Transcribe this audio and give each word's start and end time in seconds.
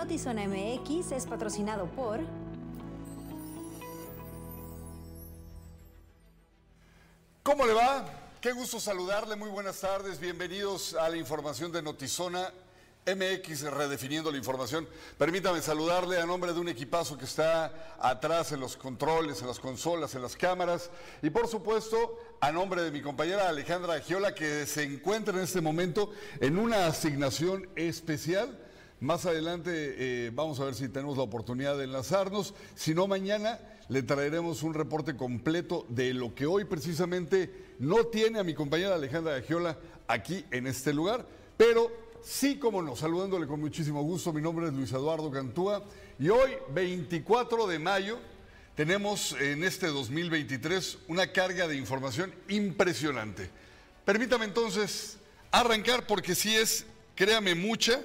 Notizona 0.00 0.48
MX 0.48 1.12
es 1.12 1.26
patrocinado 1.26 1.84
por... 1.88 2.20
¿Cómo 7.42 7.66
le 7.66 7.74
va? 7.74 8.06
Qué 8.40 8.52
gusto 8.52 8.80
saludarle, 8.80 9.36
muy 9.36 9.50
buenas 9.50 9.78
tardes, 9.78 10.18
bienvenidos 10.18 10.94
a 10.94 11.06
la 11.10 11.18
información 11.18 11.70
de 11.70 11.82
Notizona 11.82 12.50
MX 13.04 13.60
redefiniendo 13.70 14.32
la 14.32 14.38
información. 14.38 14.88
Permítame 15.18 15.60
saludarle 15.60 16.18
a 16.18 16.24
nombre 16.24 16.54
de 16.54 16.60
un 16.60 16.70
equipazo 16.70 17.18
que 17.18 17.26
está 17.26 17.98
atrás 18.00 18.52
en 18.52 18.60
los 18.60 18.78
controles, 18.78 19.42
en 19.42 19.48
las 19.48 19.60
consolas, 19.60 20.14
en 20.14 20.22
las 20.22 20.34
cámaras 20.34 20.88
y 21.20 21.28
por 21.28 21.46
supuesto 21.46 22.18
a 22.40 22.50
nombre 22.50 22.80
de 22.80 22.90
mi 22.90 23.02
compañera 23.02 23.50
Alejandra 23.50 24.00
Giola 24.00 24.34
que 24.34 24.64
se 24.64 24.82
encuentra 24.82 25.36
en 25.36 25.42
este 25.42 25.60
momento 25.60 26.10
en 26.40 26.58
una 26.58 26.86
asignación 26.86 27.68
especial. 27.76 28.69
Más 29.00 29.24
adelante 29.24 29.70
eh, 29.72 30.30
vamos 30.34 30.60
a 30.60 30.66
ver 30.66 30.74
si 30.74 30.88
tenemos 30.88 31.16
la 31.16 31.22
oportunidad 31.22 31.78
de 31.78 31.84
enlazarnos. 31.84 32.54
Si 32.74 32.94
no, 32.94 33.06
mañana 33.06 33.58
le 33.88 34.02
traeremos 34.02 34.62
un 34.62 34.74
reporte 34.74 35.16
completo 35.16 35.86
de 35.88 36.12
lo 36.12 36.34
que 36.34 36.44
hoy 36.44 36.66
precisamente 36.66 37.74
no 37.78 38.04
tiene 38.06 38.38
a 38.38 38.44
mi 38.44 38.52
compañera 38.52 38.94
Alejandra 38.94 39.40
Giola 39.40 39.78
aquí 40.06 40.44
en 40.50 40.66
este 40.66 40.92
lugar, 40.92 41.26
pero 41.56 41.90
Sí, 42.22 42.58
como 42.58 42.82
no, 42.82 42.96
saludándole 42.96 43.46
con 43.46 43.60
muchísimo 43.60 44.02
gusto. 44.02 44.32
Mi 44.32 44.42
nombre 44.42 44.66
es 44.66 44.74
Luis 44.74 44.92
Eduardo 44.92 45.30
Cantúa 45.30 45.82
y 46.18 46.28
hoy, 46.28 46.50
24 46.74 47.66
de 47.66 47.78
mayo, 47.78 48.18
tenemos 48.74 49.32
en 49.40 49.64
este 49.64 49.86
2023 49.86 50.98
una 51.08 51.32
carga 51.32 51.66
de 51.66 51.76
información 51.76 52.32
impresionante. 52.48 53.48
Permítame 54.04 54.44
entonces 54.44 55.18
arrancar 55.50 56.06
porque 56.06 56.34
sí 56.34 56.54
es, 56.54 56.84
créame, 57.14 57.54
mucha 57.54 58.02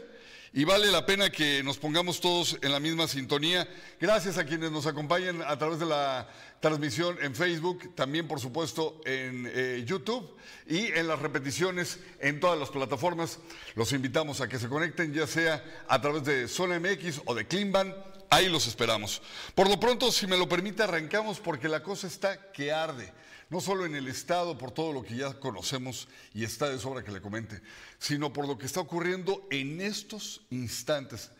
y 0.56 0.64
vale 0.64 0.90
la 0.90 1.06
pena 1.06 1.30
que 1.30 1.62
nos 1.64 1.78
pongamos 1.78 2.22
todos 2.22 2.58
en 2.62 2.72
la 2.72 2.80
misma 2.80 3.10
sintonía. 3.10 3.68
Gracias 4.00 4.38
a 4.38 4.46
quienes 4.46 4.72
nos 4.72 4.86
acompañan 4.86 5.42
a 5.42 5.58
través 5.58 5.80
de 5.80 5.86
la 5.86 6.30
transmisión 6.62 7.18
en 7.22 7.36
Facebook, 7.36 7.94
también 7.94 8.26
por 8.26 8.40
supuesto 8.40 9.02
en 9.06 9.52
eh, 9.54 9.84
YouTube 9.86 10.34
y 10.66 10.86
en 10.94 11.10
las 11.10 11.20
repeticiones 11.20 12.00
en 12.22 12.40
todas 12.40 12.58
las 12.58 12.70
plataformas. 12.70 13.40
Los 13.76 13.92
invitamos 13.92 14.40
a 14.40 14.48
que 14.48 14.58
se 14.58 14.70
conecten 14.70 15.14
ya 15.14 15.28
sea 15.28 15.62
a 15.90 16.00
través 16.00 16.24
de 16.24 16.48
Zona 16.48 16.80
MX 16.80 17.24
o 17.26 17.36
de 17.36 17.46
Cleanban. 17.46 17.94
Ahí 18.30 18.48
los 18.48 18.66
esperamos. 18.66 19.22
Por 19.56 19.68
lo 19.68 19.78
pronto, 19.78 20.10
si 20.10 20.26
me 20.26 20.38
lo 20.38 20.48
permite, 20.48 20.84
arrancamos 20.84 21.42
porque 21.42 21.68
la 21.68 21.84
cosa 21.84 22.08
está 22.08 22.54
que 22.54 22.72
arde 22.72 23.12
no 23.50 23.62
solo 23.62 23.86
en 23.86 23.96
el 23.96 24.08
Estado 24.08 24.58
por 24.58 24.72
todo 24.72 24.94
lo 24.94 25.04
que 25.04 25.16
ya 25.16 25.34
conocemos 25.40 26.08
y 26.34 26.44
está 26.44 26.70
de 26.70 26.80
sobra 26.80 27.04
que 27.04 27.12
le 27.12 27.22
comente, 27.22 27.62
sino 28.00 28.34
por 28.34 28.48
lo 28.48 28.58
que 28.58 28.66
está 28.66 28.80
ocurriendo 28.80 29.48
en 29.52 29.82
estos 29.82 30.42
instantes. 30.50 31.32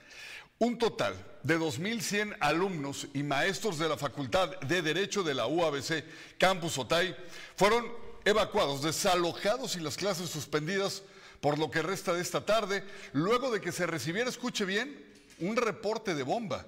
Un 0.58 0.78
total 0.78 1.16
de 1.44 1.60
2.100 1.60 2.38
alumnos 2.40 3.08
y 3.14 3.24
maestros 3.24 3.78
de 3.78 3.90
la 3.90 3.98
Facultad 3.98 4.58
de 4.62 4.82
Derecho 4.82 5.22
de 5.22 5.34
la 5.34 5.48
UABC 5.48 6.06
Campus 6.38 6.78
Otay 6.78 7.16
fueron 7.56 7.86
evacuados, 8.24 8.82
desalojados 8.82 9.76
y 9.76 9.82
las 9.82 9.98
clases 9.98 10.30
suspendidas 10.30 11.04
por 11.42 11.60
lo 11.60 11.70
que 11.70 11.82
resta 11.82 12.14
de 12.14 12.22
esta 12.22 12.46
tarde, 12.46 12.84
luego 13.14 13.52
de 13.52 13.62
que 13.62 13.72
se 13.72 13.86
recibiera, 13.86 14.30
escuche 14.30 14.66
bien, 14.66 15.06
un 15.40 15.56
reporte 15.56 16.16
de 16.16 16.24
bomba. 16.24 16.66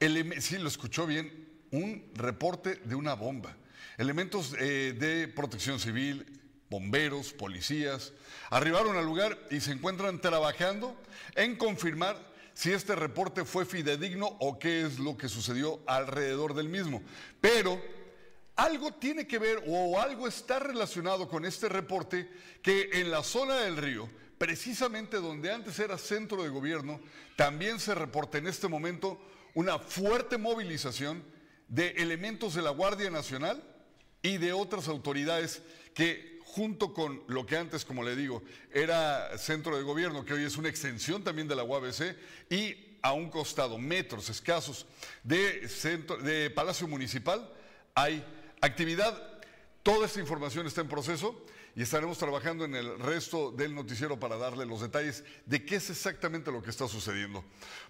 El, 0.00 0.40
sí, 0.40 0.58
lo 0.58 0.68
escuchó 0.68 1.06
bien, 1.06 1.48
un 1.70 2.10
reporte 2.14 2.76
de 2.76 2.94
una 2.94 3.14
bomba. 3.14 3.54
Elementos 3.98 4.54
eh, 4.58 4.94
de 4.98 5.28
protección 5.28 5.78
civil, 5.78 6.26
bomberos, 6.70 7.32
policías, 7.32 8.12
arribaron 8.48 8.96
al 8.96 9.04
lugar 9.04 9.38
y 9.50 9.60
se 9.60 9.72
encuentran 9.72 10.20
trabajando 10.20 10.96
en 11.34 11.56
confirmar 11.56 12.16
si 12.54 12.72
este 12.72 12.94
reporte 12.94 13.44
fue 13.44 13.64
fidedigno 13.64 14.36
o 14.38 14.58
qué 14.58 14.82
es 14.82 14.98
lo 14.98 15.16
que 15.16 15.28
sucedió 15.28 15.80
alrededor 15.86 16.54
del 16.54 16.68
mismo. 16.68 17.02
Pero 17.40 17.80
algo 18.56 18.92
tiene 18.92 19.26
que 19.26 19.38
ver 19.38 19.62
o 19.66 20.00
algo 20.00 20.28
está 20.28 20.58
relacionado 20.58 21.28
con 21.28 21.44
este 21.44 21.68
reporte 21.68 22.30
que 22.62 22.90
en 22.92 23.10
la 23.10 23.22
zona 23.22 23.60
del 23.60 23.76
río, 23.76 24.08
precisamente 24.36 25.16
donde 25.16 25.52
antes 25.52 25.78
era 25.78 25.96
centro 25.96 26.42
de 26.42 26.50
gobierno, 26.50 27.00
también 27.36 27.80
se 27.80 27.94
reporta 27.94 28.38
en 28.38 28.46
este 28.46 28.68
momento 28.68 29.18
una 29.54 29.78
fuerte 29.78 30.36
movilización 30.36 31.24
de 31.68 31.88
elementos 31.92 32.54
de 32.54 32.62
la 32.62 32.70
Guardia 32.70 33.10
Nacional 33.10 33.62
y 34.22 34.38
de 34.38 34.52
otras 34.52 34.88
autoridades 34.88 35.62
que 35.94 36.40
junto 36.44 36.92
con 36.92 37.22
lo 37.28 37.46
que 37.46 37.56
antes, 37.56 37.84
como 37.84 38.02
le 38.02 38.16
digo, 38.16 38.42
era 38.72 39.36
centro 39.38 39.76
de 39.76 39.82
gobierno, 39.82 40.24
que 40.24 40.34
hoy 40.34 40.44
es 40.44 40.56
una 40.56 40.68
extensión 40.68 41.22
también 41.22 41.46
de 41.46 41.54
la 41.54 41.62
UABC, 41.62 42.16
y 42.50 42.98
a 43.02 43.12
un 43.12 43.30
costado, 43.30 43.78
metros 43.78 44.28
escasos 44.28 44.86
de, 45.22 45.68
centro, 45.68 46.16
de 46.16 46.50
Palacio 46.50 46.88
Municipal, 46.88 47.48
hay 47.94 48.24
actividad. 48.60 49.40
Toda 49.82 50.06
esta 50.06 50.20
información 50.20 50.66
está 50.66 50.80
en 50.80 50.88
proceso 50.88 51.46
y 51.76 51.82
estaremos 51.82 52.18
trabajando 52.18 52.64
en 52.64 52.74
el 52.74 52.98
resto 52.98 53.52
del 53.52 53.74
noticiero 53.74 54.18
para 54.18 54.36
darle 54.36 54.66
los 54.66 54.80
detalles 54.80 55.24
de 55.46 55.64
qué 55.64 55.76
es 55.76 55.88
exactamente 55.88 56.50
lo 56.50 56.62
que 56.62 56.70
está 56.70 56.88
sucediendo. 56.88 57.44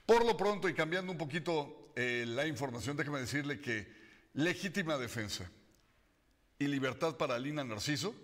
Por 0.07 0.25
lo 0.25 0.37
pronto 0.37 0.69
y 0.69 0.75
cambiando 0.75 1.11
un 1.11 1.19
poquito 1.19 1.91
eh, 1.97 2.25
la 2.29 2.47
información, 2.47 2.97
déjeme 2.97 3.21
decirle 3.21 3.59
que 3.59 3.89
legítima 4.35 4.99
defensa 4.99 5.51
y 6.61 6.67
libertad 6.69 7.17
para 7.17 7.37
Alina 7.37 7.65
Narciso 7.65 8.15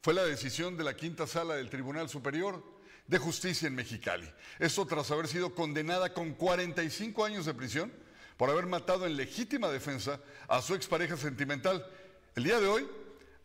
fue 0.00 0.14
la 0.14 0.24
decisión 0.24 0.76
de 0.76 0.84
la 0.84 0.96
quinta 0.96 1.26
sala 1.26 1.54
del 1.54 1.68
Tribunal 1.68 2.08
Superior 2.08 2.64
de 3.06 3.18
Justicia 3.18 3.68
en 3.68 3.74
Mexicali. 3.74 4.26
Esto 4.58 4.86
tras 4.86 5.10
haber 5.10 5.28
sido 5.28 5.54
condenada 5.54 6.14
con 6.14 6.32
45 6.32 7.24
años 7.26 7.44
de 7.44 7.52
prisión 7.52 7.92
por 8.38 8.48
haber 8.48 8.64
matado 8.64 9.04
en 9.04 9.18
legítima 9.18 9.68
defensa 9.68 10.18
a 10.48 10.62
su 10.62 10.74
expareja 10.74 11.18
sentimental. 11.18 11.86
El 12.34 12.44
día 12.44 12.58
de 12.58 12.66
hoy, 12.66 12.88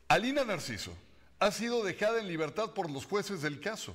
Alina 0.08 0.46
Narciso 0.46 0.96
ha 1.40 1.52
sido 1.52 1.84
dejada 1.84 2.22
en 2.22 2.30
libertad 2.30 2.74
por 2.74 2.90
los 2.90 3.06
jueces 3.06 3.42
del 3.42 3.60
caso. 3.60 3.94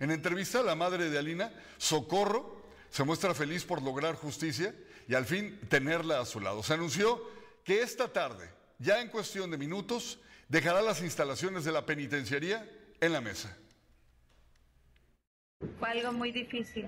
En 0.00 0.10
entrevista, 0.10 0.62
la 0.62 0.74
madre 0.74 1.10
de 1.10 1.18
Alina, 1.18 1.52
Socorro, 1.76 2.62
se 2.88 3.04
muestra 3.04 3.34
feliz 3.34 3.64
por 3.64 3.82
lograr 3.82 4.14
justicia 4.14 4.74
y 5.06 5.14
al 5.14 5.26
fin 5.26 5.60
tenerla 5.68 6.18
a 6.20 6.24
su 6.24 6.40
lado. 6.40 6.62
Se 6.62 6.72
anunció 6.72 7.22
que 7.62 7.82
esta 7.82 8.10
tarde, 8.10 8.61
ya 8.82 9.00
en 9.00 9.08
cuestión 9.08 9.50
de 9.50 9.56
minutos, 9.56 10.18
dejará 10.48 10.82
las 10.82 11.00
instalaciones 11.00 11.64
de 11.64 11.72
la 11.72 11.86
penitenciaría 11.86 12.68
en 13.00 13.12
la 13.12 13.20
mesa. 13.20 13.56
Fue 15.82 15.90
algo 15.90 16.12
muy 16.12 16.30
difícil, 16.30 16.86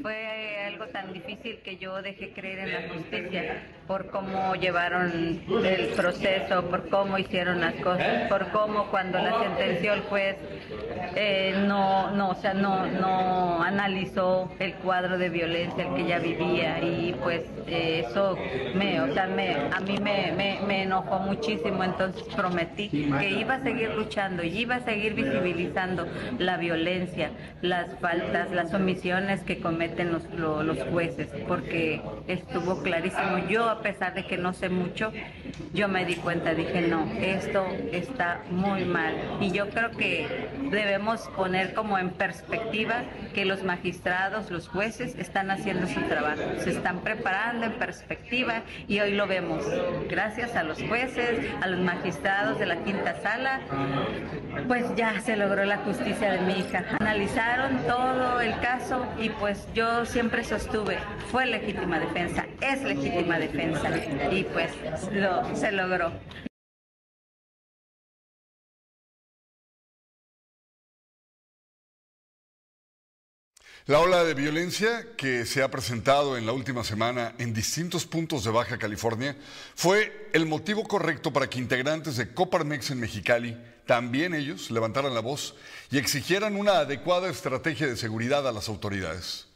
fue 0.00 0.64
algo 0.66 0.86
tan 0.86 1.12
difícil 1.12 1.58
que 1.62 1.76
yo 1.76 2.00
dejé 2.00 2.32
creer 2.32 2.60
en 2.60 2.72
la 2.72 2.88
justicia 2.88 3.62
por 3.86 4.06
cómo 4.06 4.54
llevaron 4.54 5.12
el 5.62 5.88
proceso, 5.94 6.64
por 6.70 6.88
cómo 6.88 7.18
hicieron 7.18 7.60
las 7.60 7.74
cosas, 7.74 8.30
por 8.30 8.50
cómo 8.50 8.86
cuando 8.86 9.18
la 9.18 9.40
sentenció 9.40 9.92
el 9.92 10.00
juez 10.04 10.36
eh, 11.16 11.54
no, 11.66 12.12
no, 12.12 12.30
o 12.30 12.34
sea, 12.36 12.54
no, 12.54 12.86
no 12.86 13.62
analizó 13.62 14.50
el 14.58 14.72
cuadro 14.76 15.18
de 15.18 15.28
violencia 15.28 15.86
el 15.86 15.94
que 15.94 16.00
ella 16.00 16.18
vivía 16.18 16.80
y 16.80 17.14
pues 17.22 17.42
eso 17.66 18.38
me, 18.74 19.02
o 19.02 19.12
sea, 19.12 19.26
me, 19.26 19.54
a 19.54 19.80
mí 19.80 19.98
me, 19.98 20.32
me, 20.32 20.60
me 20.66 20.84
enojó 20.84 21.18
muchísimo, 21.18 21.84
entonces 21.84 22.22
prometí 22.34 22.88
que 22.88 23.28
iba 23.28 23.56
a 23.56 23.62
seguir 23.62 23.90
luchando 23.90 24.42
y 24.42 24.60
iba 24.60 24.76
a 24.76 24.80
seguir 24.80 25.12
visibilizando 25.12 26.06
la 26.38 26.56
violencia, 26.56 27.32
las 27.60 27.98
faltas, 27.98 28.29
las 28.32 28.72
omisiones 28.74 29.42
que 29.42 29.60
cometen 29.60 30.12
los, 30.12 30.24
los, 30.34 30.78
jueces, 30.90 31.28
porque 31.46 32.00
estuvo 32.26 32.82
clarísimo. 32.82 33.38
Yo, 33.48 33.68
a 33.68 33.80
pesar 33.80 34.14
de 34.14 34.26
que 34.26 34.36
no 34.36 34.52
sé 34.52 34.68
mucho, 34.68 35.12
yo 35.72 35.88
me 35.88 36.04
di 36.04 36.16
cuenta, 36.16 36.54
dije, 36.54 36.82
no, 36.82 37.06
esto 37.20 37.66
está 37.92 38.42
muy 38.50 38.84
mal. 38.84 39.14
Y 39.40 39.50
yo 39.52 39.68
creo 39.70 39.90
que 39.90 40.48
debemos 40.70 41.28
poner 41.36 41.74
como 41.74 41.98
en 41.98 42.10
perspectiva 42.10 43.02
que 43.34 43.44
los 43.44 43.62
magistrados, 43.62 44.50
los 44.50 44.68
jueces, 44.68 45.16
están 45.18 45.50
haciendo 45.50 45.86
su 45.86 46.00
trabajo, 46.02 46.42
se 46.58 46.70
están 46.70 47.00
preparando 47.00 47.66
en 47.66 47.72
perspectiva 47.72 48.62
y 48.88 49.00
hoy 49.00 49.14
lo 49.14 49.26
vemos. 49.26 49.64
Gracias 50.08 50.56
a 50.56 50.62
los 50.62 50.82
jueces, 50.82 51.46
a 51.60 51.66
los 51.66 51.80
magistrados 51.80 52.58
de 52.58 52.66
la 52.66 52.76
quinta 52.84 53.20
sala, 53.20 53.60
pues 54.66 54.84
ya 54.96 55.20
se 55.20 55.36
logró 55.36 55.64
la 55.64 55.78
justicia 55.78 56.32
de 56.32 56.40
mi 56.40 56.60
hija. 56.60 56.84
Analizaron 56.98 57.78
todo 57.86 58.19
el 58.40 58.58
caso 58.60 59.06
y 59.18 59.30
pues 59.30 59.66
yo 59.74 60.04
siempre 60.04 60.44
sostuve, 60.44 60.98
fue 61.30 61.46
legítima 61.46 61.98
defensa, 61.98 62.46
es 62.60 62.82
legítima 62.82 63.38
defensa 63.38 63.90
y 64.30 64.44
pues 64.44 64.72
lo, 65.12 65.56
se 65.56 65.72
logró. 65.72 66.12
La 73.86 73.98
ola 73.98 74.22
de 74.22 74.34
violencia 74.34 75.06
que 75.16 75.46
se 75.46 75.62
ha 75.62 75.70
presentado 75.70 76.36
en 76.36 76.46
la 76.46 76.52
última 76.52 76.84
semana 76.84 77.34
en 77.38 77.54
distintos 77.54 78.06
puntos 78.06 78.44
de 78.44 78.50
Baja 78.50 78.78
California 78.78 79.36
fue 79.74 80.30
el 80.32 80.46
motivo 80.46 80.84
correcto 80.84 81.32
para 81.32 81.48
que 81.48 81.58
integrantes 81.58 82.16
de 82.16 82.32
Coparmex 82.32 82.90
en 82.90 83.00
Mexicali 83.00 83.58
también 83.90 84.34
ellos 84.34 84.70
levantaran 84.70 85.14
la 85.14 85.20
voz 85.20 85.56
y 85.90 85.98
exigieran 85.98 86.54
una 86.54 86.78
adecuada 86.78 87.28
estrategia 87.28 87.88
de 87.88 87.96
seguridad 87.96 88.46
a 88.46 88.52
las 88.52 88.68
autoridades. 88.68 89.48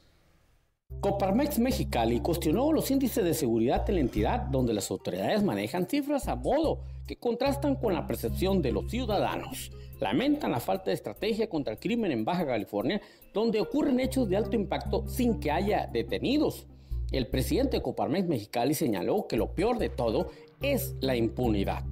Coparmex 0.99 1.61
Mexicali 1.61 2.19
cuestionó 2.19 2.73
los 2.73 2.91
índices 2.91 3.23
de 3.23 3.33
seguridad 3.33 3.89
en 3.89 3.95
la 3.95 4.01
entidad 4.01 4.41
donde 4.41 4.75
las 4.75 4.91
autoridades 4.91 5.45
manejan 5.45 5.87
cifras 5.87 6.27
a 6.27 6.35
modo 6.35 6.81
que 7.07 7.15
contrastan 7.15 7.77
con 7.77 7.95
la 7.95 8.09
percepción 8.09 8.61
de 8.61 8.73
los 8.73 8.91
ciudadanos. 8.91 9.71
Lamentan 10.01 10.51
la 10.51 10.59
falta 10.59 10.87
de 10.87 10.95
estrategia 10.95 11.49
contra 11.49 11.75
el 11.75 11.79
crimen 11.79 12.11
en 12.11 12.25
Baja 12.25 12.45
California, 12.45 13.01
donde 13.33 13.61
ocurren 13.61 14.01
hechos 14.01 14.29
de 14.29 14.37
alto 14.37 14.57
impacto 14.57 15.07
sin 15.07 15.39
que 15.39 15.53
haya 15.53 15.87
detenidos. 15.87 16.67
El 17.13 17.29
presidente 17.29 17.77
de 17.77 17.83
Coparmex 17.85 18.27
Mexicali 18.27 18.75
señaló 18.75 19.29
que 19.29 19.37
lo 19.37 19.55
peor 19.55 19.79
de 19.79 19.91
todo 19.91 20.33
es 20.61 20.97
la 20.99 21.15
impunidad. 21.15 21.85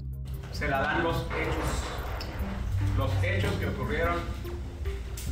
Se 0.50 0.66
la 0.66 0.80
dan 0.80 1.04
los 1.04 1.16
hechos, 1.16 2.01
los 2.96 3.10
hechos 3.22 3.52
que 3.54 3.66
ocurrieron 3.66 4.16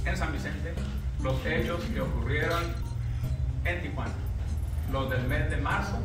en 0.04 0.16
San 0.16 0.32
Vicente, 0.32 0.72
los 1.22 1.44
hechos 1.44 1.82
que 1.84 2.00
ocurrieron 2.00 2.62
en 3.64 3.82
Tijuana. 3.82 4.12
Los 4.92 5.10
del 5.10 5.26
mes 5.28 5.50
de 5.50 5.56
marzo, 5.58 5.98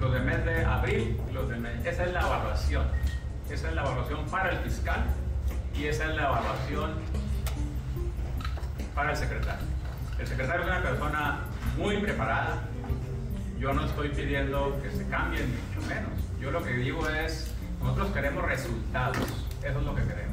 los 0.00 0.12
del 0.12 0.24
mes 0.24 0.44
de 0.44 0.64
abril, 0.64 1.20
los 1.32 1.48
del 1.48 1.60
mes... 1.60 1.84
Esa 1.86 2.04
es 2.04 2.12
la 2.12 2.20
evaluación. 2.20 2.86
Esa 3.48 3.68
es 3.68 3.74
la 3.74 3.82
evaluación 3.82 4.26
para 4.26 4.50
el 4.50 4.58
fiscal 4.58 5.04
y 5.74 5.86
esa 5.86 6.10
es 6.10 6.16
la 6.16 6.24
evaluación 6.24 6.94
para 8.94 9.10
el 9.12 9.16
secretario. 9.16 9.66
El 10.18 10.26
secretario 10.26 10.62
es 10.62 10.68
una 10.68 10.82
persona 10.82 11.40
muy 11.76 11.96
preparada. 11.98 12.62
Yo 13.58 13.72
no 13.72 13.84
estoy 13.86 14.08
pidiendo 14.08 14.78
que 14.82 14.90
se 14.90 15.06
cambien, 15.08 15.50
mucho 15.74 15.86
menos. 15.86 16.10
Yo 16.40 16.50
lo 16.50 16.62
que 16.62 16.72
digo 16.72 17.08
es, 17.08 17.52
nosotros 17.80 18.10
queremos 18.12 18.44
resultados. 18.44 19.16
Eso 19.62 19.78
es 19.78 19.84
lo 19.84 19.94
que 19.94 20.02
queremos. 20.02 20.31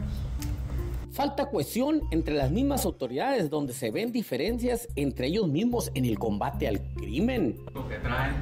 Falta 1.19 1.50
cohesión 1.50 2.04
entre 2.12 2.33
las 2.33 2.50
mismas 2.50 2.86
autoridades 2.86 3.50
donde 3.50 3.74
se 3.74 3.92
ven 3.92 4.13
diferencias 4.13 4.88
entre 4.95 5.27
ellos 5.27 5.50
mismos 5.50 5.92
en 5.94 6.06
el 6.06 6.18
combate 6.18 6.66
al 6.66 6.80
crimen. 6.95 7.57
Lo 7.74 7.86
que 7.89 7.98
traen 7.98 8.36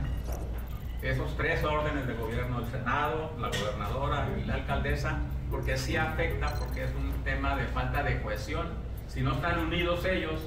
esos 1.02 1.36
tres 1.38 1.64
órdenes 1.64 2.06
de 2.06 2.14
gobierno, 2.14 2.60
el 2.60 2.68
Senado, 2.68 3.32
la 3.40 3.48
gobernadora 3.48 4.30
y 4.40 4.46
la 4.46 4.54
alcaldesa, 4.54 5.18
porque 5.50 5.76
sí 5.76 5.96
afecta, 5.96 6.54
porque 6.60 6.84
es 6.84 6.92
un 6.92 7.12
tema 7.24 7.56
de 7.56 7.66
falta 7.66 8.04
de 8.04 8.22
cohesión. 8.22 8.68
Si 9.08 9.22
no 9.22 9.34
están 9.34 9.58
unidos 9.58 10.06
ellos, 10.06 10.40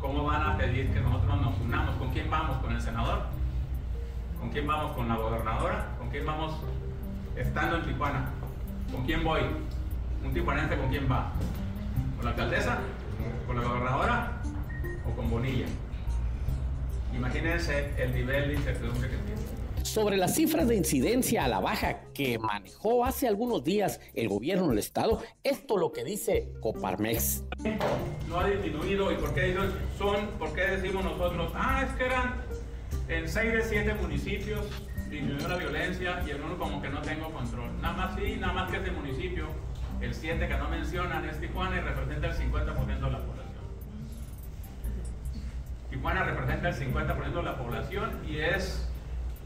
¿cómo 0.00 0.26
van 0.26 0.42
a 0.42 0.56
pedir 0.56 0.92
que 0.92 1.00
nosotros 1.00 1.40
nos 1.40 1.58
unamos? 1.58 1.96
¿Con 1.96 2.12
quién 2.12 2.30
vamos? 2.30 2.58
¿Con 2.58 2.72
el 2.72 2.80
senador? 2.80 3.22
¿Con 4.38 4.50
quién 4.50 4.64
vamos? 4.64 4.92
¿Con 4.92 5.08
la 5.08 5.16
gobernadora? 5.16 5.88
¿Con 5.98 6.08
quién 6.10 6.24
vamos 6.24 6.54
estando 7.34 7.78
en 7.78 7.84
Tijuana? 7.84 8.30
¿Con 8.92 9.04
quién 9.04 9.24
voy? 9.24 9.40
¿Un 10.24 10.34
tijuanense 10.34 10.76
con 10.76 10.88
quién 10.88 11.10
va? 11.10 11.32
¿Con 12.16 12.24
la 12.24 12.30
alcaldesa? 12.32 12.78
¿Con 13.46 13.56
la 13.56 13.62
gobernadora? 13.62 14.42
¿O 15.06 15.16
con 15.16 15.30
Bonilla? 15.30 15.66
Imagínense 17.14 17.90
el 17.96 18.14
nivel 18.14 18.48
de 18.48 18.54
incertidumbre 18.54 19.08
que 19.08 19.16
tiene. 19.16 19.58
Sobre 19.82 20.16
las 20.16 20.34
cifras 20.34 20.68
de 20.68 20.76
incidencia 20.76 21.44
a 21.44 21.48
la 21.48 21.60
baja 21.60 22.00
que 22.12 22.38
manejó 22.38 23.04
hace 23.04 23.26
algunos 23.26 23.64
días 23.64 24.00
el 24.14 24.28
gobierno 24.28 24.68
del 24.68 24.78
estado, 24.78 25.22
esto 25.42 25.78
lo 25.78 25.92
que 25.92 26.04
dice 26.04 26.52
Coparmex. 26.60 27.44
No 28.28 28.40
ha 28.40 28.48
disminuido 28.48 29.10
y 29.10 29.16
por 29.16 29.32
qué 29.32 29.56
son, 29.96 30.28
por 30.38 30.52
qué 30.52 30.62
decimos 30.62 31.04
nosotros, 31.04 31.52
ah, 31.54 31.86
es 31.88 31.96
que 31.96 32.04
eran 32.04 32.42
en 33.08 33.28
6 33.28 33.52
de 33.52 33.62
7 33.62 33.94
municipios 33.94 34.66
disminuyó 35.08 35.48
la 35.48 35.56
violencia 35.56 36.22
y 36.26 36.30
en 36.30 36.42
uno 36.42 36.58
como 36.58 36.82
que 36.82 36.88
no 36.88 37.00
tengo 37.00 37.30
control. 37.32 37.80
Nada 37.80 37.96
más 37.96 38.16
sí, 38.16 38.36
nada 38.38 38.52
más 38.52 38.70
que 38.70 38.76
este 38.76 38.90
municipio 38.90 39.46
el 40.00 40.14
7 40.14 40.48
que 40.48 40.56
no 40.56 40.68
mencionan 40.68 41.24
es 41.24 41.40
Tijuana 41.40 41.76
y 41.76 41.80
representa 41.80 42.28
el 42.28 42.34
50% 42.34 42.86
de 42.86 43.10
la 43.10 43.18
población. 43.18 43.48
Tijuana 45.90 46.24
representa 46.24 46.68
el 46.68 46.74
50% 46.74 47.32
de 47.32 47.42
la 47.42 47.58
población 47.58 48.20
y 48.28 48.38
es 48.38 48.88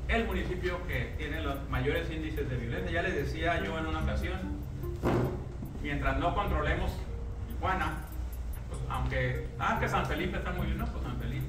el 0.09 0.27
municipio 0.27 0.87
que 0.87 1.15
tiene 1.17 1.41
los 1.43 1.69
mayores 1.71 2.11
índices 2.11 2.49
de 2.49 2.57
violencia. 2.57 2.93
Ya 2.93 3.03
les 3.03 3.15
decía 3.15 3.65
yo 3.65 3.79
en 3.79 3.87
una 3.87 4.01
ocasión, 4.01 4.39
mientras 5.83 6.19
no 6.19 6.35
controlemos 6.35 6.93
Tijuana, 7.49 8.05
pues 8.69 8.81
aunque, 8.91 9.49
ah, 9.59 9.81
San 9.89 10.07
Felipe 10.07 10.39
está 10.39 10.53
muy 10.53 10.67
bien, 10.67 10.79
no, 10.79 10.87
pues 10.87 11.03
San 11.05 11.19
Felipe. 11.19 11.47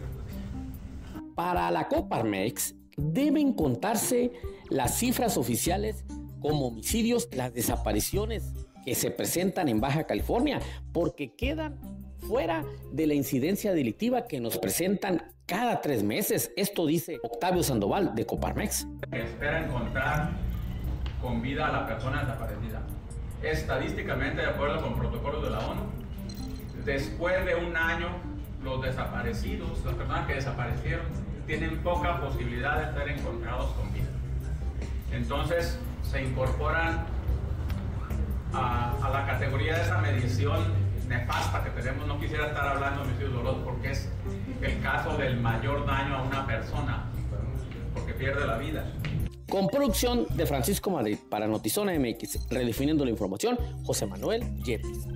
Pues 1.12 1.24
Para 1.36 1.72
la 1.72 1.88
Coparmex 1.88 2.76
deben 2.96 3.54
contarse 3.54 4.32
las 4.70 4.98
cifras 4.98 5.38
oficiales 5.38 6.06
como 6.40 6.68
homicidios, 6.68 7.30
las 7.34 7.54
desapariciones, 7.54 8.54
que 8.86 8.96
se 8.96 9.12
presentan 9.12 9.70
en 9.70 9.80
Baja 9.82 10.06
California, 10.06 10.60
porque 10.92 11.36
quedan 11.36 11.80
fuera 12.28 12.64
de 12.92 13.08
la 13.08 13.14
incidencia 13.14 13.74
delictiva 13.74 14.28
que 14.28 14.40
nos 14.40 14.58
presentan 14.58 15.24
cada 15.46 15.82
tres 15.82 16.04
meses. 16.04 16.52
Esto 16.56 16.86
dice 16.86 17.20
Octavio 17.24 17.64
Sandoval 17.64 18.16
de 18.16 18.26
Coparmex. 18.26 18.88
Espera 19.12 19.66
encontrar 19.66 20.32
con 21.22 21.42
vida 21.42 21.68
a 21.68 21.72
la 21.72 21.88
persona 21.88 22.22
desaparecida. 22.22 22.82
Estadísticamente, 23.42 24.42
de 24.42 24.48
acuerdo 24.48 24.82
con 24.82 24.96
protocolos 24.96 25.44
de 25.44 25.50
la 25.50 25.60
ONU, 25.60 25.82
después 26.86 27.46
de 27.46 27.56
un 27.56 27.76
año, 27.76 28.08
los 28.64 28.82
desaparecidos, 28.82 29.84
las 29.84 29.96
personas 29.96 30.28
que 30.28 30.36
desaparecieron, 30.36 31.06
tienen 31.46 31.84
poca 31.84 32.22
posibilidad 32.22 32.92
de 32.92 32.98
ser 32.98 33.18
encontrados 33.18 33.72
con 33.74 33.94
vida. 33.94 34.08
Entonces, 35.12 35.78
se 36.04 36.24
incorporan 36.24 37.06
a, 38.54 39.10
la 39.12 39.26
categoría 39.26 39.78
de 39.78 39.84
esa 39.84 39.98
medición 40.00 40.60
nefasta 41.08 41.64
que 41.64 41.70
tenemos, 41.72 42.08
no 42.08 42.20
quisiera 42.20 42.48
estar 42.48 42.68
hablando 42.68 43.04
de 43.04 43.10
homicidio 43.10 43.32
dolor 43.32 43.64
porque 43.64 43.92
es 43.92 44.10
el 44.62 44.82
caso 44.82 45.18
del 45.18 45.40
mayor 45.40 45.86
daño 45.86 46.16
a 46.16 46.22
una 46.24 46.46
persona, 46.46 47.12
porque 47.94 48.14
pierde 48.14 48.46
la 48.48 48.58
vida. 48.58 48.86
Con 49.50 49.68
producción 49.68 50.26
de 50.36 50.46
Francisco 50.46 50.90
Madrid 50.90 51.18
para 51.30 51.48
Notizona 51.48 51.94
MX, 51.98 52.50
redefiniendo 52.50 53.04
la 53.04 53.12
información, 53.12 53.58
José 53.84 54.06
Manuel 54.06 54.44
Yepes. 54.64 55.08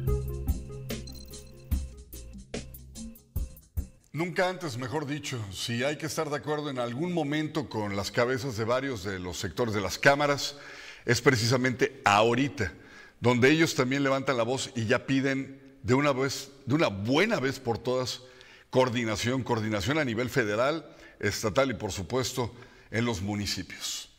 Nunca 4.12 4.50
antes, 4.50 4.78
mejor 4.78 5.06
dicho, 5.06 5.40
si 5.52 5.84
hay 5.84 5.98
que 5.98 6.08
estar 6.08 6.30
de 6.30 6.38
acuerdo 6.38 6.72
en 6.72 6.80
algún 6.80 7.14
momento 7.14 7.70
con 7.70 7.96
las 7.96 8.12
cabezas 8.12 8.58
de 8.58 8.66
varios 8.66 9.04
de 9.04 9.20
los 9.20 9.38
sectores 9.38 9.76
de 9.76 9.82
las 9.82 10.00
cámaras, 10.00 10.58
es 11.06 11.22
precisamente 11.22 12.02
ahorita 12.04 12.74
donde 13.20 13.50
ellos 13.50 13.76
también 13.76 14.04
levantan 14.04 14.38
la 14.38 14.44
voz 14.44 14.72
y 14.76 14.86
ya 14.86 15.06
piden 15.06 15.62
de 15.84 15.94
una 15.94 16.12
vez, 16.12 16.52
de 16.66 16.76
una 16.76 16.88
buena 16.88 17.40
vez 17.40 17.60
por 17.60 17.78
todas, 17.78 18.22
coordinación, 18.70 19.44
coordinación 19.44 19.98
a 19.98 20.06
nivel 20.06 20.30
federal, 20.30 20.86
estatal 21.20 21.72
y 21.72 21.76
por 21.76 21.92
supuesto 21.92 22.54
en 22.92 23.06
los 23.06 23.22
municipios. 23.22 24.10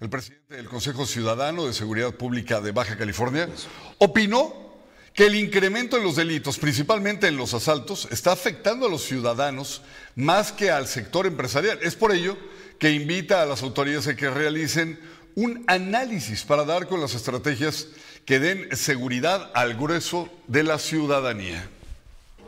El 0.00 0.10
presidente 0.10 0.56
del 0.56 0.68
Consejo 0.68 1.06
Ciudadano 1.06 1.66
de 1.66 1.72
Seguridad 1.72 2.14
Pública 2.14 2.60
de 2.60 2.72
Baja 2.72 2.98
California 2.98 3.48
opinó 3.98 4.64
que 5.14 5.26
el 5.26 5.36
incremento 5.36 5.96
en 5.96 6.02
los 6.02 6.16
delitos, 6.16 6.58
principalmente 6.58 7.28
en 7.28 7.36
los 7.36 7.54
asaltos, 7.54 8.08
está 8.10 8.32
afectando 8.32 8.86
a 8.86 8.90
los 8.90 9.04
ciudadanos 9.04 9.82
más 10.16 10.50
que 10.50 10.72
al 10.72 10.88
sector 10.88 11.26
empresarial. 11.26 11.78
Es 11.82 11.94
por 11.94 12.12
ello 12.12 12.36
que 12.80 12.90
invita 12.90 13.40
a 13.40 13.46
las 13.46 13.62
autoridades 13.62 14.08
a 14.08 14.16
que 14.16 14.28
realicen 14.28 14.98
un 15.36 15.64
análisis 15.68 16.42
para 16.42 16.64
dar 16.64 16.88
con 16.88 17.00
las 17.00 17.14
estrategias 17.14 17.88
que 18.24 18.38
den 18.38 18.74
seguridad 18.76 19.50
al 19.54 19.74
grueso 19.74 20.28
de 20.46 20.62
la 20.62 20.78
ciudadanía. 20.78 21.68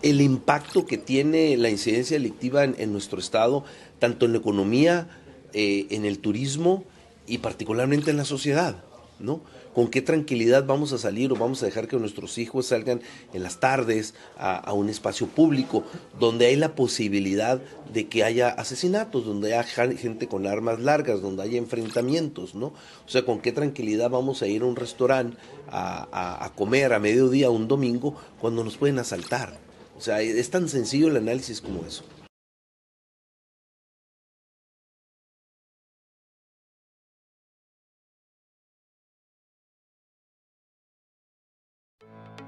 El 0.03 0.21
impacto 0.21 0.87
que 0.87 0.99
tiene 0.99 1.57
la 1.57 1.69
incidencia 1.69 2.17
delictiva 2.17 2.65
en, 2.65 2.93
nuestro 2.93 3.19
estado, 3.19 3.65
tanto 3.99 4.27
en 4.27 4.33
la 4.33 4.39
economía, 4.39 5.09
eh, 5.53 5.87
en 5.91 6.05
el 6.05 6.19
turismo 6.19 6.85
y 7.27 7.39
particularmente 7.39 8.11
en 8.11 8.17
la 8.17 8.25
sociedad, 8.25 8.83
¿no? 9.19 9.41
Con 9.77 9.89
qué 9.89 10.01
tranquilidad 10.01 10.65
vamos 10.65 10.95
a 10.95 10.99
salir 10.99 11.31
o 11.33 11.37
vamos 11.37 11.63
a 11.63 11.67
dejar 11.67 11.87
que 11.87 11.99
nuestros 11.99 12.39
hijos 12.39 12.65
salgan 12.65 13.03
en 13.35 13.43
las 13.43 13.61
tardes 13.61 14.15
a, 14.39 14.73
un 14.73 14.89
espacio 14.89 15.27
público 15.27 15.85
donde 16.19 16.47
hay 16.47 16.57
la 16.57 16.75
posibilidad 16.75 17.61
de 17.93 18.09
que 18.09 18.25
haya 18.25 18.49
asesinatos, 18.49 19.27
donde 19.27 19.55
haya 19.55 19.65
gente 19.65 20.29
con 20.29 20.47
armas 20.47 20.81
largas, 20.81 21.21
donde 21.21 21.43
haya 21.43 21.59
enfrentamientos, 21.59 22.55
¿no? 22.55 22.69
O 22.69 23.09
sea, 23.09 23.27
con 23.27 23.39
qué 23.41 23.53
tranquilidad 23.53 24.09
vamos 24.09 24.41
a 24.41 24.47
ir 24.47 24.63
a 24.63 24.65
un 24.65 24.77
restaurante 24.77 25.37
a, 25.69 26.43
a 26.43 26.55
comer 26.55 26.95
a 26.95 26.99
mediodía 26.99 27.51
un 27.51 27.69
domingo 27.69 28.17
cuando 28.41 28.65
nos 28.65 28.79
pueden 28.79 28.99
asaltar. 28.99 29.59
O 29.99 30.01
sea, 30.01 30.23
es 30.23 30.49
tan 30.49 30.71
sencillo 30.71 31.09
el 31.09 31.19
análisis 31.19 31.61
como 31.61 31.85
eso. 31.85 32.03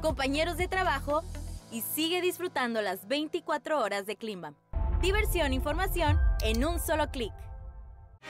compañeros 0.00 0.56
de 0.56 0.68
trabajo 0.68 1.22
y 1.70 1.82
sigue 1.82 2.20
disfrutando 2.20 2.82
las 2.82 3.06
24 3.06 3.78
horas 3.78 4.06
de 4.06 4.16
Climbam. 4.16 4.54
Diversión 5.00 5.52
e 5.52 5.54
información 5.54 6.18
en 6.42 6.64
un 6.64 6.78
solo 6.80 7.10
clic. 7.10 7.32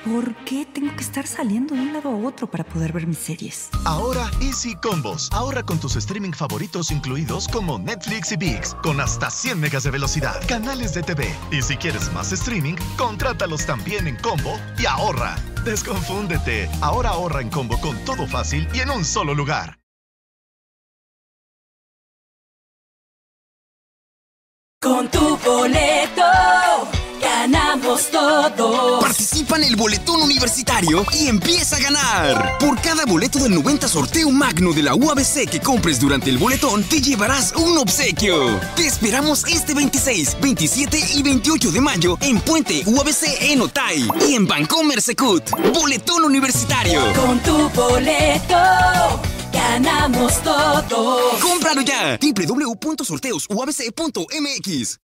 ¿Por 0.04 0.34
qué 0.44 0.64
tengo 0.64 0.94
que 0.96 1.02
estar 1.02 1.26
saliendo 1.26 1.74
de 1.74 1.82
un 1.82 1.92
lado 1.92 2.08
a 2.08 2.16
otro 2.16 2.50
para 2.50 2.64
poder 2.64 2.92
ver 2.92 3.06
mis 3.06 3.18
series? 3.18 3.68
Ahora 3.84 4.30
Easy 4.40 4.74
Combos. 4.76 5.28
Ahorra 5.32 5.62
con 5.62 5.78
tus 5.78 5.96
streaming 5.96 6.32
favoritos 6.32 6.90
incluidos 6.90 7.48
como 7.48 7.78
Netflix 7.78 8.32
y 8.32 8.36
VIX, 8.36 8.74
con 8.82 9.00
hasta 9.00 9.28
100 9.28 9.60
megas 9.60 9.82
de 9.82 9.90
velocidad, 9.90 10.40
canales 10.48 10.94
de 10.94 11.02
TV. 11.02 11.34
Y 11.50 11.60
si 11.60 11.76
quieres 11.76 12.10
más 12.12 12.32
streaming, 12.32 12.76
contrátalos 12.96 13.66
también 13.66 14.06
en 14.06 14.16
combo 14.16 14.58
y 14.78 14.86
ahorra. 14.86 15.36
Desconfúndete. 15.64 16.70
Ahora 16.80 17.10
ahorra 17.10 17.42
en 17.42 17.50
combo 17.50 17.78
con 17.80 18.02
todo 18.04 18.26
fácil 18.26 18.68
y 18.72 18.80
en 18.80 18.90
un 18.90 19.04
solo 19.04 19.34
lugar. 19.34 19.79
Boleto 25.50 26.22
ganamos 27.20 28.08
todo. 28.10 29.00
Participa 29.00 29.56
en 29.56 29.64
el 29.64 29.74
boletón 29.76 30.22
universitario 30.22 31.04
y 31.12 31.26
empieza 31.26 31.76
a 31.76 31.80
ganar. 31.80 32.56
Por 32.58 32.80
cada 32.80 33.04
boleto 33.04 33.40
del 33.40 33.54
90 33.54 33.88
sorteo 33.88 34.30
magno 34.30 34.72
de 34.72 34.84
la 34.84 34.94
UABC 34.94 35.50
que 35.50 35.58
compres 35.60 35.98
durante 35.98 36.30
el 36.30 36.38
boletón, 36.38 36.84
te 36.84 37.00
llevarás 37.00 37.52
un 37.56 37.76
obsequio. 37.78 38.60
Te 38.76 38.86
esperamos 38.86 39.44
este 39.48 39.74
26, 39.74 40.36
27 40.40 41.00
y 41.14 41.22
28 41.22 41.72
de 41.72 41.80
mayo 41.80 42.16
en 42.20 42.40
Puente 42.40 42.84
UABC 42.86 43.22
en 43.40 43.62
Otay 43.62 44.08
y 44.28 44.34
en 44.34 44.46
Bancomer 44.46 45.02
Secut. 45.02 45.50
Boletón 45.74 46.22
universitario. 46.24 47.02
Con 47.14 47.40
tu 47.40 47.68
boleto 47.70 48.54
ganamos 49.52 50.40
todo. 50.42 51.38
¡Cómpralo 51.40 51.80
ya! 51.82 52.16
www.sorteosuabc.mx 52.20 55.09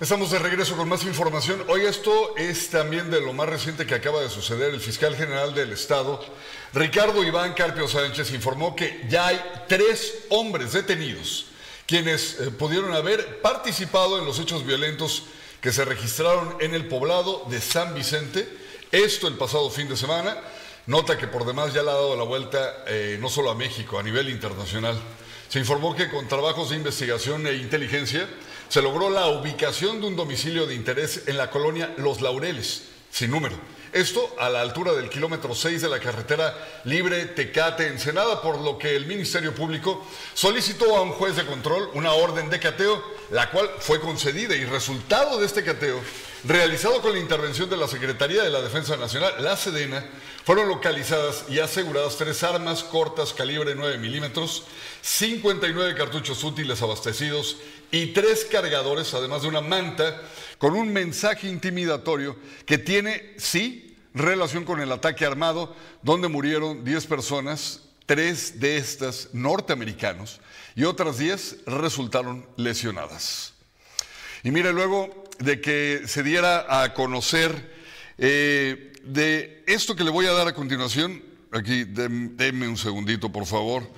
Estamos 0.00 0.32
de 0.32 0.40
regreso 0.40 0.76
con 0.76 0.88
más 0.88 1.04
información. 1.04 1.64
Hoy 1.68 1.82
esto 1.82 2.36
es 2.36 2.68
también 2.68 3.12
de 3.12 3.20
lo 3.20 3.32
más 3.32 3.48
reciente 3.48 3.86
que 3.86 3.94
acaba 3.94 4.20
de 4.20 4.28
suceder. 4.28 4.74
El 4.74 4.80
fiscal 4.80 5.14
general 5.14 5.54
del 5.54 5.70
Estado, 5.70 6.20
Ricardo 6.72 7.22
Iván 7.22 7.54
Carpio 7.54 7.86
Sánchez, 7.86 8.32
informó 8.32 8.74
que 8.74 9.06
ya 9.08 9.28
hay 9.28 9.40
tres 9.68 10.24
hombres 10.30 10.72
detenidos 10.72 11.46
quienes 11.86 12.40
eh, 12.40 12.50
pudieron 12.50 12.92
haber 12.92 13.40
participado 13.40 14.18
en 14.18 14.24
los 14.24 14.40
hechos 14.40 14.66
violentos 14.66 15.26
que 15.60 15.72
se 15.72 15.84
registraron 15.84 16.56
en 16.58 16.74
el 16.74 16.88
poblado 16.88 17.44
de 17.48 17.60
San 17.60 17.94
Vicente. 17.94 18.48
Esto 18.90 19.28
el 19.28 19.34
pasado 19.34 19.70
fin 19.70 19.88
de 19.88 19.96
semana. 19.96 20.36
Nota 20.88 21.16
que 21.16 21.28
por 21.28 21.46
demás 21.46 21.72
ya 21.72 21.84
le 21.84 21.90
ha 21.90 21.94
dado 21.94 22.16
la 22.16 22.24
vuelta 22.24 22.82
eh, 22.88 23.16
no 23.20 23.28
solo 23.28 23.48
a 23.48 23.54
México, 23.54 23.96
a 23.96 24.02
nivel 24.02 24.28
internacional. 24.28 25.00
Se 25.48 25.60
informó 25.60 25.94
que 25.94 26.10
con 26.10 26.26
trabajos 26.26 26.70
de 26.70 26.76
investigación 26.76 27.46
e 27.46 27.54
inteligencia 27.54 28.28
se 28.68 28.82
logró 28.82 29.10
la 29.10 29.26
ubicación 29.28 30.00
de 30.00 30.06
un 30.06 30.16
domicilio 30.16 30.66
de 30.66 30.74
interés 30.74 31.22
en 31.26 31.36
la 31.36 31.50
colonia 31.50 31.94
Los 31.96 32.20
Laureles, 32.20 32.84
sin 33.10 33.30
número. 33.30 33.56
Esto 33.94 34.34
a 34.40 34.48
la 34.48 34.60
altura 34.60 34.92
del 34.92 35.08
kilómetro 35.08 35.54
6 35.54 35.82
de 35.82 35.88
la 35.88 36.00
carretera 36.00 36.52
libre 36.82 37.26
Tecate-Ensenada, 37.26 38.42
por 38.42 38.60
lo 38.60 38.76
que 38.76 38.96
el 38.96 39.06
Ministerio 39.06 39.54
Público 39.54 40.04
solicitó 40.34 40.96
a 40.96 41.02
un 41.02 41.12
juez 41.12 41.36
de 41.36 41.46
control 41.46 41.90
una 41.94 42.12
orden 42.12 42.50
de 42.50 42.58
cateo, 42.58 43.00
la 43.30 43.50
cual 43.50 43.70
fue 43.78 44.00
concedida 44.00 44.56
y 44.56 44.64
resultado 44.64 45.38
de 45.38 45.46
este 45.46 45.62
cateo, 45.62 46.00
realizado 46.42 47.00
con 47.00 47.12
la 47.12 47.20
intervención 47.20 47.70
de 47.70 47.76
la 47.76 47.86
Secretaría 47.86 48.42
de 48.42 48.50
la 48.50 48.62
Defensa 48.62 48.96
Nacional, 48.96 49.32
la 49.38 49.56
Sedena, 49.56 50.04
fueron 50.44 50.68
localizadas 50.68 51.46
y 51.48 51.58
aseguradas 51.58 52.18
tres 52.18 52.42
armas 52.42 52.84
cortas 52.84 53.32
calibre 53.32 53.74
9 53.74 53.96
milímetros, 53.98 54.64
59 55.00 55.94
cartuchos 55.94 56.44
útiles 56.44 56.82
abastecidos 56.82 57.56
y 57.90 58.08
tres 58.08 58.46
cargadores, 58.50 59.14
además 59.14 59.42
de 59.42 59.48
una 59.48 59.62
manta, 59.62 60.20
con 60.58 60.74
un 60.74 60.92
mensaje 60.92 61.48
intimidatorio 61.48 62.36
que 62.66 62.76
tiene, 62.76 63.32
sí, 63.38 63.96
relación 64.12 64.64
con 64.64 64.80
el 64.80 64.92
ataque 64.92 65.24
armado, 65.24 65.74
donde 66.02 66.28
murieron 66.28 66.84
10 66.84 67.06
personas, 67.06 67.80
tres 68.04 68.60
de 68.60 68.76
estas 68.76 69.30
norteamericanos, 69.32 70.40
y 70.76 70.84
otras 70.84 71.16
10 71.16 71.64
resultaron 71.66 72.46
lesionadas. 72.56 73.54
Y 74.42 74.50
mire, 74.50 74.74
luego 74.74 75.24
de 75.38 75.62
que 75.62 76.02
se 76.06 76.22
diera 76.22 76.82
a 76.82 76.92
conocer 76.92 77.73
eh, 78.18 78.92
de 79.04 79.64
esto 79.66 79.96
que 79.96 80.04
le 80.04 80.10
voy 80.10 80.26
a 80.26 80.32
dar 80.32 80.48
a 80.48 80.54
continuación, 80.54 81.22
aquí 81.52 81.84
denme 81.84 82.68
un 82.68 82.76
segundito, 82.76 83.30
por 83.30 83.46
favor. 83.46 83.88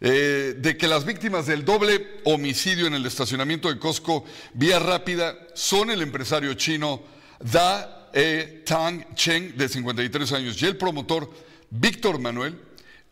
Eh, 0.00 0.56
de 0.58 0.76
que 0.76 0.88
las 0.88 1.04
víctimas 1.04 1.46
del 1.46 1.64
doble 1.64 2.20
homicidio 2.24 2.86
en 2.86 2.94
el 2.94 3.06
estacionamiento 3.06 3.72
de 3.72 3.78
Costco 3.78 4.24
Vía 4.52 4.78
Rápida 4.78 5.34
son 5.54 5.90
el 5.90 6.02
empresario 6.02 6.52
chino 6.54 7.02
Da 7.40 8.10
e 8.12 8.62
Tang 8.64 9.14
Cheng, 9.14 9.56
de 9.56 9.68
53 9.68 10.32
años, 10.32 10.60
y 10.60 10.66
el 10.66 10.76
promotor 10.76 11.30
Víctor 11.70 12.18
Manuel, 12.18 12.58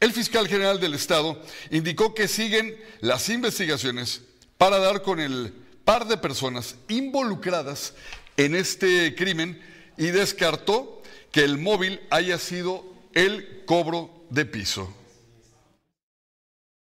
el 0.01 0.13
fiscal 0.13 0.49
general 0.49 0.81
del 0.81 0.95
Estado 0.95 1.41
indicó 1.71 2.15
que 2.15 2.29
siguen 2.29 2.77
las 3.01 3.29
investigaciones 3.29 4.23
para 4.59 4.79
dar 4.79 5.03
con 5.03 5.19
el 5.19 5.53
par 5.85 6.07
de 6.07 6.17
personas 6.17 6.77
involucradas 6.89 7.95
en 8.37 8.55
este 8.55 9.15
crimen 9.15 9.61
y 9.97 10.07
descartó 10.07 11.03
que 11.31 11.45
el 11.45 11.59
móvil 11.59 12.01
haya 12.11 12.39
sido 12.39 12.85
el 13.15 13.65
cobro 13.67 14.11
de 14.31 14.45
piso. 14.45 14.93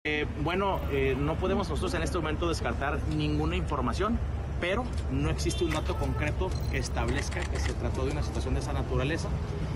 Eh, 0.05 0.27
bueno, 0.43 0.81
eh, 0.93 1.17
no 1.19 1.37
podemos 1.37 1.69
nosotros 1.69 1.95
en 1.95 2.03
este 2.03 2.17
momento 2.17 2.49
descartar 2.49 3.01
ninguna 3.17 3.57
información, 3.57 4.19
pero 4.61 4.85
no 5.11 5.31
existe 5.31 5.65
un 5.65 5.73
dato 5.73 5.97
concreto 5.97 6.49
que 6.71 6.79
establezca 6.79 7.41
que 7.41 7.59
se 7.59 7.73
trató 7.73 8.07
de 8.07 8.13
una 8.13 8.23
situación 8.23 8.55
de 8.55 8.61
esa 8.61 8.73
naturaleza. 8.73 9.29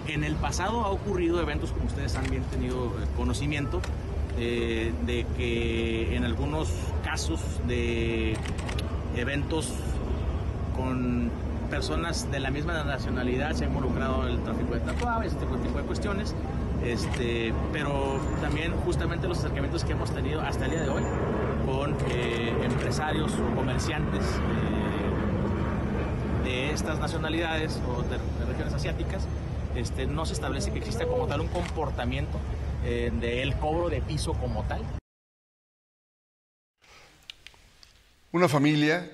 En 0.07 0.23
el 0.23 0.37
pasado 0.37 0.83
ha 0.83 0.91
ocurrido 0.91 1.41
eventos, 1.41 1.73
como 1.73 1.87
ustedes 1.87 2.15
han 2.15 2.31
bien 2.31 2.45
tenido 2.45 2.87
eh, 2.87 3.07
conocimiento, 3.17 3.81
de 4.37 5.27
que 5.37 6.17
en 6.17 6.25
algunos 6.25 6.71
casos 7.05 7.41
de 7.67 8.35
eventos 9.15 9.69
con 10.75 11.31
personas 11.71 12.31
de 12.31 12.41
la 12.41 12.51
misma 12.51 12.85
nacionalidad 12.85 13.53
se 13.53 13.65
ha 13.65 13.69
involucrado 13.69 14.27
en 14.27 14.35
el 14.35 14.43
tráfico 14.43 14.75
de 14.75 14.81
tatuajes, 14.81 15.33
este 15.33 15.47
tipo 15.47 15.79
de 15.79 15.85
cuestiones. 15.85 16.35
Este, 16.85 17.55
pero 17.73 18.19
también 18.41 18.73
justamente 18.85 19.29
los 19.29 19.39
acercamientos 19.39 19.85
que 19.85 19.93
hemos 19.93 20.11
tenido 20.11 20.41
hasta 20.41 20.65
el 20.65 20.73
día 20.73 20.83
de 20.83 20.89
hoy 20.89 21.03
con 21.67 21.95
eh, 22.11 22.53
empresarios 22.63 23.33
o 23.35 23.55
comerciantes 23.55 24.25
eh, 24.25 24.31
de 26.45 26.73
estas 26.73 26.99
nacionalidades 26.99 27.79
o 27.87 28.03
de, 28.03 28.19
regiones 28.47 28.75
asiáticas, 28.75 29.29
este, 29.77 30.07
no 30.07 30.27
se 30.27 30.33
establece 30.33 30.73
que 30.73 30.79
exista 30.79 31.07
como 31.07 31.27
tal 31.27 31.43
un 31.43 31.49
comportamiento 31.49 32.39
eh, 32.85 33.13
del 33.21 33.55
cobro 33.57 33.91
de 33.91 34.01
piso 34.01 34.33
como 34.33 34.65
tal. 34.65 34.81
Una 38.33 38.49
familia 38.49 39.11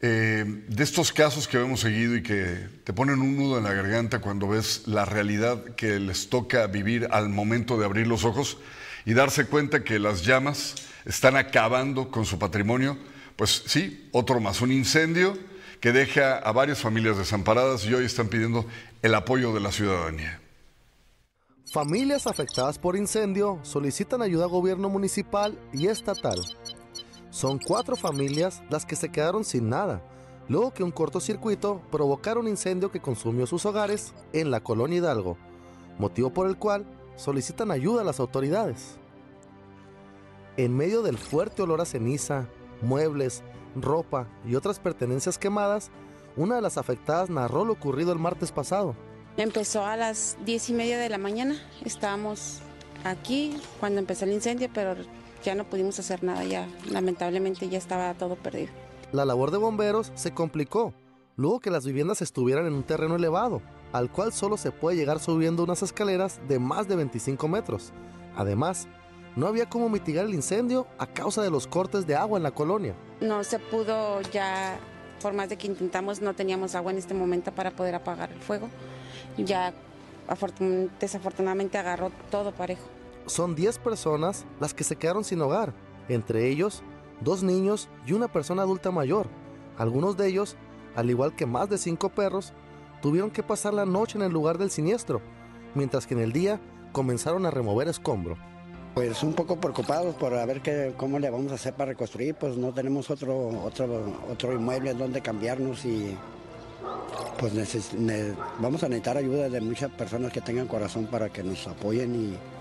eh, 0.00 0.44
de 0.68 0.84
estos 0.84 1.12
casos 1.12 1.48
que 1.48 1.60
hemos 1.60 1.80
seguido 1.80 2.14
y 2.16 2.22
que 2.22 2.68
te 2.84 2.92
ponen 2.92 3.20
un 3.20 3.36
nudo 3.36 3.58
en 3.58 3.64
la 3.64 3.72
garganta 3.72 4.20
cuando 4.20 4.46
ves 4.46 4.82
la 4.86 5.04
realidad 5.04 5.64
que 5.74 5.98
les 5.98 6.28
toca 6.28 6.66
vivir 6.68 7.08
al 7.10 7.28
momento 7.28 7.76
de 7.76 7.84
abrir 7.84 8.06
los 8.06 8.24
ojos 8.24 8.58
y 9.04 9.14
darse 9.14 9.46
cuenta 9.46 9.82
que 9.82 9.98
las 9.98 10.24
llamas 10.24 10.76
están 11.04 11.36
acabando 11.36 12.10
con 12.10 12.24
su 12.26 12.38
patrimonio, 12.38 12.96
pues 13.34 13.64
sí, 13.66 14.08
otro 14.12 14.38
más, 14.40 14.60
un 14.60 14.70
incendio 14.70 15.36
que 15.80 15.92
deja 15.92 16.36
a 16.36 16.52
varias 16.52 16.80
familias 16.80 17.16
desamparadas 17.16 17.84
y 17.84 17.94
hoy 17.94 18.04
están 18.04 18.28
pidiendo 18.28 18.66
el 19.02 19.14
apoyo 19.14 19.52
de 19.52 19.60
la 19.60 19.72
ciudadanía. 19.72 20.40
Familias 21.72 22.26
afectadas 22.26 22.78
por 22.78 22.96
incendio 22.96 23.58
solicitan 23.62 24.22
ayuda 24.22 24.44
a 24.44 24.48
gobierno 24.48 24.88
municipal 24.88 25.58
y 25.72 25.88
estatal. 25.88 26.38
Son 27.30 27.58
cuatro 27.58 27.96
familias 27.96 28.62
las 28.70 28.86
que 28.86 28.96
se 28.96 29.10
quedaron 29.10 29.44
sin 29.44 29.68
nada, 29.68 30.02
luego 30.48 30.72
que 30.72 30.82
un 30.82 30.90
cortocircuito 30.90 31.82
provocara 31.90 32.40
un 32.40 32.48
incendio 32.48 32.90
que 32.90 33.00
consumió 33.00 33.46
sus 33.46 33.66
hogares 33.66 34.14
en 34.32 34.50
la 34.50 34.60
colonia 34.60 34.98
Hidalgo, 34.98 35.36
motivo 35.98 36.30
por 36.30 36.48
el 36.48 36.56
cual 36.56 36.86
solicitan 37.16 37.70
ayuda 37.70 38.00
a 38.00 38.04
las 38.04 38.20
autoridades. 38.20 38.96
En 40.56 40.76
medio 40.76 41.02
del 41.02 41.18
fuerte 41.18 41.62
olor 41.62 41.80
a 41.80 41.84
ceniza, 41.84 42.48
muebles, 42.80 43.42
ropa 43.76 44.26
y 44.46 44.54
otras 44.54 44.80
pertenencias 44.80 45.38
quemadas, 45.38 45.90
una 46.36 46.56
de 46.56 46.62
las 46.62 46.78
afectadas 46.78 47.30
narró 47.30 47.64
lo 47.64 47.74
ocurrido 47.74 48.12
el 48.12 48.18
martes 48.18 48.52
pasado. 48.52 48.94
Empezó 49.36 49.84
a 49.84 49.96
las 49.96 50.36
diez 50.44 50.68
y 50.68 50.72
media 50.72 50.98
de 50.98 51.08
la 51.08 51.18
mañana. 51.18 51.56
Estábamos 51.84 52.60
aquí 53.04 53.56
cuando 53.78 54.00
empezó 54.00 54.24
el 54.24 54.32
incendio, 54.32 54.68
pero 54.72 54.96
ya 55.44 55.54
no 55.54 55.64
pudimos 55.64 55.98
hacer 55.98 56.22
nada, 56.24 56.44
ya 56.44 56.68
lamentablemente 56.90 57.68
ya 57.68 57.78
estaba 57.78 58.12
todo 58.14 58.36
perdido. 58.36 58.72
La 59.12 59.24
labor 59.24 59.50
de 59.50 59.58
bomberos 59.58 60.12
se 60.14 60.32
complicó, 60.32 60.92
luego 61.36 61.60
que 61.60 61.70
las 61.70 61.86
viviendas 61.86 62.20
estuvieran 62.22 62.66
en 62.66 62.74
un 62.74 62.82
terreno 62.82 63.16
elevado, 63.16 63.62
al 63.92 64.10
cual 64.10 64.32
solo 64.32 64.56
se 64.56 64.70
puede 64.70 64.96
llegar 64.96 65.18
subiendo 65.20 65.62
unas 65.64 65.82
escaleras 65.82 66.40
de 66.48 66.58
más 66.58 66.88
de 66.88 66.96
25 66.96 67.48
metros. 67.48 67.92
Además, 68.36 68.86
no 69.36 69.46
había 69.46 69.68
cómo 69.68 69.88
mitigar 69.88 70.26
el 70.26 70.34
incendio 70.34 70.86
a 70.98 71.06
causa 71.06 71.42
de 71.42 71.50
los 71.50 71.66
cortes 71.66 72.06
de 72.06 72.16
agua 72.16 72.36
en 72.38 72.42
la 72.42 72.50
colonia. 72.50 72.94
No 73.20 73.44
se 73.44 73.58
pudo 73.58 74.20
ya, 74.32 74.78
por 75.22 75.32
más 75.32 75.48
de 75.48 75.56
que 75.56 75.66
intentamos, 75.68 76.20
no 76.20 76.34
teníamos 76.34 76.74
agua 76.74 76.92
en 76.92 76.98
este 76.98 77.14
momento 77.14 77.52
para 77.52 77.70
poder 77.70 77.94
apagar 77.94 78.30
el 78.32 78.40
fuego. 78.40 78.68
Ya 79.38 79.72
afortun- 80.28 80.90
desafortunadamente 81.00 81.78
agarró 81.78 82.10
todo 82.30 82.52
parejo. 82.52 82.82
Son 83.28 83.54
10 83.54 83.78
personas 83.78 84.46
las 84.58 84.74
que 84.74 84.84
se 84.84 84.96
quedaron 84.96 85.22
sin 85.22 85.40
hogar, 85.40 85.74
entre 86.08 86.48
ellos 86.48 86.82
dos 87.20 87.42
niños 87.42 87.88
y 88.06 88.12
una 88.12 88.28
persona 88.28 88.62
adulta 88.62 88.90
mayor. 88.90 89.26
Algunos 89.76 90.16
de 90.16 90.28
ellos, 90.28 90.56
al 90.96 91.10
igual 91.10 91.34
que 91.34 91.46
más 91.46 91.68
de 91.68 91.78
5 91.78 92.08
perros, 92.10 92.52
tuvieron 93.02 93.30
que 93.30 93.42
pasar 93.42 93.74
la 93.74 93.86
noche 93.86 94.18
en 94.18 94.24
el 94.24 94.32
lugar 94.32 94.58
del 94.58 94.70
siniestro, 94.70 95.20
mientras 95.74 96.06
que 96.06 96.14
en 96.14 96.20
el 96.20 96.32
día 96.32 96.60
comenzaron 96.92 97.46
a 97.46 97.50
remover 97.50 97.88
escombro. 97.88 98.36
Pues 98.94 99.22
un 99.22 99.34
poco 99.34 99.60
preocupados 99.60 100.14
por 100.16 100.34
a 100.34 100.44
ver 100.44 100.60
qué, 100.60 100.94
cómo 100.96 101.18
le 101.18 101.30
vamos 101.30 101.52
a 101.52 101.54
hacer 101.54 101.74
para 101.74 101.92
reconstruir, 101.92 102.34
pues 102.34 102.56
no 102.56 102.72
tenemos 102.72 103.10
otro, 103.10 103.48
otro, 103.62 104.16
otro 104.30 104.52
inmueble 104.52 104.94
donde 104.94 105.20
cambiarnos 105.20 105.84
y 105.84 106.16
pues 107.38 107.52
vamos 108.58 108.82
a 108.82 108.88
necesitar 108.88 109.16
ayuda 109.16 109.48
de 109.48 109.60
muchas 109.60 109.90
personas 109.92 110.32
que 110.32 110.40
tengan 110.40 110.66
corazón 110.66 111.06
para 111.06 111.28
que 111.28 111.44
nos 111.44 111.68
apoyen 111.68 112.14
y, 112.16 112.57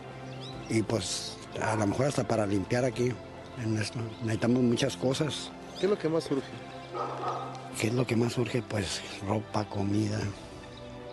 y 0.70 0.82
pues 0.82 1.38
a 1.62 1.76
lo 1.76 1.88
mejor 1.88 2.08
hasta 2.08 2.28
para 2.28 2.46
limpiar 2.46 2.86
aquí 2.86 3.12
en 3.64 3.78
esto. 3.78 4.00
Necesitamos 4.22 4.62
muchas 4.64 4.98
cosas. 4.98 5.52
¿Qué 5.80 5.86
es 5.86 5.90
lo 5.90 5.98
que 5.98 6.10
más 6.10 6.24
surge? 6.26 6.48
¿Qué 7.80 7.88
es 7.88 7.94
lo 7.94 8.06
que 8.06 8.16
más 8.16 8.34
surge? 8.34 8.62
Pues 8.62 9.02
ropa, 9.28 9.66
comida. 9.66 10.20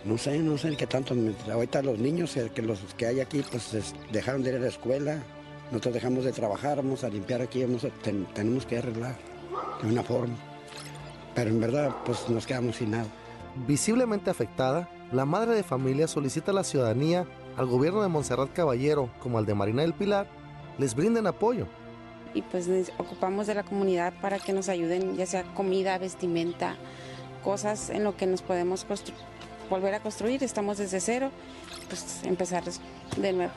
No 0.04 0.18
sé, 0.18 0.38
no 0.38 0.58
sé 0.58 0.76
qué 0.76 0.86
tanto. 0.86 1.14
Ahorita 1.50 1.82
los 1.82 1.98
niños 1.98 2.36
que 2.54 2.62
los 2.62 2.80
que 2.96 3.06
hay 3.06 3.20
aquí 3.20 3.42
pues 3.50 3.72
es- 3.74 3.94
dejaron 4.12 4.42
de 4.42 4.50
ir 4.50 4.56
a 4.56 4.60
la 4.60 4.68
escuela. 4.68 5.22
Nosotros 5.70 5.94
dejamos 5.94 6.24
de 6.24 6.32
trabajar, 6.32 6.76
vamos 6.76 7.04
a 7.04 7.08
limpiar 7.08 7.40
aquí, 7.40 7.62
vamos 7.64 7.84
a- 7.84 7.90
ten- 8.02 8.26
tenemos 8.34 8.66
que 8.66 8.78
arreglar 8.78 9.16
de 9.82 9.88
una 9.88 10.02
forma. 10.02 10.34
Pero 11.34 11.50
en 11.50 11.60
verdad 11.60 11.94
pues 12.04 12.28
nos 12.28 12.46
quedamos 12.46 12.76
sin 12.76 12.90
nada. 12.92 13.06
Visiblemente 13.66 14.30
afectada, 14.30 14.88
la 15.12 15.24
madre 15.24 15.54
de 15.54 15.62
familia 15.62 16.06
solicita 16.08 16.50
a 16.50 16.54
la 16.54 16.64
ciudadanía, 16.64 17.24
al 17.56 17.66
gobierno 17.66 18.02
de 18.02 18.08
Montserrat 18.08 18.52
Caballero 18.52 19.10
como 19.20 19.38
al 19.38 19.46
de 19.46 19.54
Marina 19.54 19.82
del 19.82 19.94
Pilar, 19.94 20.26
les 20.78 20.94
brinden 20.94 21.26
apoyo. 21.26 21.66
Y 22.34 22.42
pues 22.42 22.68
neces- 22.68 22.92
ocupamos 22.98 23.46
de 23.46 23.54
la 23.54 23.62
comunidad 23.62 24.12
para 24.20 24.38
que 24.38 24.52
nos 24.52 24.68
ayuden, 24.68 25.16
ya 25.16 25.26
sea 25.26 25.44
comida, 25.54 25.96
vestimenta, 25.98 26.76
cosas 27.44 27.90
en 27.90 28.02
lo 28.04 28.16
que 28.16 28.26
nos 28.26 28.42
podemos 28.42 28.84
volver 29.70 29.94
a 29.94 30.00
construir. 30.00 30.42
Estamos 30.42 30.78
desde 30.78 31.00
cero, 31.00 31.30
pues 31.88 32.22
empezar 32.24 32.64
de 33.16 33.32
nuevo. 33.32 33.52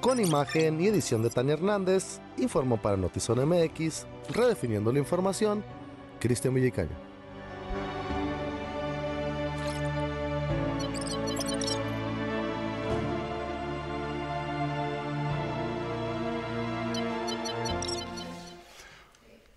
Con 0.00 0.20
imagen 0.20 0.80
y 0.80 0.86
edición 0.86 1.22
de 1.22 1.30
Tania 1.30 1.54
Hernández, 1.54 2.20
informó 2.38 2.78
para 2.80 2.96
Notizón 2.96 3.46
MX, 3.46 4.06
redefiniendo 4.32 4.90
la 4.92 4.98
información, 5.00 5.62
Cristian 6.20 6.54
Villicaño. 6.54 7.03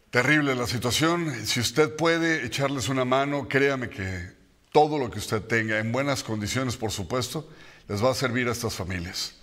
Terrible 0.10 0.56
la 0.56 0.68
situación. 0.68 1.46
Si 1.46 1.60
usted 1.60 1.94
puede 1.94 2.46
echarles 2.46 2.88
una 2.88 3.04
mano, 3.04 3.50
créame 3.50 3.90
que 3.90 4.32
todo 4.72 4.98
lo 4.98 5.12
que 5.12 5.20
usted 5.20 5.42
tenga, 5.42 5.80
en 5.80 5.92
buenas 5.92 6.24
condiciones, 6.24 6.78
por 6.78 6.92
supuesto, 6.92 7.50
les 7.90 8.02
va 8.02 8.12
a 8.12 8.16
servir 8.16 8.48
a 8.48 8.54
estas 8.54 8.74
familias. 8.74 9.36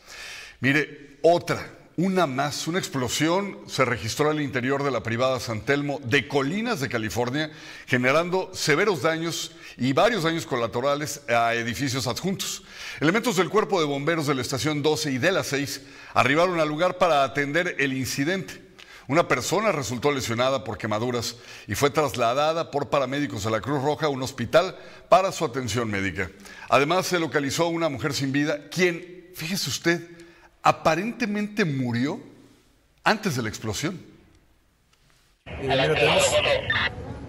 Mire, 0.61 1.19
otra, 1.21 1.71
una 1.99 2.27
más, 2.27 2.67
una 2.67 2.79
explosión 2.79 3.59
se 3.67 3.85
registró 3.85 4.31
al 4.31 4.41
interior 4.41 4.83
de 4.83 4.91
la 4.91 5.03
privada 5.03 5.39
San 5.39 5.61
Telmo 5.61 6.01
de 6.03 6.27
Colinas 6.27 6.81
de 6.81 6.89
California, 6.89 7.53
generando 7.87 8.51
severos 8.55 9.03
daños 9.03 9.53
y 9.77 9.93
varios 9.93 10.23
daños 10.23 10.47
colaterales 10.47 11.21
a 11.29 11.53
edificios 11.55 12.07
adjuntos. 12.07 12.63
Elementos 13.01 13.37
del 13.37 13.51
cuerpo 13.51 13.81
de 13.81 13.87
bomberos 13.87 14.27
de 14.27 14.35
la 14.35 14.41
estación 14.41 14.83
12 14.83 15.13
y 15.13 15.19
de 15.19 15.31
la 15.31 15.45
6 15.45 15.83
arribaron 16.15 16.59
al 16.59 16.69
lugar 16.69 16.97
para 16.97 17.23
atender 17.23 17.77
el 17.79 17.93
incidente. 17.93 18.64
Una 19.07 19.29
persona 19.29 19.71
resultó 19.71 20.13
lesionada 20.13 20.65
por 20.65 20.79
quemaduras 20.79 21.37
y 21.67 21.75
fue 21.75 21.91
trasladada 21.91 22.71
por 22.71 22.89
paramédicos 22.89 23.45
a 23.45 23.51
la 23.51 23.61
Cruz 23.61 23.83
Roja 23.83 24.07
a 24.07 24.09
un 24.09 24.23
hospital 24.23 24.77
para 25.11 25.31
su 25.31 25.45
atención 25.45 25.91
médica. 25.91 26.31
Además, 26.71 27.07
se 27.07 27.21
localizó 27.21 27.69
una 27.69 27.91
mujer 27.91 28.15
sin 28.15 28.33
vida, 28.33 28.69
quien, 28.71 29.31
fíjese 29.35 29.69
usted, 29.69 30.09
aparentemente 30.63 31.67
murió 31.67 32.19
antes 33.03 33.37
de 33.37 33.43
la 33.43 33.51
explosión. 33.51 34.01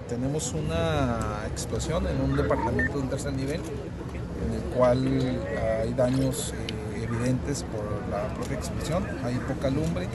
Tenemos 0.07 0.53
una 0.53 1.43
explosión 1.51 2.07
en 2.07 2.21
un 2.21 2.37
departamento 2.37 2.93
de 2.93 2.99
un 2.99 3.09
tercer 3.09 3.33
nivel, 3.33 3.59
en 3.59 4.53
el 4.53 4.61
cual 4.75 5.41
hay 5.81 5.93
daños 5.93 6.53
eh, 6.53 7.03
evidentes 7.03 7.63
por 7.63 7.83
la 8.09 8.33
propia 8.35 8.55
explosión, 8.55 9.05
hay 9.23 9.35
poca 9.35 9.69
lumbre, 9.69 10.07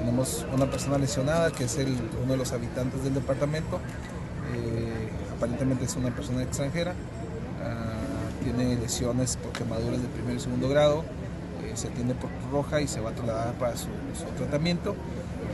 tenemos 0.00 0.46
una 0.54 0.64
persona 0.66 0.96
lesionada 0.96 1.50
que 1.50 1.64
es 1.64 1.76
el, 1.76 1.94
uno 2.22 2.32
de 2.32 2.38
los 2.38 2.52
habitantes 2.52 3.04
del 3.04 3.12
departamento, 3.14 3.78
eh, 4.54 5.10
aparentemente 5.36 5.84
es 5.84 5.94
una 5.94 6.08
persona 6.10 6.42
extranjera, 6.42 6.94
ah, 7.62 8.42
tiene 8.42 8.76
lesiones 8.76 9.36
por 9.36 9.52
quemaduras 9.52 10.00
de 10.00 10.08
primer 10.08 10.36
y 10.36 10.40
segundo 10.40 10.68
grado, 10.70 11.04
eh, 11.62 11.72
se 11.74 11.88
atiende 11.88 12.14
por 12.14 12.30
Roja 12.50 12.80
y 12.80 12.88
se 12.88 13.00
va 13.00 13.10
a 13.10 13.12
trasladar 13.12 13.54
para 13.54 13.76
su, 13.76 13.88
tratamiento. 14.38 14.96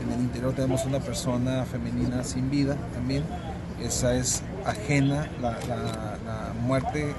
En 0.01 0.13
el 0.13 0.19
interior 0.21 0.53
tenemos 0.53 0.85
una 0.85 0.99
persona 0.99 1.65
femenina 1.65 2.23
sin 2.23 2.49
vida 2.49 2.77
también. 2.93 3.23
Esa 3.81 4.15
es 4.15 4.43
ajena, 4.65 5.29
la, 5.41 5.57
muerte 6.65 7.09
eh, 7.09 7.13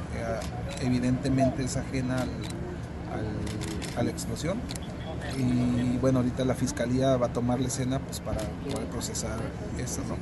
evidentemente 0.82 1.62
es 1.64 1.76
ajena 1.76 2.22
al- 2.22 3.98
a 3.98 4.02
la 4.02 4.10
explosión. 4.10 4.58
Y 5.38 5.96
bueno, 5.98 6.18
ahorita 6.18 6.44
la 6.44 6.55
fiscalía 6.55 7.16
va 7.16 7.27
a 7.27 7.33
tomar 7.33 7.61
la 7.61 7.68
escena 7.68 8.01
pues, 8.01 8.20
para 8.20 8.40
poder 8.40 8.87
procesar 8.88 9.38
esto, 9.79 10.03
¿no? 10.09 10.16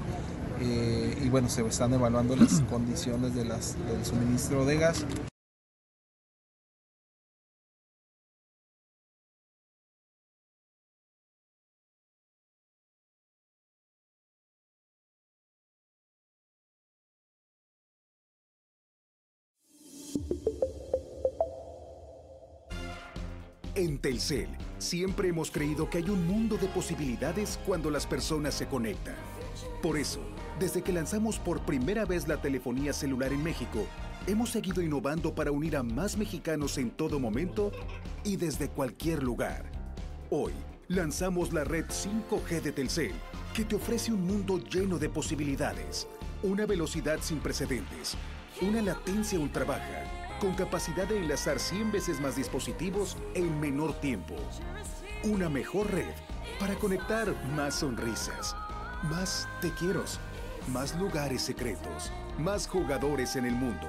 Eh, 0.61 1.23
y 1.25 1.29
bueno, 1.29 1.49
se 1.49 1.67
están 1.67 1.93
evaluando 1.95 2.37
las 2.37 2.61
condiciones 2.71 3.35
de 3.35 3.45
las, 3.45 3.77
del 3.87 4.05
suministro 4.05 4.65
de 4.65 4.79
gas. 4.79 5.05
En 23.77 23.99
Telcel, 23.99 24.49
siempre 24.79 25.29
hemos 25.29 25.51
creído 25.51 25.91
que 25.91 25.99
hay 25.99 26.09
un 26.09 26.27
mundo 26.27 26.57
de 26.57 26.67
posibilidades 26.67 27.61
cuando 27.67 27.91
las 27.91 28.07
personas 28.07 28.55
se 28.55 28.67
conectan. 28.67 29.15
Por 29.83 29.99
eso, 29.99 30.21
desde 30.59 30.81
que 30.81 30.95
lanzamos 30.95 31.39
por 31.39 31.61
primera 31.61 32.07
vez 32.07 32.27
la 32.27 32.41
telefonía 32.41 32.95
celular 32.95 33.35
en 33.35 33.43
México, 33.43 33.87
hemos 34.27 34.49
seguido 34.49 34.81
innovando 34.81 35.35
para 35.35 35.51
unir 35.51 35.77
a 35.77 35.83
más 35.83 36.17
mexicanos 36.17 36.79
en 36.79 36.91
todo 36.91 37.21
momento 37.21 37.71
y 38.25 38.37
desde 38.37 38.71
cualquier 38.71 39.23
lugar. 39.23 39.71
Hoy, 40.31 40.55
lanzamos 40.89 41.53
la 41.53 41.65
red 41.65 41.85
5G 41.85 42.63
de 42.63 42.73
Telcel, 42.73 43.13
que 43.53 43.67
te 43.67 43.77
ofrece 43.77 44.11
un 44.11 44.27
mundo 44.27 44.59
lleno 44.59 44.99
de 44.99 45.11
posibilidades, 45.11 46.07
una 46.43 46.65
velocidad 46.65 47.19
sin 47.21 47.41
precedentes, 47.41 48.17
una 48.63 48.81
latencia 48.81 49.39
ultra 49.39 49.67
baja, 49.67 50.26
con 50.41 50.55
capacidad 50.55 51.07
de 51.07 51.19
enlazar 51.19 51.59
100 51.59 51.93
veces 51.93 52.21
más 52.21 52.37
dispositivos 52.37 53.17
en 53.35 53.59
menor 53.61 53.95
tiempo. 54.01 54.35
Una 55.25 55.49
mejor 55.49 55.91
red 55.91 56.15
para 56.61 56.75
conectar 56.75 57.35
más 57.55 57.77
sonrisas, 57.77 58.55
más 59.05 59.49
te 59.61 59.73
quiero, 59.73 60.05
más 60.69 60.97
lugares 60.99 61.43
secretos, 61.43 62.13
más 62.39 62.67
jugadores 62.67 63.37
en 63.37 63.47
el 63.47 63.55
mundo, 63.55 63.89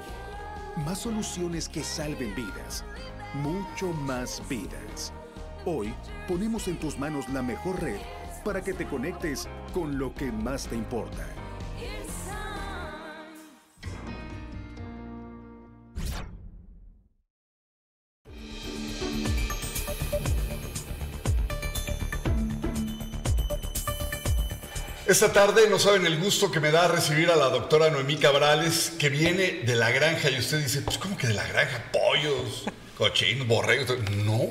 más 0.85 0.99
soluciones 0.99 1.67
que 1.67 1.83
salven 1.83 2.33
vidas, 2.35 2.83
mucho 3.33 3.87
más 3.93 4.41
vidas. 4.49 5.13
Hoy 5.65 5.93
ponemos 6.27 6.67
en 6.67 6.79
tus 6.79 6.97
manos 6.97 7.27
la 7.29 7.41
mejor 7.41 7.81
red 7.81 7.99
para 8.43 8.61
que 8.61 8.73
te 8.73 8.87
conectes 8.87 9.47
con 9.73 9.99
lo 9.99 10.13
que 10.13 10.31
más 10.31 10.67
te 10.67 10.75
importa. 10.75 11.25
Esta 25.07 25.31
tarde 25.31 25.69
no 25.69 25.79
saben 25.79 26.05
el 26.05 26.19
gusto 26.19 26.51
que 26.51 26.59
me 26.59 26.69
da 26.69 26.89
recibir 26.89 27.31
a 27.31 27.37
la 27.37 27.47
doctora 27.47 27.89
Noemí 27.89 28.17
Cabrales, 28.17 28.91
que 28.99 29.07
viene 29.07 29.61
de 29.65 29.73
la 29.73 29.89
granja. 29.89 30.29
Y 30.29 30.37
usted 30.37 30.59
dice, 30.61 30.81
pues, 30.81 30.97
¿cómo 30.97 31.15
que 31.15 31.27
de 31.27 31.33
la 31.33 31.47
granja? 31.47 31.81
Pollos, 31.93 32.65
cochinos, 32.97 33.47
borregos. 33.47 33.97
No, 34.11 34.49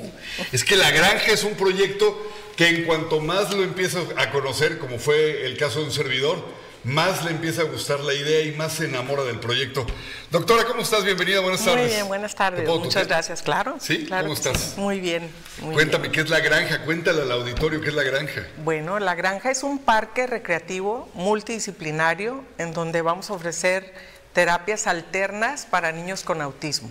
es 0.51 0.63
que 0.63 0.75
la 0.75 0.89
granja 0.89 1.31
es 1.31 1.43
un 1.43 1.53
proyecto 1.53 2.19
que 2.55 2.69
en 2.69 2.85
cuanto 2.85 3.19
más 3.19 3.53
lo 3.53 3.63
empiezo 3.63 4.09
a 4.17 4.31
conocer, 4.31 4.79
como 4.79 4.97
fue 4.97 5.45
el 5.45 5.57
caso 5.57 5.81
de 5.81 5.85
un 5.85 5.91
servidor, 5.91 6.43
más 6.83 7.23
le 7.25 7.31
empieza 7.31 7.61
a 7.61 7.65
gustar 7.65 7.99
la 7.99 8.13
idea 8.13 8.41
y 8.41 8.51
más 8.55 8.73
se 8.73 8.85
enamora 8.85 9.23
del 9.23 9.39
proyecto. 9.39 9.85
Doctora, 10.31 10.65
¿cómo 10.65 10.81
estás? 10.81 11.03
Bienvenida, 11.03 11.39
buenas 11.39 11.63
tardes. 11.63 11.85
Muy 11.85 11.93
bien, 11.93 12.07
buenas 12.07 12.35
tardes. 12.35 12.67
Muchas 12.67 13.07
gracias, 13.07 13.41
claro. 13.41 13.77
¿Sí? 13.79 14.05
Claro 14.05 14.23
¿Cómo 14.23 14.33
estás? 14.33 14.57
sí. 14.75 14.79
Muy 14.79 14.99
bien. 14.99 15.29
muy 15.61 15.73
Cuéntame, 15.73 16.11
¿qué 16.11 16.21
es 16.21 16.29
la 16.29 16.39
granja? 16.39 16.83
Cuéntale 16.83 17.21
al 17.21 17.31
auditorio 17.31 17.81
qué 17.81 17.89
es 17.89 17.95
la 17.95 18.03
granja. 18.03 18.47
Bueno, 18.63 18.99
La 18.99 19.15
Granja 19.15 19.51
es 19.51 19.63
un 19.63 19.79
parque 19.79 20.27
recreativo 20.27 21.09
multidisciplinario 21.13 22.43
en 22.57 22.73
donde 22.73 23.01
vamos 23.01 23.29
a 23.29 23.33
ofrecer 23.33 23.93
terapias 24.33 24.87
alternas 24.87 25.65
para 25.65 25.91
niños 25.91 26.23
con 26.23 26.41
autismo. 26.41 26.89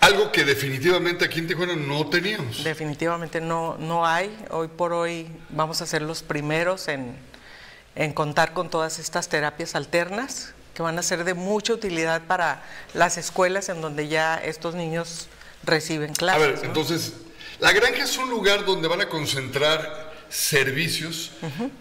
Algo 0.00 0.32
que 0.32 0.44
definitivamente 0.44 1.24
aquí 1.24 1.40
en 1.40 1.48
Tijuana 1.48 1.76
no 1.76 2.08
teníamos. 2.08 2.64
Definitivamente 2.64 3.40
no, 3.40 3.76
no 3.78 4.06
hay. 4.06 4.34
Hoy 4.50 4.68
por 4.68 4.92
hoy 4.92 5.26
vamos 5.50 5.82
a 5.82 5.86
ser 5.86 6.02
los 6.02 6.22
primeros 6.22 6.88
en, 6.88 7.16
en 7.98 8.12
contar 8.12 8.52
con 8.54 8.70
todas 8.70 8.98
estas 9.00 9.28
terapias 9.28 9.74
alternas 9.74 10.54
que 10.72 10.82
van 10.82 10.96
a 10.98 11.02
ser 11.02 11.24
de 11.24 11.34
mucha 11.34 11.72
utilidad 11.74 12.22
para 12.22 12.62
las 12.94 13.18
escuelas 13.18 13.68
en 13.68 13.80
donde 13.80 14.06
ya 14.06 14.36
estos 14.36 14.76
niños 14.76 15.26
reciben 15.64 16.12
A 16.12 16.14
clases. 16.14 16.40
ver, 16.46 16.58
¿no? 16.58 16.64
entonces, 16.64 17.12
la 17.58 17.72
granja 17.72 18.04
es 18.04 18.16
un 18.16 18.30
lugar 18.30 18.64
donde 18.64 18.86
van 18.86 19.00
a 19.00 19.08
concentrar 19.08 20.12
servicios 20.30 21.32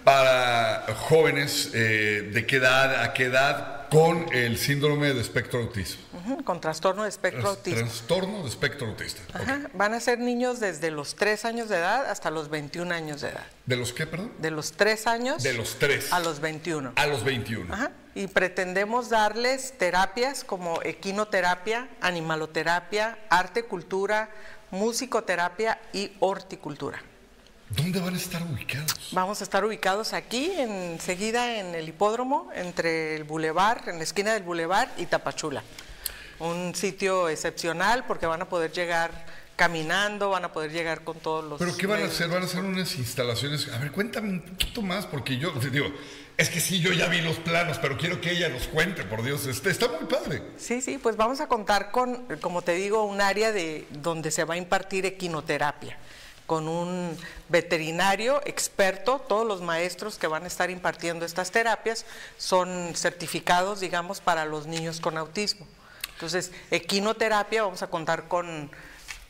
para 0.03 0.85
jóvenes 1.01 1.69
eh, 1.73 2.31
de 2.33 2.45
qué 2.47 2.55
edad 2.55 3.03
a 3.03 3.13
qué 3.13 3.25
edad 3.25 3.76
con 3.89 4.31
el 4.33 4.57
síndrome 4.57 5.13
de 5.13 5.21
espectro 5.21 5.59
autismo. 5.59 6.01
Ujú, 6.13 6.43
con 6.43 6.59
trastorno 6.61 7.03
de 7.03 7.09
espectro 7.09 7.49
autismo. 7.49 7.79
Trastorno 7.79 8.43
de 8.43 8.49
espectro 8.49 8.87
autista. 8.87 9.21
Ajá, 9.33 9.69
Van 9.73 9.93
a 9.93 9.99
ser 9.99 10.19
niños 10.19 10.59
desde 10.59 10.91
los 10.91 11.15
3 11.15 11.45
años 11.45 11.69
de 11.69 11.77
edad 11.77 12.05
hasta 12.09 12.29
los 12.31 12.49
21 12.49 12.91
años 12.93 13.21
de 13.21 13.29
edad. 13.29 13.45
¿De 13.65 13.75
los 13.75 13.93
qué, 13.93 14.05
perdón? 14.07 14.31
De 14.39 14.51
los 14.51 14.73
3 14.73 15.07
años 15.07 15.43
De 15.43 15.53
los 15.53 15.77
3 15.79 16.11
a 16.11 16.19
los 16.19 16.39
21. 16.39 16.93
a 16.95 17.07
los 17.07 17.23
21. 17.23 17.73
Ajá, 17.73 17.91
Y 18.15 18.27
pretendemos 18.27 19.09
darles 19.09 19.77
terapias 19.77 20.43
como 20.43 20.81
equinoterapia, 20.83 21.87
animaloterapia, 22.01 23.17
arte, 23.29 23.63
cultura, 23.63 24.29
musicoterapia 24.71 25.79
y 25.93 26.11
horticultura. 26.19 27.01
¿Dónde 27.69 27.99
van 27.99 28.13
a 28.13 28.17
estar 28.17 28.41
ubicados? 28.43 29.09
Vamos 29.11 29.41
a 29.41 29.43
estar 29.43 29.65
ubicados 29.65 30.13
aquí, 30.13 30.51
enseguida 30.57 31.59
en 31.59 31.75
el 31.75 31.89
hipódromo, 31.89 32.49
entre 32.55 33.15
el 33.15 33.25
bulevar, 33.25 33.83
en 33.87 33.97
la 33.97 34.03
esquina 34.03 34.33
del 34.33 34.43
bulevar 34.43 34.89
y 34.97 35.05
Tapachula. 35.05 35.63
Un 36.39 36.73
sitio 36.75 37.27
excepcional 37.29 38.05
porque 38.05 38.25
van 38.25 38.41
a 38.41 38.45
poder 38.45 38.71
llegar 38.71 39.11
caminando, 39.57 40.29
van 40.29 40.45
a 40.45 40.53
poder 40.53 40.71
llegar 40.71 41.03
con 41.03 41.19
todos 41.19 41.43
los... 41.43 41.59
¿Pero 41.59 41.75
qué 41.75 41.87
van 41.87 42.03
a 42.03 42.05
hacer? 42.05 42.29
¿Van 42.29 42.43
a 42.43 42.45
hacer 42.45 42.63
unas 42.63 42.95
instalaciones? 42.95 43.67
A 43.69 43.79
ver, 43.79 43.91
cuéntame 43.91 44.29
un 44.29 44.41
poquito 44.41 44.81
más, 44.83 45.07
porque 45.07 45.37
yo 45.37 45.51
te 45.53 45.71
digo, 45.71 45.87
es 46.37 46.49
que 46.49 46.61
sí, 46.61 46.79
yo 46.79 46.93
ya 46.93 47.07
vi 47.07 47.21
los 47.21 47.37
planos, 47.37 47.79
pero 47.79 47.97
quiero 47.97 48.21
que 48.21 48.31
ella 48.31 48.49
nos 48.49 48.67
cuente, 48.67 49.03
por 49.03 49.23
Dios, 49.23 49.47
este, 49.47 49.71
está 49.71 49.87
muy 49.87 50.07
padre. 50.07 50.43
Sí, 50.57 50.81
sí, 50.81 50.99
pues 50.99 51.17
vamos 51.17 51.41
a 51.41 51.47
contar 51.47 51.89
con, 51.89 52.27
como 52.39 52.61
te 52.61 52.75
digo, 52.75 53.03
un 53.03 53.19
área 53.19 53.51
de 53.51 53.87
donde 53.89 54.29
se 54.29 54.43
va 54.43 54.53
a 54.53 54.57
impartir 54.57 55.07
equinoterapia, 55.07 55.97
con 56.47 56.67
un 56.67 57.15
veterinario 57.49 58.41
experto, 58.45 59.19
todos 59.19 59.45
los 59.45 59.61
maestros 59.61 60.17
que 60.17 60.27
van 60.27 60.45
a 60.45 60.47
estar 60.47 60.71
impartiendo 60.71 61.25
estas 61.25 61.51
terapias 61.51 62.05
son 62.37 62.93
certificados, 62.95 63.81
digamos, 63.81 64.21
para 64.21 64.45
los 64.45 64.65
niños 64.65 64.99
con 64.99 65.17
autismo. 65.17 65.67
Entonces, 66.13 66.51
equinoterapia, 66.71 67.63
vamos 67.63 67.83
a 67.83 67.87
contar 67.87 68.27
con 68.27 68.71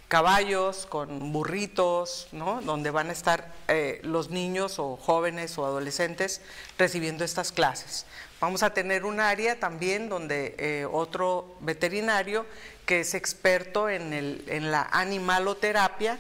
caballos, 0.08 0.86
con 0.86 1.34
burritos, 1.34 2.30
¿no? 2.32 2.62
Donde 2.62 2.92
van 2.92 3.10
a 3.10 3.14
estar 3.14 3.52
eh, 3.68 4.00
los 4.04 4.30
niños 4.30 4.80
o 4.80 4.96
jóvenes 4.96 5.58
o 5.58 5.66
adolescentes 5.66 6.40
recibiendo 6.78 7.26
estas 7.26 7.52
clases. 7.52 8.06
Vamos 8.40 8.64
a 8.64 8.74
tener 8.74 9.04
un 9.04 9.20
área 9.20 9.60
también 9.60 10.08
donde 10.08 10.56
eh, 10.60 10.88
otro 10.90 11.58
veterinario 11.60 12.46
que 12.86 13.02
es 13.02 13.16
experto 13.16 13.90
en, 13.90 14.14
el, 14.14 14.46
en 14.48 14.72
la 14.72 14.88
animaloterapia, 14.92 16.20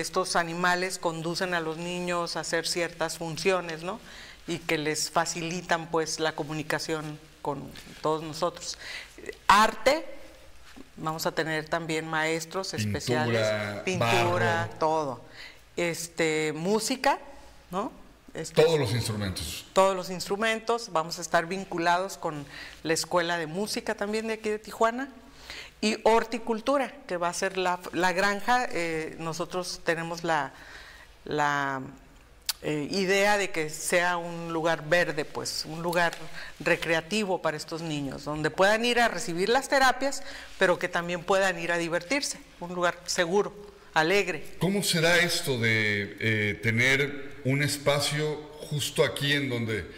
estos 0.00 0.36
animales 0.36 0.98
conducen 0.98 1.54
a 1.54 1.60
los 1.60 1.76
niños 1.76 2.36
a 2.36 2.40
hacer 2.40 2.66
ciertas 2.66 3.18
funciones, 3.18 3.82
¿no? 3.82 4.00
Y 4.46 4.58
que 4.58 4.78
les 4.78 5.10
facilitan 5.10 5.90
pues 5.90 6.20
la 6.20 6.34
comunicación 6.34 7.18
con 7.42 7.62
todos 8.02 8.22
nosotros. 8.22 8.78
Arte, 9.46 10.04
vamos 10.96 11.26
a 11.26 11.32
tener 11.32 11.68
también 11.68 12.06
maestros 12.08 12.70
Pintura, 12.70 12.88
especiales, 12.88 13.82
pintura, 13.84 14.66
barro. 14.66 14.78
todo. 14.78 15.20
Este, 15.76 16.52
música, 16.54 17.18
¿no? 17.70 17.92
Este, 18.34 18.62
Todos 18.62 18.78
los 18.78 18.92
instrumentos. 18.92 19.64
todos 19.72 19.96
los 19.96 20.10
instrumentos, 20.10 20.90
vamos 20.92 21.18
a 21.18 21.22
estar 21.22 21.46
vinculados 21.46 22.18
con 22.18 22.44
la 22.82 22.92
Escuela 22.92 23.38
de 23.38 23.46
Música 23.46 23.94
también 23.94 24.26
de 24.28 24.34
aquí 24.34 24.48
de 24.50 24.58
Tijuana. 24.58 25.08
Y 25.80 25.98
horticultura, 26.02 26.92
que 27.06 27.16
va 27.16 27.28
a 27.28 27.32
ser 27.32 27.56
la, 27.56 27.78
la 27.92 28.12
granja. 28.12 28.66
eh, 28.72 29.16
nosotros 29.18 29.80
tenemos 29.84 30.24
la, 30.24 30.52
la 31.24 31.82
eh, 32.62 32.88
idea 32.90 33.38
de 33.38 33.50
que 33.50 33.70
sea 33.70 34.16
un 34.16 34.52
lugar 34.52 34.88
verde, 34.88 35.24
pues 35.24 35.64
un 35.64 35.80
lugar 35.80 36.12
recreativo 36.58 37.40
para 37.40 37.56
estos 37.56 37.82
niños, 37.82 38.24
donde 38.24 38.50
puedan 38.50 38.84
ir 38.84 38.98
a 38.98 39.06
recibir 39.06 39.48
las 39.48 39.68
terapias, 39.68 40.24
pero 40.58 40.76
que 40.76 40.88
también 40.88 41.22
puedan 41.22 41.56
ir 41.60 41.70
a 41.70 41.78
divertirse, 41.78 42.40
un 42.58 42.74
lugar 42.74 42.98
seguro, 43.06 43.54
alegre. 43.94 44.44
¿Cómo 44.58 44.82
será 44.82 45.18
esto 45.18 45.56
de 45.60 46.16
eh, 46.18 46.60
tener 46.60 47.38
un 47.44 47.62
espacio 47.62 48.42
justo 48.70 49.04
aquí 49.04 49.34
en 49.34 49.48
donde 49.48 49.88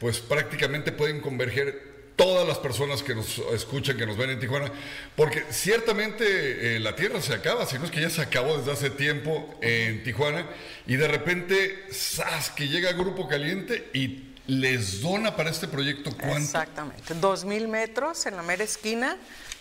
pues 0.00 0.20
prácticamente 0.20 0.92
pueden 0.92 1.20
converger 1.20 1.87
todas 2.18 2.46
las 2.46 2.58
personas 2.58 3.04
que 3.04 3.14
nos 3.14 3.38
escuchan, 3.52 3.96
que 3.96 4.04
nos 4.04 4.16
ven 4.16 4.30
en 4.30 4.40
Tijuana? 4.40 4.72
Porque 5.16 5.44
ciertamente 5.50 6.76
eh, 6.76 6.80
la 6.80 6.96
tierra 6.96 7.22
se 7.22 7.32
acaba, 7.32 7.64
si 7.64 7.78
no 7.78 7.84
es 7.84 7.92
que 7.92 8.00
ya 8.00 8.10
se 8.10 8.20
acabó 8.20 8.58
desde 8.58 8.72
hace 8.72 8.90
tiempo 8.90 9.54
en 9.62 10.02
Tijuana, 10.02 10.44
y 10.86 10.96
de 10.96 11.06
repente, 11.06 11.86
¡zas! 11.92 12.50
que 12.50 12.66
llega 12.66 12.92
Grupo 12.92 13.28
Caliente 13.28 13.88
y 13.94 14.34
les 14.48 15.00
dona 15.00 15.36
para 15.36 15.50
este 15.50 15.68
proyecto 15.68 16.10
cuánto. 16.10 16.38
Exactamente, 16.38 17.14
dos 17.14 17.44
mil 17.44 17.68
metros 17.68 18.26
en 18.26 18.34
la 18.34 18.42
mera 18.42 18.64
esquina, 18.64 19.16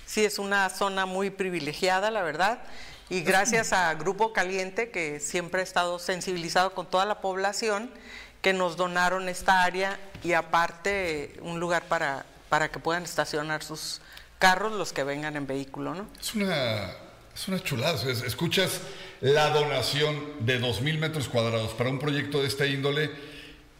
sí 0.07 0.25
es 0.25 0.39
una 0.39 0.69
zona 0.69 1.05
muy 1.05 1.29
privilegiada, 1.29 2.09
la 2.09 2.23
verdad, 2.23 2.63
y 3.09 3.21
gracias 3.21 3.71
a 3.71 3.93
Grupo 3.93 4.33
Caliente, 4.33 4.89
que 4.89 5.19
siempre 5.19 5.61
ha 5.61 5.63
estado 5.63 5.99
sensibilizado 5.99 6.73
con 6.73 6.89
toda 6.89 7.05
la 7.05 7.21
población, 7.21 7.91
que 8.41 8.53
nos 8.53 8.77
donaron 8.77 9.29
esta 9.29 9.63
área 9.63 9.99
y 10.23 10.33
aparte 10.33 11.37
un 11.41 11.59
lugar 11.59 11.83
para, 11.83 12.25
para 12.49 12.69
que 12.71 12.79
puedan 12.79 13.03
estacionar 13.03 13.63
sus 13.63 14.01
carros 14.39 14.73
los 14.73 14.93
que 14.93 15.03
vengan 15.03 15.35
en 15.35 15.47
vehículo, 15.47 15.93
¿no? 15.95 16.07
Es 16.19 16.33
una, 16.35 16.91
es 17.35 17.47
una 17.47 17.59
chulada. 17.63 17.99
es- 18.09 18.21
Escuchas 18.23 18.81
la 19.21 19.49
donación 19.49 20.15
de 20.41 20.59
2.000 20.59 20.97
metros 20.99 21.27
cuadrados 21.27 21.71
para 21.73 21.89
un 21.89 21.99
proyecto 21.99 22.41
de 22.41 22.47
esta 22.47 22.65
índole 22.65 23.09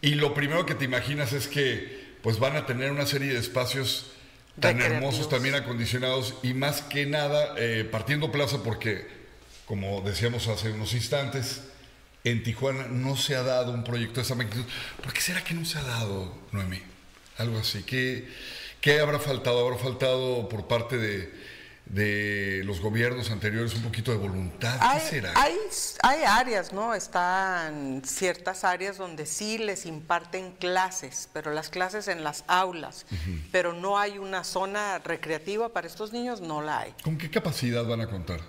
y 0.01 0.15
lo 0.15 0.33
primero 0.33 0.65
que 0.65 0.75
te 0.75 0.85
imaginas 0.85 1.33
es 1.33 1.47
que 1.47 2.15
pues 2.23 2.39
van 2.39 2.55
a 2.55 2.65
tener 2.65 2.91
una 2.91 3.05
serie 3.05 3.33
de 3.33 3.39
espacios 3.39 4.07
tan 4.59 4.81
hermosos, 4.81 5.29
también 5.29 5.53
acondicionados 5.55 6.33
y 6.41 6.53
más 6.55 6.81
que 6.81 7.05
nada 7.05 7.53
eh, 7.57 7.87
partiendo 7.89 8.31
plaza 8.31 8.63
porque, 8.63 9.07
como 9.67 10.01
decíamos 10.01 10.47
hace 10.47 10.71
unos 10.71 10.93
instantes, 10.93 11.61
en 12.23 12.43
Tijuana 12.43 12.87
no 12.89 13.15
se 13.15 13.35
ha 13.35 13.43
dado 13.43 13.71
un 13.71 13.83
proyecto 13.83 14.15
de 14.15 14.21
esa 14.23 14.33
magnitud. 14.35 14.65
¿Por 15.03 15.13
qué 15.13 15.21
será 15.21 15.43
que 15.43 15.53
no 15.53 15.63
se 15.63 15.77
ha 15.77 15.83
dado, 15.83 16.35
Noemí? 16.51 16.81
Algo 17.37 17.59
así. 17.59 17.83
¿Qué, 17.83 18.27
qué 18.81 18.99
habrá 18.99 19.19
faltado? 19.19 19.65
¿Habrá 19.65 19.77
faltado 19.77 20.49
por 20.49 20.67
parte 20.67 20.97
de, 20.97 21.33
de 21.85 22.61
los 22.65 22.81
gobiernos 22.81 23.31
anteriores 23.31 23.73
un 23.75 23.83
poquito 23.83 24.11
de 24.11 24.17
voluntad? 24.17 24.79
¿Qué 24.79 24.85
Hay, 24.85 25.01
será? 25.01 25.33
hay, 25.35 25.53
hay 26.03 26.23
áreas, 26.23 26.73
¿no? 26.73 26.93
Están 26.93 28.01
ciertas 28.05 28.63
áreas 28.63 28.97
donde 28.97 29.25
sí 29.25 29.57
les 29.57 29.85
imparten 29.85 30.53
clases, 30.53 31.29
pero 31.33 31.51
las 31.51 31.69
clases 31.69 32.07
en 32.07 32.23
las 32.23 32.43
aulas, 32.47 33.05
pero 33.51 33.73
no 33.73 33.97
hay 33.97 34.17
una 34.17 34.43
zona 34.43 34.99
recreativa 34.99 35.69
para 35.69 35.87
estos 35.87 36.11
niños, 36.13 36.41
no 36.41 36.61
la 36.61 36.79
hay. 36.79 36.93
¿Con 37.03 37.17
qué 37.17 37.29
capacidad 37.29 37.85
van 37.85 38.01
a 38.01 38.07
contar? 38.07 38.41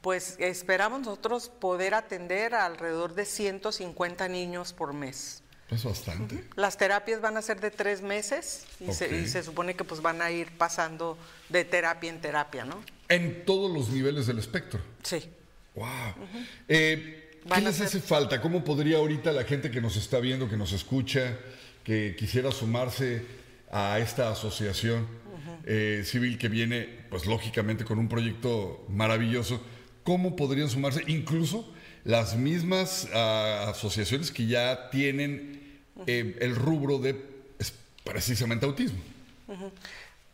Pues 0.00 0.36
esperamos 0.38 1.00
nosotros 1.00 1.50
poder 1.50 1.92
atender 1.94 2.54
a 2.54 2.64
alrededor 2.64 3.14
de 3.14 3.26
150 3.26 4.28
niños 4.28 4.72
por 4.72 4.94
mes. 4.94 5.42
Es 5.70 5.84
bastante. 5.84 6.44
Las 6.56 6.76
terapias 6.76 7.20
van 7.20 7.36
a 7.36 7.42
ser 7.42 7.60
de 7.60 7.70
tres 7.70 8.02
meses 8.02 8.64
y, 8.80 8.92
se, 8.92 9.06
Ok. 9.06 9.12
y 9.12 9.26
se 9.28 9.42
supone 9.42 9.74
que 9.74 9.84
pues 9.84 10.02
van 10.02 10.20
a 10.20 10.30
ir 10.30 10.48
pasando 10.58 11.16
de 11.48 11.64
terapia 11.64 12.10
en 12.10 12.20
terapia, 12.20 12.64
¿no? 12.64 12.82
En 13.08 13.44
todos 13.44 13.70
los 13.72 13.88
niveles 13.90 14.26
del 14.26 14.38
espectro. 14.38 14.80
Sí. 15.02 15.22
Wow. 15.76 15.86
Eh, 16.68 17.40
¿Qué 17.54 17.60
les 17.60 17.76
ser- 17.76 17.86
hace 17.86 18.00
falta? 18.00 18.40
¿Cómo 18.40 18.64
podría 18.64 18.98
ahorita 18.98 19.32
la 19.32 19.44
gente 19.44 19.70
que 19.70 19.80
nos 19.80 19.96
está 19.96 20.18
viendo, 20.18 20.48
que 20.48 20.56
nos 20.56 20.72
escucha, 20.72 21.36
que 21.84 22.10
que 22.10 22.14
quisiera 22.16 22.52
sumarse 22.52 23.24
a 23.72 23.98
esta 23.98 24.30
asociación 24.30 25.06
eh, 25.64 26.02
civil 26.04 26.36
que 26.38 26.48
viene, 26.48 26.88
pues 27.10 27.26
lógicamente, 27.26 27.84
con 27.84 27.98
un 27.98 28.08
proyecto 28.08 28.84
maravilloso, 28.88 29.62
¿cómo 30.04 30.36
podrían 30.36 30.68
sumarse? 30.68 31.02
Incluso 31.06 31.70
las 32.04 32.36
mismas 32.36 33.08
ah, 33.14 33.66
asociaciones 33.70 34.30
que 34.30 34.46
ya 34.46 34.90
tienen 34.90 35.59
eh, 36.06 36.36
el 36.40 36.56
rubro 36.56 36.98
de 36.98 37.22
es, 37.58 37.72
precisamente 38.04 38.66
autismo. 38.66 39.00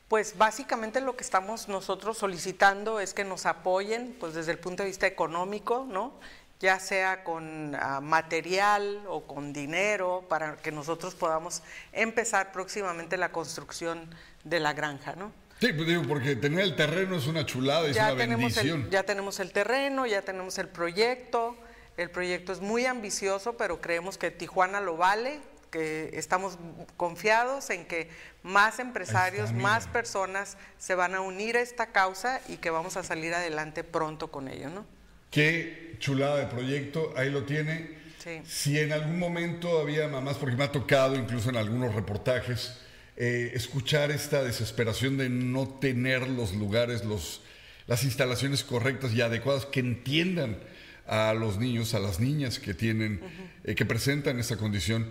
Pues 0.09 0.38
básicamente 0.38 1.00
lo 1.00 1.16
que 1.16 1.24
estamos 1.24 1.68
nosotros 1.68 2.18
solicitando 2.18 3.00
es 3.00 3.12
que 3.12 3.24
nos 3.24 3.44
apoyen, 3.44 4.14
pues 4.20 4.35
desde 4.35 4.52
el 4.52 4.59
punto 4.59 4.83
de 4.83 4.88
vista 4.88 5.07
económico, 5.07 5.87
¿no? 5.88 6.12
Ya 6.61 6.79
sea 6.79 7.24
con 7.24 7.74
ah, 7.74 8.00
material 8.00 9.02
o 9.09 9.24
con 9.24 9.52
dinero, 9.52 10.24
para 10.29 10.57
que 10.57 10.70
nosotros 10.70 11.14
podamos 11.14 11.62
empezar 11.92 12.52
próximamente 12.52 13.16
la 13.16 13.33
construcción 13.33 14.09
de 14.44 14.61
la 14.61 14.72
granja, 14.72 15.16
¿no? 15.16 15.33
Sí, 15.61 15.72
pues 15.72 15.88
digo, 15.88 16.02
porque 16.07 16.37
tener 16.37 16.61
el 16.61 16.76
terreno 16.76 17.16
es 17.16 17.26
una 17.26 17.46
chulada, 17.46 17.88
es 17.88 17.96
ya 17.96 18.12
una 18.12 18.22
tenemos 18.22 18.55
bendición. 18.55 18.83
el, 18.83 18.90
ya 18.90 19.02
tenemos 19.02 19.40
el 19.40 19.52
terreno, 19.52 20.07
ya 20.07 20.22
tenemos 20.22 20.59
el 20.59 20.68
proyecto. 20.68 21.57
El 21.96 22.11
proyecto 22.11 22.52
es 22.52 22.61
muy 22.61 22.85
ambicioso, 22.85 23.57
pero 23.57 23.81
creemos 23.81 24.18
que 24.18 24.31
Tijuana 24.31 24.83
lo 24.83 24.98
vale, 24.98 25.40
que 25.70 26.11
estamos 26.14 26.59
confiados 26.96 27.70
en 27.70 27.87
que 27.87 28.09
más 28.42 28.79
empresarios, 28.79 29.52
mira. 29.52 29.62
más 29.62 29.87
personas 29.88 30.57
se 30.79 30.94
van 30.94 31.14
a 31.14 31.20
unir 31.20 31.57
a 31.57 31.61
esta 31.61 31.92
causa 31.92 32.40
y 32.48 32.57
que 32.57 32.70
vamos 32.70 32.96
a 32.96 33.02
salir 33.02 33.35
adelante 33.35 33.85
pronto 33.85 34.31
con 34.31 34.48
ello, 34.48 34.70
¿no? 34.70 34.87
Qué 35.31 35.96
chulada 35.98 36.37
de 36.37 36.46
proyecto, 36.46 37.12
ahí 37.16 37.31
lo 37.31 37.44
tiene. 37.44 37.96
Sí. 38.22 38.40
Si 38.44 38.79
en 38.79 38.92
algún 38.92 39.18
momento 39.18 39.81
había 39.81 40.09
mamás, 40.09 40.37
porque 40.37 40.57
me 40.57 40.64
ha 40.64 40.72
tocado 40.72 41.16
incluso 41.16 41.50
en 41.50 41.57
algunos 41.57 41.94
reportajes, 41.94 42.79
eh, 43.18 43.52
escuchar 43.55 44.11
esta 44.11 44.42
desesperación 44.42 45.16
de 45.16 45.31
no 45.31 45.66
tener 45.66 46.29
los 46.29 46.55
lugares, 46.55 47.05
los, 47.05 47.40
las 47.87 48.05
instalaciones 48.05 48.62
correctas 48.62 49.14
y 49.14 49.22
adecuadas 49.22 49.64
que 49.64 49.81
entiendan 49.81 50.59
a 51.07 51.33
los 51.33 51.59
niños, 51.59 51.94
a 51.94 51.98
las 51.98 52.20
niñas 52.20 52.59
que 52.59 52.74
tienen, 52.74 53.22
eh, 53.64 53.74
que 53.74 53.87
presentan 53.87 54.38
esta 54.38 54.57
condición, 54.59 55.09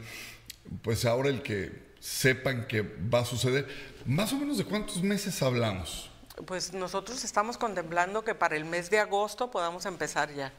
pues 0.81 1.05
ahora 1.05 1.29
el 1.29 1.41
que 1.41 1.85
sepan 1.99 2.67
que 2.67 2.81
va 2.81 3.19
a 3.19 3.25
suceder, 3.25 3.67
más 4.05 4.31
o 4.33 4.37
menos 4.37 4.57
de 4.57 4.65
cuántos 4.65 5.01
meses 5.01 5.41
hablamos. 5.41 6.11
Pues 6.45 6.73
nosotros 6.73 7.23
estamos 7.23 7.57
contemplando 7.57 8.23
que 8.23 8.35
para 8.35 8.55
el 8.55 8.65
mes 8.65 8.89
de 8.89 8.99
agosto 8.99 9.49
podamos 9.49 9.85
empezar 9.85 10.33
ya 10.33 10.51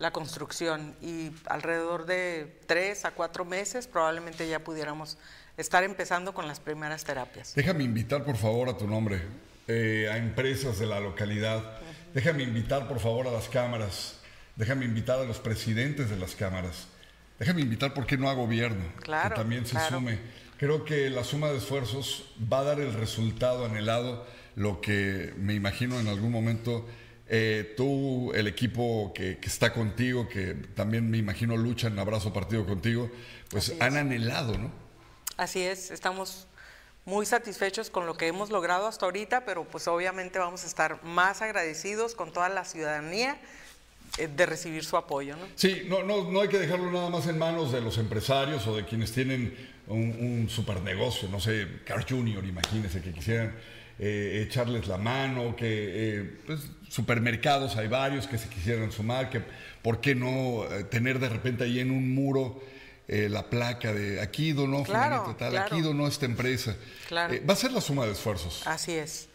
la 0.00 0.12
construcción 0.12 0.96
y 1.02 1.30
alrededor 1.46 2.06
de 2.06 2.58
tres 2.66 3.04
a 3.04 3.12
cuatro 3.12 3.44
meses 3.44 3.86
probablemente 3.86 4.48
ya 4.48 4.58
pudiéramos 4.58 5.18
estar 5.58 5.84
empezando 5.84 6.32
con 6.32 6.48
las 6.48 6.58
primeras 6.58 7.04
terapias. 7.04 7.54
Déjame 7.54 7.84
invitar, 7.84 8.24
por 8.24 8.36
favor, 8.36 8.70
a 8.70 8.78
tu 8.78 8.88
nombre, 8.88 9.20
eh, 9.68 10.08
a 10.10 10.16
empresas 10.16 10.78
de 10.78 10.86
la 10.86 11.00
localidad. 11.00 11.78
Déjame 12.14 12.42
invitar, 12.42 12.88
por 12.88 12.98
favor, 12.98 13.28
a 13.28 13.30
las 13.30 13.48
cámaras. 13.48 14.16
Déjame 14.56 14.86
invitar 14.86 15.18
a 15.20 15.24
los 15.24 15.38
presidentes 15.38 16.08
de 16.08 16.16
las 16.16 16.34
cámaras. 16.34 16.88
Déjame 17.40 17.62
invitar, 17.62 17.94
¿por 17.94 18.06
qué 18.06 18.18
no 18.18 18.28
a 18.28 18.34
gobierno? 18.34 18.84
Claro, 19.00 19.30
Que 19.30 19.40
también 19.40 19.64
se 19.64 19.72
claro. 19.72 19.96
sume. 19.96 20.18
Creo 20.58 20.84
que 20.84 21.08
la 21.08 21.24
suma 21.24 21.48
de 21.48 21.56
esfuerzos 21.56 22.26
va 22.52 22.58
a 22.58 22.64
dar 22.64 22.80
el 22.80 22.92
resultado 22.92 23.64
anhelado, 23.64 24.26
lo 24.56 24.82
que 24.82 25.32
me 25.38 25.54
imagino 25.54 25.98
en 25.98 26.06
algún 26.08 26.30
momento 26.30 26.86
eh, 27.28 27.72
tú, 27.78 28.30
el 28.34 28.46
equipo 28.46 29.12
que, 29.14 29.38
que 29.38 29.48
está 29.48 29.72
contigo, 29.72 30.28
que 30.28 30.52
también 30.74 31.10
me 31.10 31.16
imagino 31.16 31.56
luchan 31.56 31.98
abrazo 31.98 32.30
partido 32.30 32.66
contigo, 32.66 33.10
pues 33.48 33.74
han 33.80 33.96
anhelado, 33.96 34.58
¿no? 34.58 34.70
Así 35.38 35.62
es, 35.62 35.90
estamos 35.90 36.46
muy 37.06 37.24
satisfechos 37.24 37.88
con 37.88 38.04
lo 38.04 38.18
que 38.18 38.26
hemos 38.26 38.50
logrado 38.50 38.86
hasta 38.86 39.06
ahorita, 39.06 39.46
pero 39.46 39.64
pues 39.64 39.88
obviamente 39.88 40.38
vamos 40.38 40.64
a 40.64 40.66
estar 40.66 41.02
más 41.04 41.40
agradecidos 41.40 42.14
con 42.14 42.34
toda 42.34 42.50
la 42.50 42.66
ciudadanía 42.66 43.38
de 44.18 44.46
recibir 44.46 44.84
su 44.84 44.96
apoyo, 44.96 45.36
¿no? 45.36 45.46
Sí, 45.54 45.82
no, 45.88 46.02
no, 46.02 46.30
no 46.30 46.40
hay 46.40 46.48
que 46.48 46.58
dejarlo 46.58 46.90
nada 46.90 47.10
más 47.10 47.26
en 47.26 47.38
manos 47.38 47.72
de 47.72 47.80
los 47.80 47.98
empresarios 47.98 48.66
o 48.66 48.76
de 48.76 48.84
quienes 48.84 49.12
tienen 49.12 49.54
un, 49.86 50.00
un 50.20 50.48
super 50.48 50.80
negocio, 50.82 51.28
no 51.28 51.40
sé, 51.40 51.66
Car 51.84 52.06
Junior, 52.08 52.44
imagínense 52.44 53.00
que 53.00 53.12
quisieran 53.12 53.54
eh, 53.98 54.44
echarles 54.46 54.86
la 54.88 54.98
mano, 54.98 55.54
que 55.56 55.66
eh, 55.68 56.38
pues, 56.46 56.60
supermercados 56.88 57.76
hay 57.76 57.88
varios 57.88 58.26
que 58.26 58.38
se 58.38 58.48
quisieran 58.48 58.90
sumar, 58.92 59.30
que 59.30 59.42
por 59.82 60.00
qué 60.00 60.14
no 60.14 60.64
eh, 60.64 60.84
tener 60.84 61.18
de 61.18 61.28
repente 61.28 61.64
ahí 61.64 61.80
en 61.80 61.90
un 61.90 62.14
muro 62.14 62.60
eh, 63.08 63.28
la 63.28 63.50
placa 63.50 63.92
de 63.92 64.20
aquí 64.20 64.52
donó 64.52 64.84
Claro, 64.84 65.34
tal, 65.38 65.50
claro. 65.50 65.66
aquí 65.66 65.80
donó 65.82 66.06
esta 66.06 66.26
empresa. 66.26 66.76
Claro. 67.08 67.34
Eh, 67.34 67.42
va 67.48 67.54
a 67.54 67.56
ser 67.56 67.72
la 67.72 67.80
suma 67.80 68.06
de 68.06 68.12
esfuerzos. 68.12 68.64
Así 68.66 68.92
es. 68.92 69.29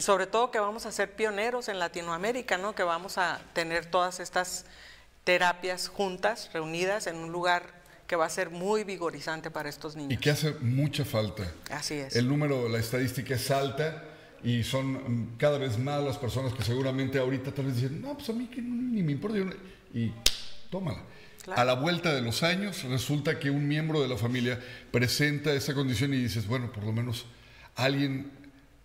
Y 0.00 0.02
sobre 0.02 0.26
todo 0.26 0.50
que 0.50 0.58
vamos 0.58 0.86
a 0.86 0.92
ser 0.92 1.12
pioneros 1.14 1.68
en 1.68 1.78
Latinoamérica, 1.78 2.56
¿no? 2.56 2.74
Que 2.74 2.82
vamos 2.82 3.18
a 3.18 3.38
tener 3.52 3.84
todas 3.84 4.18
estas 4.18 4.64
terapias 5.24 5.88
juntas, 5.88 6.48
reunidas 6.54 7.06
en 7.06 7.16
un 7.16 7.30
lugar 7.32 7.64
que 8.06 8.16
va 8.16 8.24
a 8.24 8.30
ser 8.30 8.48
muy 8.48 8.82
vigorizante 8.82 9.50
para 9.50 9.68
estos 9.68 9.96
Y 9.96 9.98
niños. 9.98 10.18
que 10.22 10.30
hace 10.30 10.52
mucha 10.62 11.04
falta. 11.04 11.52
Así 11.70 11.96
es. 11.96 12.16
El 12.16 12.28
número, 12.28 12.66
la 12.70 12.78
estadística 12.78 13.34
es 13.34 13.50
alta 13.50 14.02
y 14.42 14.64
son 14.64 14.92
mm, 14.94 15.36
cada 15.36 15.58
vez 15.58 15.78
más 15.78 16.02
las 16.02 16.16
personas 16.16 16.54
que 16.54 16.62
seguramente 16.62 17.18
ahorita 17.18 17.52
tal 17.52 17.66
vez 17.66 17.74
dicen, 17.76 18.00
no, 18.00 18.14
pues 18.16 18.30
a 18.30 18.32
mí 18.32 18.46
que 18.46 18.62
ni 18.62 19.02
me 19.02 19.12
importa. 19.12 19.36
yo 19.36 19.44
no-". 19.44 19.52
Y 19.92 20.14
tómala. 20.70 21.02
Claro. 21.42 21.60
A 21.60 21.64
la 21.66 21.74
vuelta 21.74 22.14
de 22.14 22.22
los 22.22 22.42
años 22.42 22.84
resulta 22.84 23.38
que 23.38 23.50
un 23.50 23.68
miembro 23.68 24.00
de 24.00 24.08
la 24.08 24.16
familia 24.16 24.58
presenta 24.90 25.52
esa 25.52 25.74
condición 25.74 26.14
y 26.14 26.22
dices, 26.22 26.46
bueno, 26.46 26.72
por 26.72 26.84
lo 26.84 26.92
menos 26.94 27.26
alguien 27.76 28.39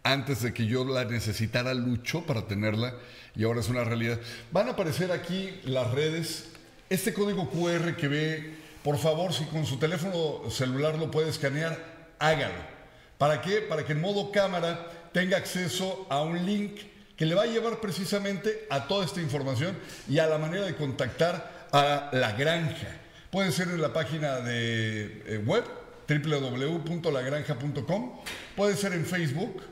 antes 0.05 0.43
de 0.43 0.53
que 0.53 0.67
yo 0.67 0.85
la 0.85 1.03
necesitara 1.03 1.73
luchó 1.73 2.25
para 2.25 2.47
tenerla 2.47 2.93
y 3.35 3.43
ahora 3.43 3.59
es 3.59 3.69
una 3.69 3.83
realidad. 3.83 4.19
Van 4.51 4.67
a 4.67 4.73
aparecer 4.73 5.11
aquí 5.11 5.59
las 5.63 5.89
redes, 5.91 6.45
este 6.89 7.11
código 7.11 7.49
QR 7.49 7.95
que 7.95 8.07
ve, 8.07 8.53
por 8.83 8.99
favor, 8.99 9.33
si 9.33 9.45
con 9.45 9.65
su 9.65 9.77
teléfono 9.77 10.47
celular 10.51 10.99
lo 10.99 11.09
puede 11.09 11.29
escanear, 11.29 11.83
hágalo. 12.19 12.75
¿Para 13.17 13.41
qué? 13.41 13.61
Para 13.61 13.83
que 13.83 13.93
en 13.93 14.01
modo 14.01 14.31
cámara 14.31 14.91
tenga 15.11 15.37
acceso 15.37 16.05
a 16.11 16.21
un 16.21 16.45
link 16.45 16.81
que 17.17 17.25
le 17.25 17.33
va 17.33 17.41
a 17.43 17.47
llevar 17.47 17.81
precisamente 17.81 18.67
a 18.69 18.87
toda 18.87 19.05
esta 19.05 19.21
información 19.21 19.75
y 20.07 20.19
a 20.19 20.27
la 20.27 20.37
manera 20.37 20.65
de 20.65 20.75
contactar 20.75 21.67
a 21.71 22.11
la 22.13 22.33
granja. 22.33 22.95
Puede 23.31 23.51
ser 23.51 23.69
en 23.69 23.81
la 23.81 23.91
página 23.91 24.39
de 24.41 25.23
eh, 25.25 25.41
web 25.43 25.63
www.lagranja.com, 26.07 28.19
puede 28.55 28.75
ser 28.75 28.93
en 28.93 29.03
Facebook, 29.03 29.63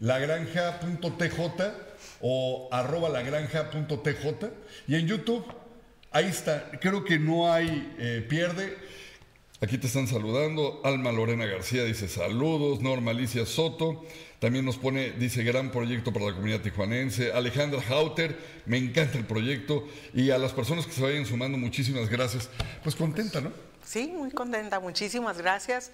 lagranja.tj 0.00 1.40
o 2.20 2.68
arroba 2.72 3.08
lagranja.tj 3.08 4.50
y 4.88 4.96
en 4.96 5.06
YouTube, 5.06 5.44
ahí 6.10 6.26
está, 6.26 6.70
creo 6.80 7.04
que 7.04 7.18
no 7.18 7.52
hay 7.52 7.94
eh, 7.98 8.26
pierde. 8.28 8.76
Aquí 9.62 9.76
te 9.76 9.88
están 9.88 10.06
saludando. 10.08 10.80
Alma 10.84 11.12
Lorena 11.12 11.44
García 11.44 11.84
dice 11.84 12.08
saludos. 12.08 12.80
Norma 12.80 13.10
Alicia 13.10 13.44
Soto 13.44 14.06
también 14.38 14.64
nos 14.64 14.78
pone, 14.78 15.10
dice 15.10 15.44
gran 15.44 15.70
proyecto 15.70 16.14
para 16.14 16.24
la 16.24 16.32
comunidad 16.32 16.62
tijuanense. 16.62 17.30
Alejandra 17.32 17.82
Hauter, 17.90 18.38
me 18.64 18.78
encanta 18.78 19.18
el 19.18 19.26
proyecto. 19.26 19.86
Y 20.14 20.30
a 20.30 20.38
las 20.38 20.54
personas 20.54 20.86
que 20.86 20.92
se 20.92 21.02
vayan 21.02 21.26
sumando, 21.26 21.58
muchísimas 21.58 22.08
gracias. 22.08 22.48
Pues 22.82 22.96
contenta, 22.96 23.42
¿no? 23.42 23.52
Sí, 23.84 24.10
muy 24.16 24.30
contenta. 24.30 24.80
Muchísimas 24.80 25.36
gracias. 25.36 25.92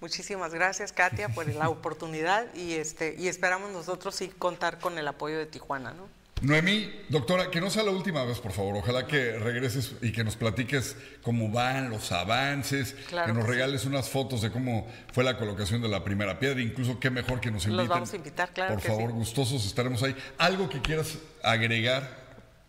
Muchísimas 0.00 0.54
gracias, 0.54 0.92
Katia, 0.92 1.28
por 1.28 1.46
la 1.52 1.68
oportunidad 1.70 2.46
y 2.54 2.74
este 2.74 3.16
y 3.18 3.28
esperamos 3.28 3.72
nosotros 3.72 4.14
sí 4.14 4.28
contar 4.28 4.78
con 4.78 4.96
el 4.98 5.08
apoyo 5.08 5.38
de 5.38 5.46
Tijuana, 5.46 5.92
¿no? 5.92 6.08
Noemí, 6.40 6.88
doctora, 7.08 7.50
que 7.50 7.60
no 7.60 7.68
sea 7.68 7.82
la 7.82 7.90
última 7.90 8.22
vez, 8.24 8.38
por 8.38 8.52
favor. 8.52 8.76
Ojalá 8.76 9.08
que 9.08 9.36
regreses 9.40 9.94
y 10.00 10.12
que 10.12 10.22
nos 10.22 10.36
platiques 10.36 10.94
cómo 11.20 11.50
van 11.50 11.90
los 11.90 12.12
avances, 12.12 12.94
Claro 13.08 13.26
que 13.26 13.32
nos 13.32 13.44
que 13.44 13.50
sí. 13.50 13.56
regales 13.58 13.84
unas 13.86 14.08
fotos 14.08 14.42
de 14.42 14.52
cómo 14.52 14.86
fue 15.12 15.24
la 15.24 15.36
colocación 15.36 15.82
de 15.82 15.88
la 15.88 16.04
primera 16.04 16.38
piedra. 16.38 16.60
Incluso 16.60 17.00
qué 17.00 17.10
mejor 17.10 17.40
que 17.40 17.50
nos 17.50 17.64
Los 17.64 17.72
inviten. 17.72 17.88
vamos 17.88 18.12
a 18.12 18.16
invitar, 18.16 18.52
claro 18.54 18.74
Por 18.74 18.82
que 18.84 18.88
favor, 18.88 19.10
sí. 19.10 19.16
gustosos 19.16 19.66
estaremos 19.66 20.00
ahí. 20.04 20.14
¿Algo 20.38 20.68
que 20.68 20.80
quieras 20.80 21.18
agregar? 21.42 22.17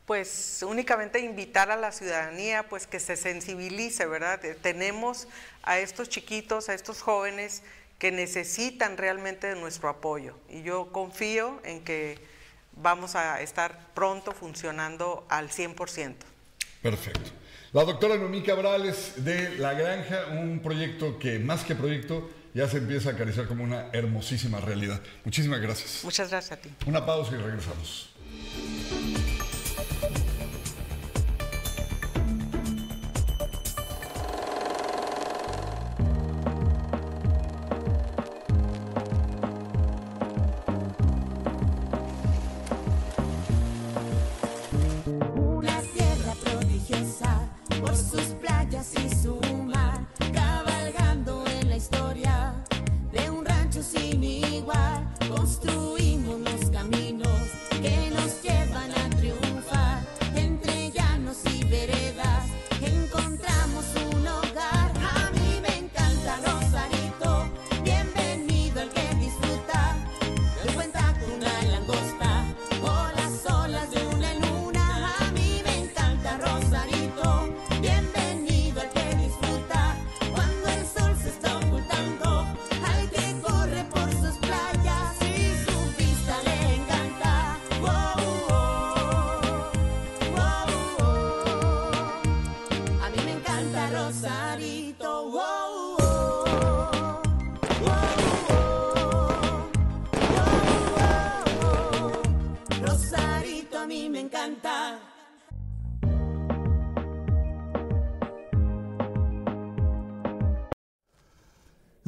Pues 0.09 0.65
únicamente 0.67 1.19
invitar 1.19 1.69
a 1.69 1.75
la 1.75 1.91
ciudadanía 1.91 2.67
pues 2.67 2.87
que 2.87 2.99
se 2.99 3.15
sensibilice, 3.15 4.07
¿verdad? 4.07 4.43
Eh, 4.43 4.57
Tenemos 4.59 5.27
a 5.61 5.77
estos 5.77 6.09
chiquitos, 6.09 6.67
a 6.67 6.73
estos 6.73 7.03
jóvenes 7.03 7.61
que 7.99 8.11
necesitan 8.11 8.97
realmente 8.97 9.45
de 9.45 9.55
nuestro 9.55 9.87
apoyo 9.87 10.33
y 10.49 10.63
yo 10.63 10.91
confío 10.91 11.61
en 11.63 11.83
que 11.83 12.17
vamos 12.71 13.13
a 13.13 13.39
estar 13.41 13.93
pronto 13.93 14.31
funcionando 14.31 15.27
al 15.29 15.51
100%. 15.51 16.15
Perfecto. 16.81 17.29
La 17.71 17.83
doctora 17.83 18.17
Noemí 18.17 18.41
Cabrales 18.41 19.23
de 19.23 19.59
La 19.59 19.75
Granja, 19.75 20.25
un 20.31 20.59
proyecto 20.63 21.19
que 21.19 21.37
más 21.37 21.63
que 21.63 21.75
proyecto 21.75 22.31
ya 22.55 22.67
se 22.67 22.77
empieza 22.77 23.11
a 23.11 23.13
acariciar 23.13 23.47
como 23.47 23.63
una 23.63 23.91
hermosísima 23.93 24.59
realidad. 24.59 25.03
Muchísimas 25.23 25.61
gracias. 25.61 26.03
Muchas 26.03 26.31
gracias 26.31 26.57
a 26.57 26.61
ti. 26.63 26.73
Una 26.87 27.05
pausa 27.05 27.35
y 27.35 27.37
regresamos. 27.37 28.09
Una 45.35 45.81
sierra 45.81 46.33
prodigiosa 46.43 47.49
por 47.81 47.95
sus 47.95 48.21
playas 48.39 48.93
y 48.95 49.09
su 49.09 49.48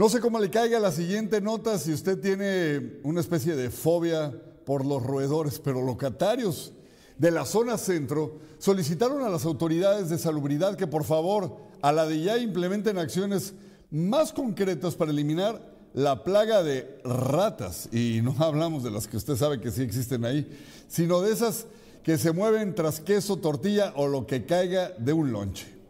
No 0.01 0.09
sé 0.09 0.19
cómo 0.19 0.39
le 0.39 0.49
caiga 0.49 0.79
la 0.79 0.91
siguiente 0.91 1.41
nota 1.41 1.77
si 1.77 1.93
usted 1.93 2.19
tiene 2.19 2.97
una 3.03 3.19
especie 3.19 3.55
de 3.55 3.69
fobia 3.69 4.33
por 4.65 4.83
los 4.83 5.03
roedores, 5.03 5.59
pero 5.59 5.83
locatarios 5.83 6.73
de 7.19 7.29
la 7.29 7.45
zona 7.45 7.77
centro 7.77 8.39
solicitaron 8.57 9.21
a 9.21 9.29
las 9.29 9.45
autoridades 9.45 10.09
de 10.09 10.17
salubridad 10.17 10.75
que 10.75 10.87
por 10.87 11.03
favor 11.03 11.55
a 11.83 11.91
la 11.91 12.07
de 12.07 12.19
ya 12.19 12.39
implementen 12.39 12.97
acciones 12.97 13.53
más 13.91 14.33
concretas 14.33 14.95
para 14.95 15.11
eliminar 15.11 15.61
la 15.93 16.23
plaga 16.23 16.63
de 16.63 16.99
ratas. 17.03 17.87
Y 17.91 18.21
no 18.23 18.35
hablamos 18.39 18.81
de 18.81 18.89
las 18.89 19.07
que 19.07 19.17
usted 19.17 19.35
sabe 19.35 19.61
que 19.61 19.69
sí 19.69 19.83
existen 19.83 20.25
ahí, 20.25 20.49
sino 20.87 21.21
de 21.21 21.31
esas 21.31 21.67
que 22.01 22.17
se 22.17 22.31
mueven 22.31 22.73
tras 22.73 23.01
queso, 23.01 23.37
tortilla 23.37 23.93
o 23.95 24.07
lo 24.07 24.25
que 24.25 24.47
caiga 24.47 24.93
de 24.97 25.13
un 25.13 25.31
lonche. 25.31 25.80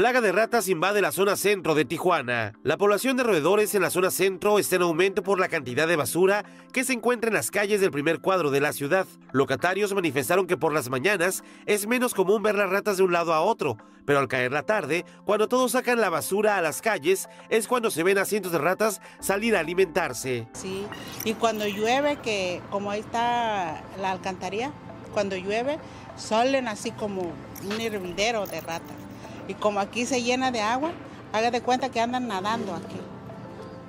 Plaga 0.00 0.22
de 0.22 0.32
ratas 0.32 0.70
invade 0.70 1.02
la 1.02 1.12
zona 1.12 1.36
centro 1.36 1.74
de 1.74 1.84
Tijuana. 1.84 2.54
La 2.62 2.78
población 2.78 3.18
de 3.18 3.22
roedores 3.22 3.74
en 3.74 3.82
la 3.82 3.90
zona 3.90 4.10
centro 4.10 4.58
está 4.58 4.76
en 4.76 4.80
aumento 4.80 5.22
por 5.22 5.38
la 5.38 5.50
cantidad 5.50 5.86
de 5.86 5.96
basura 5.96 6.42
que 6.72 6.84
se 6.84 6.94
encuentra 6.94 7.28
en 7.28 7.34
las 7.34 7.50
calles 7.50 7.82
del 7.82 7.90
primer 7.90 8.20
cuadro 8.20 8.50
de 8.50 8.62
la 8.62 8.72
ciudad. 8.72 9.06
Locatarios 9.32 9.92
manifestaron 9.92 10.46
que 10.46 10.56
por 10.56 10.72
las 10.72 10.88
mañanas 10.88 11.44
es 11.66 11.86
menos 11.86 12.14
común 12.14 12.42
ver 12.42 12.54
las 12.54 12.70
ratas 12.70 12.96
de 12.96 13.02
un 13.02 13.12
lado 13.12 13.34
a 13.34 13.42
otro, 13.42 13.76
pero 14.06 14.20
al 14.20 14.28
caer 14.28 14.52
la 14.52 14.62
tarde, 14.62 15.04
cuando 15.26 15.48
todos 15.48 15.72
sacan 15.72 16.00
la 16.00 16.08
basura 16.08 16.56
a 16.56 16.62
las 16.62 16.80
calles, 16.80 17.28
es 17.50 17.68
cuando 17.68 17.90
se 17.90 18.02
ven 18.02 18.16
a 18.16 18.24
cientos 18.24 18.52
de 18.52 18.58
ratas 18.58 19.02
salir 19.18 19.54
a 19.54 19.60
alimentarse. 19.60 20.48
Sí, 20.54 20.86
y 21.24 21.34
cuando 21.34 21.66
llueve, 21.66 22.16
que 22.22 22.62
como 22.70 22.90
ahí 22.90 23.00
está 23.00 23.84
la 24.00 24.12
alcantarilla, 24.12 24.72
cuando 25.12 25.36
llueve, 25.36 25.78
salen 26.16 26.68
así 26.68 26.90
como 26.90 27.20
un 27.20 27.80
hervidero 27.82 28.46
de 28.46 28.62
ratas. 28.62 29.09
Y 29.50 29.54
como 29.54 29.80
aquí 29.80 30.06
se 30.06 30.22
llena 30.22 30.52
de 30.52 30.60
agua, 30.60 30.92
haga 31.32 31.50
de 31.50 31.60
cuenta 31.60 31.88
que 31.88 32.00
andan 32.00 32.28
nadando 32.28 32.72
aquí. 32.72 33.00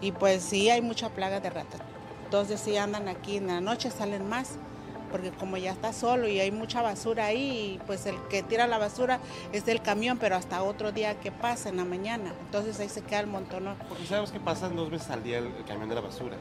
Y 0.02 0.12
pues 0.12 0.42
sí, 0.42 0.72
hay 0.72 0.82
mucha 0.82 1.10
plaga 1.10 1.40
de 1.40 1.52
ratas. 1.52 1.80
Entonces 2.26 2.60
sí 2.60 2.78
andan 2.78 3.08
aquí, 3.08 3.38
en 3.38 3.46
la 3.46 3.62
noche 3.62 3.92
salen 3.92 4.28
más, 4.28 4.56
porque 5.12 5.30
como 5.30 5.58
ya 5.58 5.72
está 5.74 5.94
solo 5.94 6.28
y 6.28 6.40
hay 6.40 6.50
mucha 6.50 6.82
basura 6.82 7.26
ahí, 7.28 7.76
y 7.76 7.80
pues 7.86 8.08
el 8.08 8.16
que 8.30 8.42
tira 8.42 8.66
la 8.66 8.80
basura 8.80 9.20
es 9.52 9.68
el 9.68 9.84
camión, 9.84 10.18
pero 10.18 10.36
hasta 10.36 10.64
otro 10.64 10.92
día 10.92 11.20
que 11.20 11.32
pasa 11.32 11.70
en 11.70 11.78
la 11.78 11.86
mañana. 11.86 12.34
Entonces 12.46 12.80
ahí 12.80 12.90
se 12.90 13.04
queda 13.04 13.20
el 13.20 13.28
montón. 13.28 13.66
Porque 13.88 14.08
sabemos 14.08 14.32
que 14.32 14.40
pasan 14.40 14.76
dos 14.76 14.90
veces 14.90 15.12
al 15.12 15.22
día 15.22 15.38
el, 15.38 15.46
el 15.46 15.64
camión 15.66 15.90
de 15.90 15.94
la 15.96 16.02
basura. 16.02 16.38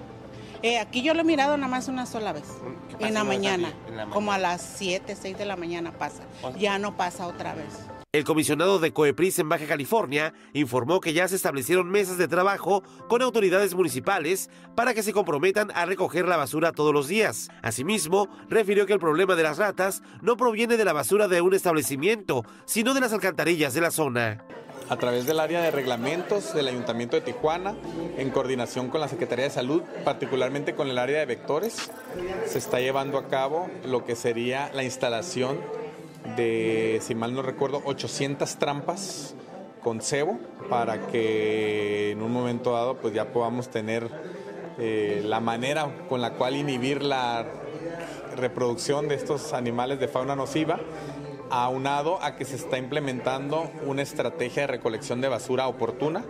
Eh, 0.63 0.79
aquí 0.79 1.03
yo 1.03 1.13
lo 1.13 1.21
he 1.21 1.25
mirado 1.25 1.59
nada 1.59 1.71
más 1.71 1.89
una 1.89 2.07
sola 2.07 2.33
vez, 2.33 2.45
¿Qué 2.89 2.95
pasa 2.95 3.09
en 3.09 3.15
la 3.15 3.25
mañana? 3.25 3.73
En 3.87 3.97
la 3.99 4.07
como 4.07 4.33
a 4.33 4.39
las 4.39 4.63
7, 4.63 5.15
6 5.15 5.37
de 5.37 5.45
la 5.45 5.57
mañana 5.57 5.93
pasa. 5.93 6.23
O 6.43 6.53
sea- 6.53 6.59
Ya 6.59 6.79
no 6.79 6.97
pasa 6.97 7.27
otra 7.27 7.53
vez. 7.55 7.67
El 8.13 8.25
comisionado 8.25 8.81
de 8.81 8.93
Coepris 8.93 9.39
en 9.39 9.49
Baja 9.49 9.67
California 9.67 10.35
informó 10.53 10.99
que 10.99 11.13
ya 11.13 11.29
se 11.29 11.37
establecieron 11.37 11.89
mesas 11.89 12.19
de 12.19 12.27
trabajo 12.27 12.83
con 13.09 13.23
autoridades 13.23 13.73
municipales 13.77 14.51
para 14.75 14.95
que 14.95 15.05
se 15.05 15.13
comprometan 15.13 15.71
a 15.77 15.87
recoger 15.87 16.27
la 16.27 16.37
basura 16.37 16.73
todos 16.73 16.93
los 16.93 17.07
días. 17.07 17.51
Asimismo, 17.63 18.29
refirió 18.49 18.85
que 18.85 18.95
el 18.95 18.99
problema 18.99 19.37
de 19.37 19.45
las 19.45 19.59
ratas 19.59 20.03
no 20.23 20.37
proviene 20.37 20.77
de 20.77 20.85
la 20.85 20.93
basura 20.93 21.29
de 21.29 21.41
un 21.41 21.55
establecimiento, 21.55 22.45
sino 22.65 22.95
de 22.95 23.01
las 23.01 23.13
alcantarillas 23.13 23.75
de 23.75 23.81
la 23.81 23.93
zona. 23.93 24.45
a 24.89 24.97
través 24.97 25.25
del 25.25 25.39
área 25.39 25.61
de 25.61 25.71
reglamentos 25.71 26.53
del 26.53 26.67
Ayuntamiento 26.67 27.15
de 27.15 27.23
Tijuana, 27.23 27.77
en 28.19 28.31
coordinación 28.31 28.89
con 28.89 29.01
la 29.01 29.07
Secretaría 29.07 29.45
de 29.45 29.53
Salud, 29.53 29.83
particularmente 30.05 30.75
con 30.75 30.89
el 30.89 30.99
área 30.99 31.21
de 31.21 31.27
vectores, 31.27 31.93
se 32.45 32.59
está 32.59 32.81
llevando 32.81 33.19
a 33.19 33.29
cabo 33.29 33.71
lo 33.85 34.05
que 34.05 34.17
sería 34.17 34.69
la 34.75 34.83
instalación 34.83 35.61
de, 36.37 36.99
si 37.03 37.15
mal 37.15 37.35
no 37.35 37.43
recuerdo, 37.43 37.83
800 37.85 38.57
trampas 38.57 39.35
con 39.83 40.01
cebo 40.01 40.39
para 40.69 41.07
que 41.07 42.11
en 42.11 42.23
un 42.23 42.33
momento 42.33 42.73
dado 42.73 42.97
pues 42.97 43.15
ya 43.15 43.33
podamos 43.33 43.69
tener 43.69 44.11
eh, 44.79 45.23
la 45.25 45.41
manera 45.41 45.91
con 46.09 46.21
la 46.21 46.35
cual 46.35 46.57
inhibir 46.57 47.03
la 47.03 47.47
reproducción 48.37 49.09
de 49.09 49.15
estos 49.15 49.53
animales 49.53 49.99
de 49.99 50.09
fauna 50.09 50.37
nociva 50.37 50.81
aunado 51.51 52.23
a 52.23 52.37
que 52.37 52.45
se 52.45 52.57
está 52.57 52.79
implementando 52.79 53.71
una 53.85 54.03
estrategia 54.03 54.63
de 54.63 54.67
recolección 54.69 55.21
de 55.21 55.29
basura 55.29 55.67
oportuna 55.67 56.25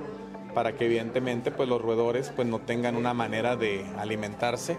para 0.54 0.72
que 0.72 0.86
evidentemente 0.86 1.50
pues 1.50 1.68
los 1.68 1.80
roedores 1.80 2.32
pues 2.34 2.48
no 2.48 2.58
tengan 2.60 2.96
una 2.96 3.14
manera 3.14 3.56
de 3.56 3.84
alimentarse. 3.98 4.78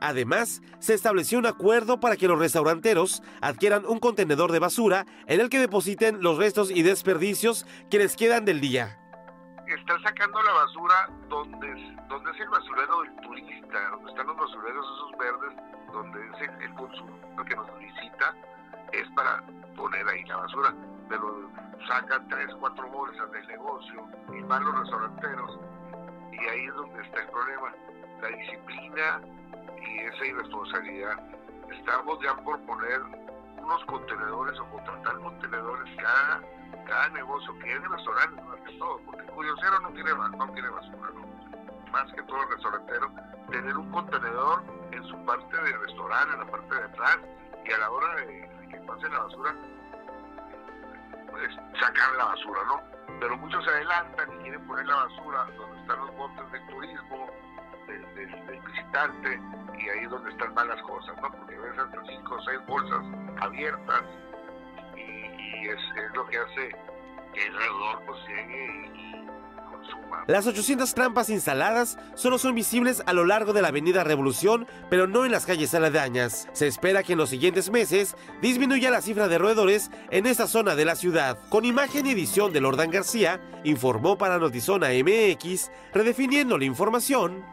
Además, 0.00 0.62
se 0.78 0.94
estableció 0.94 1.38
un 1.38 1.46
acuerdo 1.46 2.00
para 2.00 2.16
que 2.16 2.28
los 2.28 2.38
restauranteros 2.38 3.22
adquieran 3.40 3.86
un 3.86 3.98
contenedor 3.98 4.52
de 4.52 4.58
basura 4.58 5.06
en 5.26 5.40
el 5.40 5.50
que 5.50 5.58
depositen 5.58 6.22
los 6.22 6.38
restos 6.38 6.70
y 6.70 6.82
desperdicios 6.82 7.66
que 7.90 7.98
les 7.98 8.16
quedan 8.16 8.44
del 8.44 8.60
día. 8.60 8.98
Está 9.66 9.98
sacando 10.02 10.42
la 10.42 10.52
basura 10.52 11.10
donde, 11.28 11.96
donde 12.08 12.30
es 12.30 12.40
el 12.40 12.48
basurero 12.48 13.02
del 13.02 13.16
turista, 13.22 13.90
donde 13.90 14.10
están 14.10 14.26
los 14.26 14.36
basureros 14.36 14.86
esos 14.96 15.18
verdes, 15.18 15.52
donde 15.92 16.20
es 16.26 16.48
el, 16.48 16.62
el 16.62 16.74
consumidor 16.74 17.44
que 17.46 17.56
nos 17.56 17.78
visita, 17.78 18.34
es 18.92 19.08
para 19.16 19.42
poner 19.74 20.06
ahí 20.06 20.24
la 20.24 20.36
basura. 20.36 20.74
Pero 21.08 21.50
sacan 21.88 22.28
tres, 22.28 22.48
cuatro 22.60 22.88
bolsas 22.88 23.30
del 23.32 23.46
negocio 23.46 24.06
y 24.32 24.42
van 24.42 24.64
los 24.64 24.78
restauranteros 24.80 25.58
y 26.40 26.48
ahí 26.48 26.66
es 26.66 26.74
donde 26.74 27.02
está 27.02 27.20
el 27.20 27.28
problema. 27.28 27.72
La 28.20 28.28
disciplina 28.28 29.20
y 29.86 29.98
esa 30.00 30.26
irresponsabilidad. 30.26 31.18
Estamos 31.70 32.18
ya 32.22 32.34
por 32.36 32.60
poner 32.60 33.00
unos 33.62 33.84
contenedores 33.86 34.58
o 34.60 34.64
contratar 34.70 35.18
contenedores 35.18 35.96
cada, 35.96 36.40
cada 36.86 37.08
negocio 37.10 37.58
que 37.58 37.72
es 37.72 37.82
de 37.82 37.88
restaurantes 37.88 38.44
más 38.44 38.60
que 38.60 38.78
todo, 38.78 39.00
porque 39.06 39.22
el 39.22 39.30
curiosero 39.30 39.80
no 39.80 39.88
tiene, 39.90 40.10
no 40.14 40.52
tiene 40.52 40.68
basura, 40.68 41.10
¿no? 41.14 41.34
más 41.90 42.12
que 42.12 42.22
todo 42.24 42.42
el 42.42 42.48
restaurantero, 42.50 43.10
tener 43.50 43.76
un 43.76 43.90
contenedor 43.92 44.62
en 44.90 45.04
su 45.04 45.24
parte 45.24 45.56
de 45.56 45.76
restaurante, 45.78 46.34
en 46.34 46.40
la 46.40 46.50
parte 46.50 46.74
de 46.74 46.82
atrás, 46.82 47.18
y 47.64 47.72
a 47.72 47.78
la 47.78 47.90
hora 47.90 48.14
de, 48.16 48.26
de 48.26 48.68
que 48.68 48.76
pase 48.78 49.08
la 49.08 49.20
basura, 49.20 49.54
pues 51.30 51.54
sacar 51.80 52.12
la 52.16 52.24
basura, 52.24 52.60
¿no? 52.66 52.82
Pero 53.20 53.36
muchos 53.36 53.64
se 53.64 53.70
adelantan 53.70 54.32
y 54.32 54.42
quieren 54.42 54.66
poner 54.66 54.86
la 54.86 54.96
basura 54.96 55.46
donde 55.56 55.80
están 55.80 55.98
los 56.00 56.16
botes 56.16 56.52
del 56.52 56.66
turismo, 56.66 57.30
del, 57.94 58.14
del- 58.14 58.46
del 58.46 58.60
visitante, 58.60 59.40
y 59.78 59.88
ahí 59.88 60.04
es 60.04 60.10
donde 60.10 60.30
están 60.30 60.54
malas 60.54 60.80
cosas, 60.82 61.14
¿no? 61.20 61.30
Porque 61.32 61.56
ves 61.58 61.78
hasta 61.78 62.02
cinco 62.08 62.34
o 62.36 62.42
seis 62.42 62.58
bolsas 62.66 63.04
abiertas 63.40 64.02
y, 64.96 65.00
y 65.00 65.68
es, 65.68 65.76
es 65.76 66.14
lo 66.14 66.26
que 66.26 66.38
hace 66.38 66.76
que 67.34 67.46
el 67.46 67.54
roedor 67.54 68.02
pues 68.06 68.18
llegue 68.28 68.90
y 68.94 69.26
consuma. 69.68 70.24
Las 70.28 70.46
800 70.46 70.94
trampas 70.94 71.28
instaladas 71.30 71.98
solo 72.14 72.38
son 72.38 72.54
visibles 72.54 73.02
a 73.06 73.12
lo 73.12 73.24
largo 73.24 73.52
de 73.52 73.60
la 73.62 73.68
avenida 73.68 74.04
Revolución, 74.04 74.66
pero 74.88 75.06
no 75.08 75.24
en 75.24 75.32
las 75.32 75.44
calles 75.46 75.74
aledañas. 75.74 76.48
Se 76.52 76.68
espera 76.68 77.02
que 77.02 77.12
en 77.14 77.18
los 77.18 77.30
siguientes 77.30 77.70
meses 77.70 78.16
disminuya 78.40 78.90
la 78.92 79.02
cifra 79.02 79.26
de 79.26 79.38
roedores 79.38 79.90
en 80.10 80.26
esta 80.26 80.46
zona 80.46 80.76
de 80.76 80.84
la 80.84 80.94
ciudad. 80.94 81.38
Con 81.48 81.64
imagen 81.64 82.06
y 82.06 82.12
edición 82.12 82.52
de 82.52 82.60
Lordan 82.60 82.90
García, 82.92 83.40
informó 83.64 84.16
para 84.16 84.38
Notizona 84.38 84.88
MX, 84.90 85.70
redefiniendo 85.92 86.56
la 86.56 86.64
información, 86.66 87.44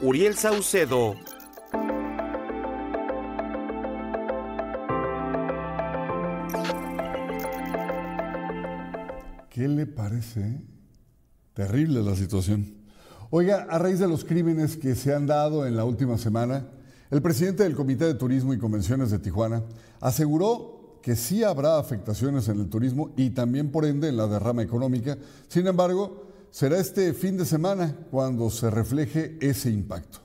Uriel 0.00 0.36
Saucedo. 0.36 1.16
¿Qué 9.50 9.66
le 9.66 9.86
parece? 9.86 10.60
Terrible 11.52 12.00
la 12.04 12.14
situación. 12.14 12.76
Oiga, 13.30 13.66
a 13.68 13.78
raíz 13.78 13.98
de 13.98 14.06
los 14.06 14.24
crímenes 14.24 14.76
que 14.76 14.94
se 14.94 15.12
han 15.12 15.26
dado 15.26 15.66
en 15.66 15.76
la 15.76 15.84
última 15.84 16.16
semana, 16.16 16.68
el 17.10 17.20
presidente 17.20 17.64
del 17.64 17.74
Comité 17.74 18.04
de 18.04 18.14
Turismo 18.14 18.54
y 18.54 18.58
Convenciones 18.58 19.10
de 19.10 19.18
Tijuana 19.18 19.64
aseguró 20.00 21.00
que 21.02 21.16
sí 21.16 21.42
habrá 21.42 21.76
afectaciones 21.78 22.48
en 22.48 22.60
el 22.60 22.68
turismo 22.68 23.12
y 23.16 23.30
también 23.30 23.72
por 23.72 23.84
ende 23.84 24.08
en 24.08 24.16
la 24.16 24.28
derrama 24.28 24.62
económica. 24.62 25.18
Sin 25.48 25.66
embargo, 25.66 26.27
será 26.50 26.78
este 26.78 27.12
fin 27.14 27.36
de 27.36 27.44
semana 27.44 27.94
cuando 28.10 28.50
se 28.50 28.70
refleje 28.70 29.36
ese 29.40 29.70
impacto. 29.70 30.20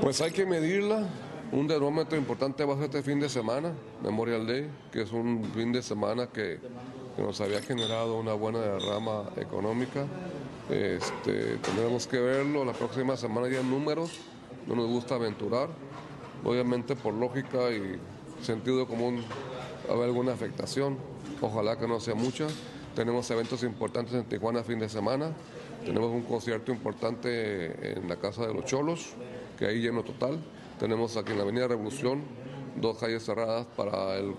Pues 0.00 0.20
hay 0.20 0.30
que 0.30 0.46
medirla. 0.46 1.08
Un 1.52 1.68
termómetro 1.68 2.18
importante 2.18 2.64
va 2.64 2.74
a 2.74 2.76
ser 2.76 2.86
este 2.86 3.02
fin 3.02 3.20
de 3.20 3.28
semana, 3.28 3.72
Memorial 4.02 4.46
Day, 4.46 4.68
que 4.90 5.02
es 5.02 5.12
un 5.12 5.44
fin 5.54 5.72
de 5.72 5.80
semana 5.80 6.26
que, 6.26 6.58
nos 7.16 7.40
había 7.40 7.62
generado 7.62 8.18
una 8.18 8.34
buena 8.34 8.58
derrama 8.58 9.30
económica. 9.36 10.04
Este, 10.68 11.56
tendremos 11.58 12.06
que 12.06 12.18
verlo 12.18 12.64
la 12.64 12.74
próxima 12.74 13.16
semana 13.16 13.48
ya 13.48 13.60
en 13.60 13.70
números. 13.70 14.10
No 14.66 14.74
nos 14.74 14.86
gusta 14.88 15.14
aventurar. 15.14 15.70
Obviamente 16.44 16.94
por 16.94 17.14
lógica 17.14 17.70
y 17.70 17.98
sentido 18.42 18.86
común 18.86 19.24
haber 19.88 20.04
alguna 20.04 20.32
afectación. 20.34 20.98
Ojalá 21.40 21.78
que 21.78 21.88
no 21.88 22.00
sea 22.00 22.14
mucha. 22.14 22.48
Tenemos 22.96 23.30
eventos 23.30 23.62
importantes 23.62 24.14
en 24.14 24.24
Tijuana 24.24 24.62
fin 24.62 24.78
de 24.78 24.88
semana. 24.88 25.30
Tenemos 25.84 26.10
un 26.10 26.22
concierto 26.22 26.72
importante 26.72 27.92
en 27.92 28.08
la 28.08 28.16
Casa 28.16 28.46
de 28.46 28.54
los 28.54 28.64
Cholos, 28.64 29.10
que 29.58 29.66
hay 29.66 29.82
lleno 29.82 30.02
total. 30.02 30.38
Tenemos 30.80 31.14
aquí 31.18 31.32
en 31.32 31.36
la 31.36 31.44
Avenida 31.44 31.68
Revolución 31.68 32.22
dos 32.80 32.96
calles 32.96 33.22
cerradas 33.22 33.66
para 33.76 34.16
el, 34.16 34.34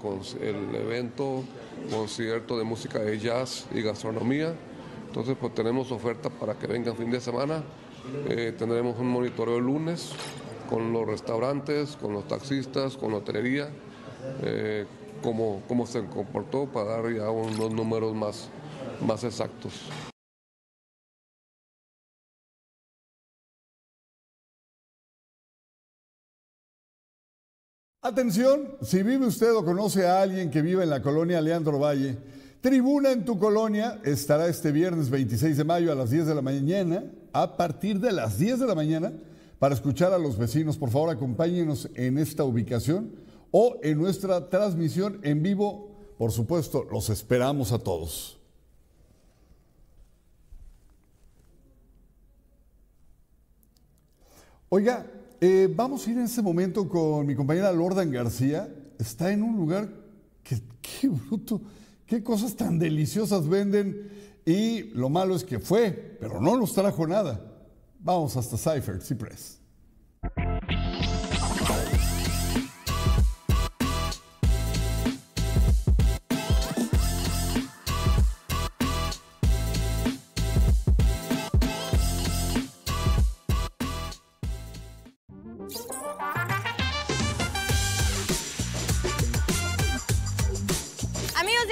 evento, 0.73 1.43
concierto 1.91 2.57
de 2.57 2.63
música 2.63 2.97
de 2.97 3.19
jazz 3.19 3.67
y 3.75 3.83
gastronomía. 3.83 4.55
Entonces, 5.05 5.37
pues 5.39 5.53
tenemos 5.53 5.91
oferta 5.91 6.31
para 6.31 6.55
que 6.55 6.65
vengan 6.65 6.97
fin 6.97 7.11
de 7.11 7.21
semana. 7.21 7.61
Eh, 8.27 8.55
tendremos 8.57 8.97
un 8.97 9.09
monitoreo 9.09 9.57
el 9.57 9.65
lunes 9.65 10.13
con 10.67 10.91
los 10.91 11.05
restaurantes, 11.05 11.95
con 11.95 12.11
los 12.11 12.27
taxistas, 12.27 12.97
con 12.97 13.11
la 13.11 13.17
hotelería, 13.17 13.69
eh, 14.41 14.87
cómo, 15.21 15.61
cómo 15.67 15.85
se 15.85 16.05
comportó 16.05 16.65
para 16.67 17.01
dar 17.01 17.13
ya 17.13 17.29
unos 17.29 17.71
números 17.71 18.15
más, 18.15 18.49
más 19.05 19.23
exactos. 19.23 19.73
Atención, 28.01 28.77
si 28.81 29.03
vive 29.03 29.25
usted 29.25 29.53
o 29.53 29.65
conoce 29.65 30.07
a 30.07 30.21
alguien 30.21 30.49
que 30.49 30.61
vive 30.61 30.83
en 30.83 30.89
la 30.89 31.01
colonia 31.01 31.41
Leandro 31.41 31.77
Valle, 31.77 32.17
Tribuna 32.61 33.11
en 33.11 33.23
tu 33.23 33.37
colonia 33.37 34.01
estará 34.03 34.47
este 34.47 34.71
viernes 34.71 35.11
26 35.11 35.57
de 35.57 35.63
mayo 35.63 35.91
a 35.91 35.95
las 35.95 36.09
10 36.09 36.25
de 36.25 36.35
la 36.35 36.41
mañana, 36.41 37.03
a 37.31 37.55
partir 37.55 37.99
de 37.99 38.11
las 38.11 38.39
10 38.39 38.59
de 38.59 38.65
la 38.65 38.73
mañana, 38.73 39.13
para 39.59 39.75
escuchar 39.75 40.11
a 40.11 40.17
los 40.17 40.37
vecinos. 40.37 40.75
Por 40.75 40.89
favor, 40.89 41.11
acompáñenos 41.11 41.87
en 41.93 42.17
esta 42.17 42.43
ubicación 42.43 43.11
o 43.51 43.77
en 43.81 43.97
nuestra 43.97 44.49
transmisión 44.49 45.19
en 45.23 45.43
vivo. 45.43 45.91
Por 46.17 46.31
supuesto, 46.31 46.83
los 46.91 47.09
esperamos 47.09 47.71
a 47.71 47.79
todos. 47.79 48.37
Oiga, 54.69 55.05
eh, 55.39 55.71
vamos 55.73 56.05
a 56.05 56.11
ir 56.11 56.17
en 56.17 56.25
este 56.25 56.41
momento 56.41 56.89
con 56.89 57.25
mi 57.25 57.35
compañera 57.35 57.71
Lordan 57.71 58.11
García. 58.11 58.67
Está 58.99 59.31
en 59.31 59.43
un 59.43 59.55
lugar 59.55 59.87
que, 60.43 60.59
qué 60.81 61.07
bruto, 61.07 61.61
qué 62.05 62.23
cosas 62.23 62.55
tan 62.55 62.77
deliciosas 62.77 63.47
venden. 63.47 64.11
Y 64.45 64.83
lo 64.93 65.09
malo 65.09 65.35
es 65.35 65.43
que 65.43 65.59
fue, 65.59 66.17
pero 66.19 66.41
no 66.41 66.57
nos 66.57 66.73
trajo 66.73 67.05
nada. 67.05 67.39
Vamos 67.99 68.35
hasta 68.35 68.57
Cypher, 68.57 69.01
Cypress. 69.01 69.56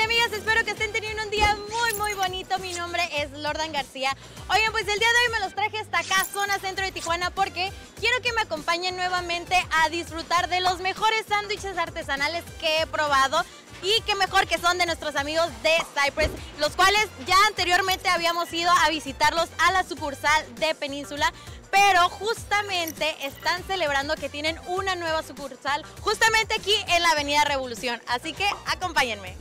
Amigas, 0.06 0.34
espero 0.34 0.64
que 0.64 0.72
estén 0.72 0.92
teniendo 0.92 1.24
un 1.24 1.32
día 1.32 1.58
muy, 1.72 1.94
muy 2.00 2.14
bonito. 2.14 2.60
Mi 2.60 2.74
nombre 2.74 3.02
es 3.18 3.32
Lordan 3.32 3.72
García. 3.72 4.16
Oigan, 4.50 4.72
pues 4.72 4.88
el 4.88 5.00
día 5.00 5.08
de 5.08 5.26
hoy 5.26 5.32
me 5.32 5.40
los 5.40 5.56
traje 5.56 5.80
hasta 5.80 5.98
acá, 5.98 6.24
zona 6.32 6.60
centro 6.60 6.86
de 6.86 6.92
Tijuana, 6.92 7.32
porque 7.32 7.72
quiero 8.00 8.22
que 8.22 8.32
me 8.34 8.42
acompañen 8.42 8.96
nuevamente 8.96 9.56
a 9.84 9.90
disfrutar 9.90 10.48
de 10.48 10.60
los 10.62 10.80
mejores 10.80 11.26
sándwiches 11.28 11.76
artesanales 11.80 12.44
que 12.60 12.82
he 12.82 12.88
probado. 12.88 13.44
Y 13.82 14.00
qué 14.02 14.14
mejor 14.14 14.46
que 14.46 14.60
son 14.60 14.78
de 14.78 14.86
nuestros 14.86 15.16
amigos 15.16 15.48
de 15.64 15.74
Cypress, 16.00 16.30
los 16.60 16.76
cuales 16.76 17.08
ya 17.26 17.36
anteriormente 17.48 18.08
habíamos 18.08 18.54
ido 18.54 18.72
a 18.84 18.90
visitarlos 18.90 19.50
a 19.58 19.72
la 19.72 19.84
sucursal 19.84 20.56
de 20.56 20.76
Península 20.76 21.34
pero 21.72 22.08
justamente 22.08 23.14
están 23.26 23.62
celebrando 23.66 24.16
que 24.16 24.30
tienen 24.30 24.58
una 24.68 24.96
nueva 24.96 25.24
sucursal 25.24 25.84
justamente 26.00 26.54
aquí 26.54 26.74
en 26.88 27.04
la 27.04 27.10
Avenida 27.10 27.44
Revolución. 27.44 28.00
Así 28.08 28.32
que 28.32 28.48
acompáñenme. 28.68 29.36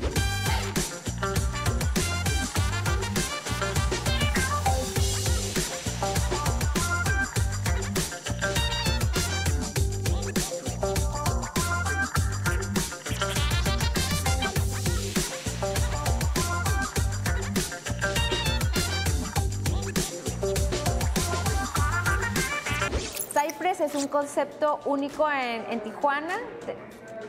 Es 23.81 23.95
un 23.97 24.07
concepto 24.09 24.79
único 24.85 25.29
en, 25.31 25.81
Tijuana, 25.83 26.39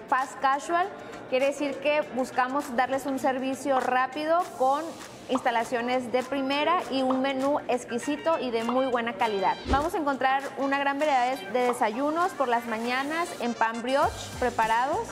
fast 0.08 0.40
casual. 0.40 0.88
Quiere 1.30 1.48
decir 1.48 1.76
que 1.80 2.02
buscamos 2.14 2.76
darles 2.76 3.06
un 3.08 3.18
servicio 3.20 3.80
rápido 3.80 4.40
con 4.58 4.84
instalaciones 5.30 6.12
de 6.12 6.22
primera 6.24 6.82
y 6.92 7.02
un 7.02 7.22
menú 7.22 7.60
exquisito 7.68 8.38
y 8.40 8.52
de 8.52 8.64
muy 8.64 8.86
buena 8.86 9.14
calidad. 9.14 9.58
Vamos 9.68 9.96
a 9.96 9.98
encontrar 9.98 10.44
una 10.58 10.78
gran 10.78 11.00
variedad 11.00 11.36
de- 11.36 11.52
de 11.52 11.68
desayunos 11.68 12.32
por 12.34 12.48
las 12.48 12.66
mañanas 12.68 13.28
en 13.42 13.54
pan 13.56 13.82
brioche 13.82 14.14
preparados, 14.40 15.08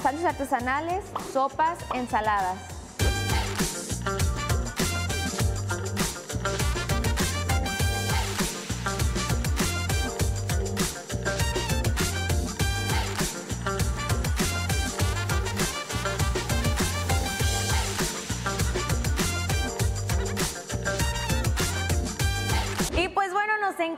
sándwiches 0.00 0.30
artesanales, 0.30 1.04
sopas, 1.32 1.78
ensaladas. 1.92 2.56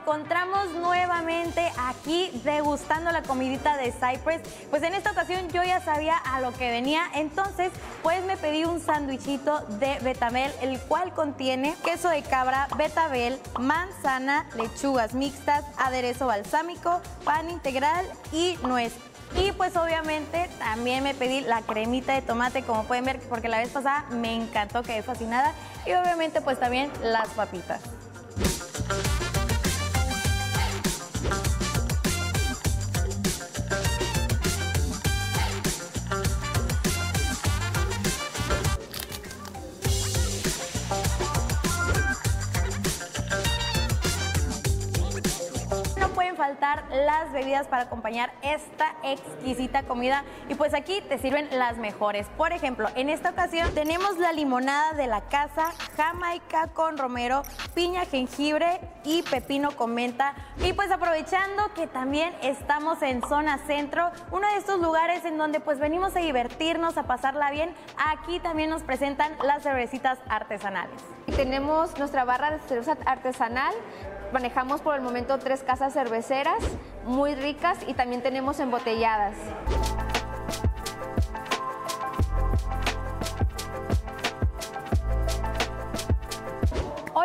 Encontramos 0.05 0.69
nuevamente 0.75 1.71
aquí 1.79 2.29
degustando 2.43 3.11
la 3.11 3.23
comidita 3.23 3.75
de 3.75 3.91
Cypress. 3.91 4.43
Pues 4.69 4.83
en 4.83 4.93
esta 4.93 5.09
ocasión 5.09 5.49
yo 5.49 5.63
ya 5.63 5.81
sabía 5.81 6.15
a 6.15 6.41
lo 6.41 6.53
que 6.53 6.69
venía, 6.69 7.05
entonces 7.15 7.71
pues 8.03 8.23
me 8.23 8.37
pedí 8.37 8.65
un 8.65 8.79
sándwichito 8.79 9.61
de 9.79 9.97
betabel, 10.03 10.51
el 10.61 10.79
cual 10.81 11.11
contiene 11.15 11.75
queso 11.83 12.09
de 12.09 12.21
cabra, 12.21 12.67
betabel, 12.77 13.39
manzana, 13.59 14.45
lechugas 14.55 15.15
mixtas, 15.15 15.65
aderezo 15.75 16.27
balsámico, 16.27 17.01
pan 17.23 17.49
integral 17.49 18.05
y 18.31 18.59
nuez. 18.61 18.93
Y 19.35 19.53
pues 19.53 19.75
obviamente 19.75 20.51
también 20.59 21.03
me 21.03 21.15
pedí 21.15 21.41
la 21.41 21.63
cremita 21.63 22.13
de 22.13 22.21
tomate, 22.21 22.61
como 22.61 22.83
pueden 22.83 23.05
ver, 23.05 23.19
porque 23.27 23.49
la 23.49 23.57
vez 23.57 23.69
pasada 23.69 24.05
me 24.11 24.35
encantó, 24.35 24.83
quedé 24.83 25.01
fascinada. 25.01 25.51
Y 25.87 25.93
obviamente 25.93 26.41
pues 26.41 26.59
también 26.59 26.91
las 27.01 27.29
papitas. 27.29 27.81
Bebidas 47.35 47.67
para 47.67 47.83
acompañar 47.83 48.33
esta 48.41 48.95
exquisita 49.03 49.83
comida. 49.83 50.23
Y 50.49 50.55
pues 50.55 50.73
aquí 50.73 51.01
te 51.07 51.19
sirven 51.19 51.47
las 51.51 51.77
mejores. 51.77 52.27
Por 52.37 52.51
ejemplo, 52.51 52.89
en 52.95 53.09
esta 53.09 53.29
ocasión 53.29 53.71
tenemos 53.75 54.17
la 54.17 54.33
limonada 54.33 54.93
de 54.93 55.05
la 55.05 55.21
casa, 55.21 55.73
jamaica 55.95 56.69
con 56.73 56.97
romero, 56.97 57.43
piña, 57.75 58.05
jengibre 58.05 58.79
y 59.03 59.21
pepino 59.21 59.71
con 59.75 59.93
menta. 59.93 60.33
Y 60.63 60.73
pues 60.73 60.89
aprovechando 60.89 61.73
que 61.75 61.85
también 61.85 62.33
estamos 62.41 63.01
en 63.03 63.21
zona 63.21 63.59
centro, 63.67 64.09
uno 64.31 64.47
de 64.49 64.57
estos 64.57 64.79
lugares 64.79 65.23
en 65.25 65.37
donde 65.37 65.59
pues 65.59 65.79
venimos 65.79 66.15
a 66.15 66.19
divertirnos, 66.19 66.97
a 66.97 67.03
pasarla 67.03 67.51
bien, 67.51 67.75
aquí 67.97 68.39
también 68.39 68.69
nos 68.69 68.83
presentan 68.83 69.33
las 69.43 69.63
cervecitas 69.63 70.17
artesanales. 70.29 71.01
Tenemos 71.35 71.97
nuestra 71.99 72.23
barra 72.23 72.51
de 72.51 72.59
cerveza 72.59 72.97
artesanal. 73.05 73.73
Manejamos 74.33 74.81
por 74.81 74.95
el 74.95 75.01
momento 75.01 75.37
tres 75.39 75.63
casas 75.63 75.93
cerveceras 75.93 76.63
muy 77.05 77.35
ricas 77.35 77.77
y 77.87 77.93
también 77.93 78.21
tenemos 78.21 78.59
embotelladas. 78.59 79.35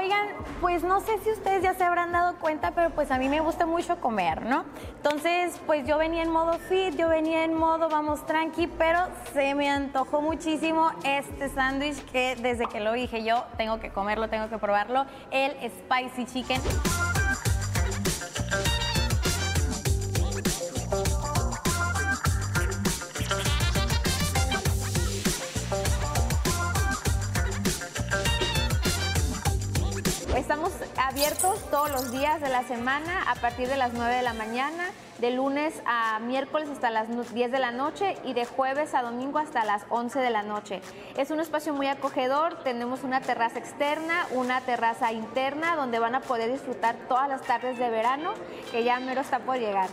Oigan, 0.00 0.28
pues 0.62 0.82
no 0.82 1.00
sé 1.00 1.18
si 1.22 1.30
ustedes 1.30 1.62
ya 1.62 1.74
se 1.74 1.84
habrán 1.84 2.10
dado 2.10 2.38
cuenta, 2.38 2.70
pero 2.70 2.88
pues 2.88 3.10
a 3.10 3.18
mí 3.18 3.28
me 3.28 3.40
gusta 3.40 3.66
mucho 3.66 4.00
comer, 4.00 4.46
¿no? 4.46 4.64
Entonces, 4.96 5.60
pues 5.66 5.86
yo 5.86 5.98
venía 5.98 6.22
en 6.22 6.30
modo 6.30 6.54
fit, 6.54 6.96
yo 6.96 7.10
venía 7.10 7.44
en 7.44 7.52
modo 7.52 7.90
vamos 7.90 8.24
tranqui, 8.24 8.66
pero 8.66 8.98
se 9.34 9.54
me 9.54 9.68
antojó 9.68 10.22
muchísimo 10.22 10.90
este 11.04 11.50
sándwich 11.50 12.02
que 12.06 12.34
desde 12.36 12.66
que 12.66 12.80
lo 12.80 12.94
dije 12.94 13.22
yo 13.24 13.44
tengo 13.58 13.78
que 13.78 13.90
comerlo, 13.90 14.30
tengo 14.30 14.48
que 14.48 14.56
probarlo, 14.56 15.04
el 15.30 15.52
spicy 15.70 16.24
chicken. 16.24 17.09
Abiertos 31.20 31.60
todos 31.70 31.90
los 31.90 32.12
días 32.12 32.40
de 32.40 32.48
la 32.48 32.62
semana 32.62 33.30
a 33.30 33.34
partir 33.34 33.68
de 33.68 33.76
las 33.76 33.92
9 33.92 34.14
de 34.14 34.22
la 34.22 34.32
mañana, 34.32 34.90
de 35.18 35.30
lunes 35.30 35.74
a 35.84 36.18
miércoles 36.18 36.70
hasta 36.70 36.88
las 36.88 37.08
10 37.10 37.52
de 37.52 37.58
la 37.58 37.72
noche 37.72 38.16
y 38.24 38.32
de 38.32 38.46
jueves 38.46 38.94
a 38.94 39.02
domingo 39.02 39.38
hasta 39.38 39.66
las 39.66 39.82
11 39.90 40.18
de 40.18 40.30
la 40.30 40.42
noche. 40.42 40.80
Es 41.18 41.30
un 41.30 41.38
espacio 41.38 41.74
muy 41.74 41.88
acogedor, 41.88 42.62
tenemos 42.64 43.02
una 43.02 43.20
terraza 43.20 43.58
externa, 43.58 44.28
una 44.30 44.62
terraza 44.62 45.12
interna 45.12 45.76
donde 45.76 45.98
van 45.98 46.14
a 46.14 46.22
poder 46.22 46.50
disfrutar 46.50 46.96
todas 47.06 47.28
las 47.28 47.42
tardes 47.42 47.78
de 47.78 47.90
verano 47.90 48.32
que 48.72 48.82
ya 48.82 48.98
mero 48.98 49.20
está 49.20 49.40
por 49.40 49.58
llegar. 49.58 49.90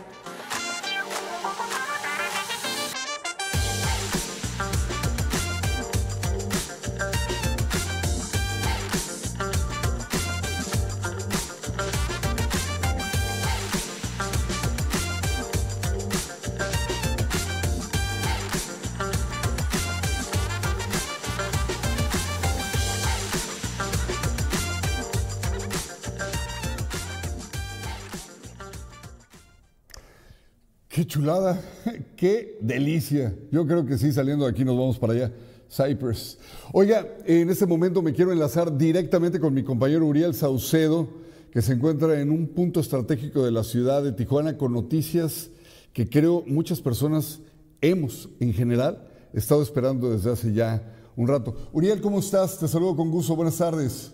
Chulada, 31.08 31.60
qué 32.16 32.58
delicia. 32.60 33.34
Yo 33.50 33.66
creo 33.66 33.84
que 33.84 33.98
sí, 33.98 34.12
saliendo 34.12 34.44
de 34.44 34.52
aquí 34.52 34.64
nos 34.64 34.78
vamos 34.78 34.98
para 34.98 35.14
allá. 35.14 35.32
Cypress. 35.70 36.38
Oiga, 36.72 37.06
en 37.26 37.50
este 37.50 37.66
momento 37.66 38.00
me 38.00 38.12
quiero 38.12 38.32
enlazar 38.32 38.76
directamente 38.78 39.40
con 39.40 39.52
mi 39.52 39.62
compañero 39.62 40.06
Uriel 40.06 40.34
Saucedo, 40.34 41.08
que 41.50 41.60
se 41.60 41.72
encuentra 41.72 42.20
en 42.20 42.30
un 42.30 42.46
punto 42.48 42.80
estratégico 42.80 43.44
de 43.44 43.50
la 43.50 43.64
ciudad 43.64 44.02
de 44.02 44.12
Tijuana 44.12 44.56
con 44.56 44.72
noticias 44.72 45.50
que 45.92 46.08
creo 46.08 46.44
muchas 46.46 46.80
personas 46.80 47.40
hemos, 47.80 48.28
en 48.40 48.52
general, 48.54 49.08
estado 49.32 49.62
esperando 49.62 50.10
desde 50.10 50.30
hace 50.30 50.52
ya 50.52 50.82
un 51.16 51.26
rato. 51.26 51.56
Uriel, 51.72 52.00
¿cómo 52.00 52.20
estás? 52.20 52.58
Te 52.58 52.68
saludo 52.68 52.94
con 52.96 53.10
gusto. 53.10 53.34
Buenas 53.34 53.58
tardes. 53.58 54.12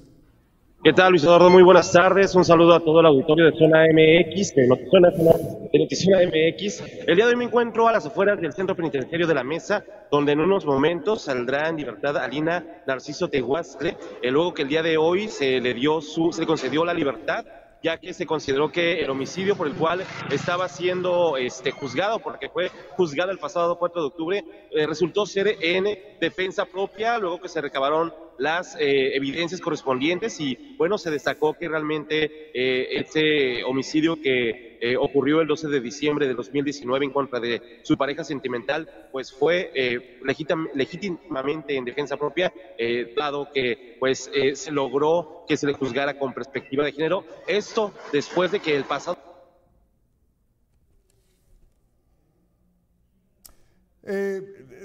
¿Qué 0.85 0.93
tal, 0.93 1.13
Luis 1.13 1.25
Eduardo? 1.25 1.49
Muy 1.49 1.63
buenas 1.63 1.91
tardes. 1.91 2.35
Un 2.35 2.45
saludo 2.45 2.75
a 2.75 2.81
todo 2.81 3.01
el 3.01 3.07
auditorio 3.07 3.47
de 3.47 3.57
Zona 3.57 3.87
MX, 3.91 4.55
de 4.55 4.67
Notizona, 4.67 5.09
de 5.09 5.79
Notizona 5.79 6.19
MX. 6.27 6.83
El 7.07 7.17
día 7.17 7.25
de 7.25 7.31
hoy 7.31 7.37
me 7.37 7.45
encuentro 7.45 7.89
a 7.89 7.93
las 7.93 8.05
afueras 8.05 8.39
del 8.39 8.53
Centro 8.53 8.77
Penitenciario 8.77 9.27
de 9.27 9.33
la 9.33 9.43
Mesa, 9.43 9.83
donde 10.11 10.33
en 10.33 10.41
unos 10.41 10.67
momentos 10.67 11.23
saldrá 11.23 11.71
en 11.71 11.79
libertad 11.79 12.19
Alina 12.19 12.83
Narciso 12.87 13.31
Tehuastre, 13.31 13.97
eh, 14.21 14.31
luego 14.31 14.53
que 14.53 14.61
el 14.61 14.69
día 14.69 14.83
de 14.83 14.99
hoy 14.99 15.29
se 15.29 15.59
le 15.59 15.73
dio 15.73 16.03
su, 16.03 16.31
se 16.35 16.43
le 16.43 16.47
concedió 16.47 16.85
la 16.85 16.93
libertad 16.93 17.47
ya 17.85 17.99
que 17.99 18.15
se 18.15 18.25
consideró 18.25 18.73
que 18.73 19.03
el 19.03 19.11
homicidio 19.11 19.57
por 19.57 19.67
el 19.67 19.75
cual 19.75 20.05
estaba 20.31 20.69
siendo 20.71 21.37
este, 21.37 21.71
juzgado, 21.71 22.19
porque 22.19 22.49
fue 22.49 22.71
juzgado 22.97 23.31
el 23.31 23.39
pasado 23.39 23.79
4 23.79 24.01
de 24.01 24.09
octubre, 24.09 24.45
eh, 24.71 24.87
resultó 24.87 25.27
ser 25.27 25.59
en 25.61 25.85
defensa 26.19 26.65
propia, 26.65 27.19
luego 27.19 27.43
que 27.43 27.49
se 27.51 27.61
recabaron 27.61 28.15
las 28.39 28.75
eh, 28.77 29.15
evidencias 29.15 29.61
correspondientes 29.61 30.41
y 30.41 30.75
bueno, 30.79 30.97
se 30.97 31.11
destacó 31.11 31.53
que 31.53 31.69
realmente 31.69 32.51
eh, 32.55 33.01
ese 33.01 33.63
homicidio 33.65 34.17
que 34.21 34.74
eh, 34.85 34.99
ocurrió 34.99 35.41
el 35.41 35.47
12 35.49 35.69
de 35.69 35.81
diciembre 35.81 36.29
de 36.29 36.35
2019 36.35 37.07
en 37.07 37.11
contra 37.11 37.41
de 37.41 37.63
su 37.83 37.97
pareja 37.97 38.23
sentimental, 38.23 38.87
pues 39.11 39.33
fue 39.33 39.71
eh, 39.75 40.19
legítim- 40.23 40.69
legítimamente 40.75 41.75
en 41.75 41.87
defensa 41.87 42.19
propia, 42.19 42.53
eh, 42.77 43.15
dado 43.17 43.49
que 43.51 43.97
pues 43.99 44.31
se 44.55 44.71
logró 44.71 45.45
que 45.49 45.57
se 45.57 45.67
le 45.67 45.73
juzgara 45.73 46.19
con 46.19 46.35
perspectiva 46.35 46.85
de 46.85 46.93
género. 46.93 47.25
Esto 47.49 47.95
después 48.13 48.53
de 48.53 48.61
que 48.61 48.77
el 48.77 48.85
pasado 48.85 49.17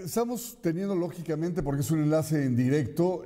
estamos 0.05 0.57
teniendo 0.61 0.95
lógicamente, 0.95 1.61
porque 1.61 1.81
es 1.81 1.91
un 1.91 2.03
enlace 2.03 2.45
en 2.45 2.55
directo, 2.55 3.23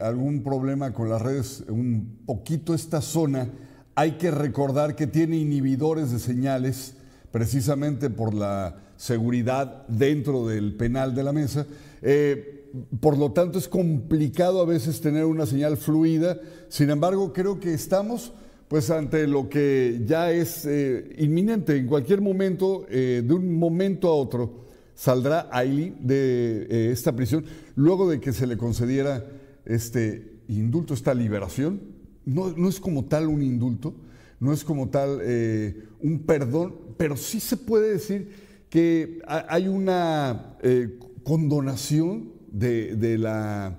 algún 0.00 0.44
problema 0.44 0.92
con 0.92 1.08
las 1.08 1.20
redes, 1.20 1.64
un 1.68 2.22
poquito 2.24 2.74
esta 2.74 3.00
zona. 3.00 3.48
Hay 3.94 4.12
que 4.12 4.30
recordar 4.30 4.96
que 4.96 5.06
tiene 5.06 5.36
inhibidores 5.36 6.10
de 6.10 6.18
señales, 6.18 6.94
precisamente 7.30 8.08
por 8.08 8.32
la 8.32 8.76
seguridad 8.96 9.86
dentro 9.88 10.46
del 10.46 10.74
penal 10.74 11.14
de 11.14 11.22
la 11.22 11.32
mesa. 11.32 11.66
Eh, 12.00 12.70
por 13.00 13.18
lo 13.18 13.32
tanto, 13.32 13.58
es 13.58 13.68
complicado 13.68 14.62
a 14.62 14.64
veces 14.64 15.00
tener 15.02 15.26
una 15.26 15.44
señal 15.44 15.76
fluida. 15.76 16.38
Sin 16.68 16.88
embargo, 16.88 17.32
creo 17.32 17.60
que 17.60 17.74
estamos 17.74 18.32
pues 18.68 18.88
ante 18.90 19.26
lo 19.26 19.50
que 19.50 20.00
ya 20.06 20.30
es 20.30 20.64
eh, 20.64 21.14
inminente. 21.18 21.76
En 21.76 21.86
cualquier 21.86 22.22
momento, 22.22 22.86
eh, 22.88 23.22
de 23.22 23.34
un 23.34 23.58
momento 23.58 24.08
a 24.08 24.14
otro, 24.14 24.64
saldrá 24.94 25.48
Ailey 25.52 25.94
de 26.00 26.90
esta 26.90 27.14
prisión 27.14 27.44
luego 27.76 28.08
de 28.08 28.20
que 28.20 28.32
se 28.32 28.46
le 28.46 28.56
concediera 28.56 29.26
este 29.66 30.38
indulto, 30.48 30.94
esta 30.94 31.12
liberación. 31.12 31.91
No, 32.24 32.50
no 32.56 32.68
es 32.68 32.78
como 32.80 33.04
tal 33.06 33.26
un 33.28 33.42
indulto, 33.42 33.94
no 34.40 34.52
es 34.52 34.64
como 34.64 34.88
tal 34.90 35.18
eh, 35.22 35.84
un 36.00 36.20
perdón, 36.20 36.74
pero 36.96 37.16
sí 37.16 37.40
se 37.40 37.56
puede 37.56 37.92
decir 37.92 38.30
que 38.70 39.20
ha- 39.26 39.46
hay 39.48 39.68
una 39.68 40.56
eh, 40.62 40.98
condonación 41.24 42.32
de, 42.50 42.96
de 42.96 43.18
la 43.18 43.78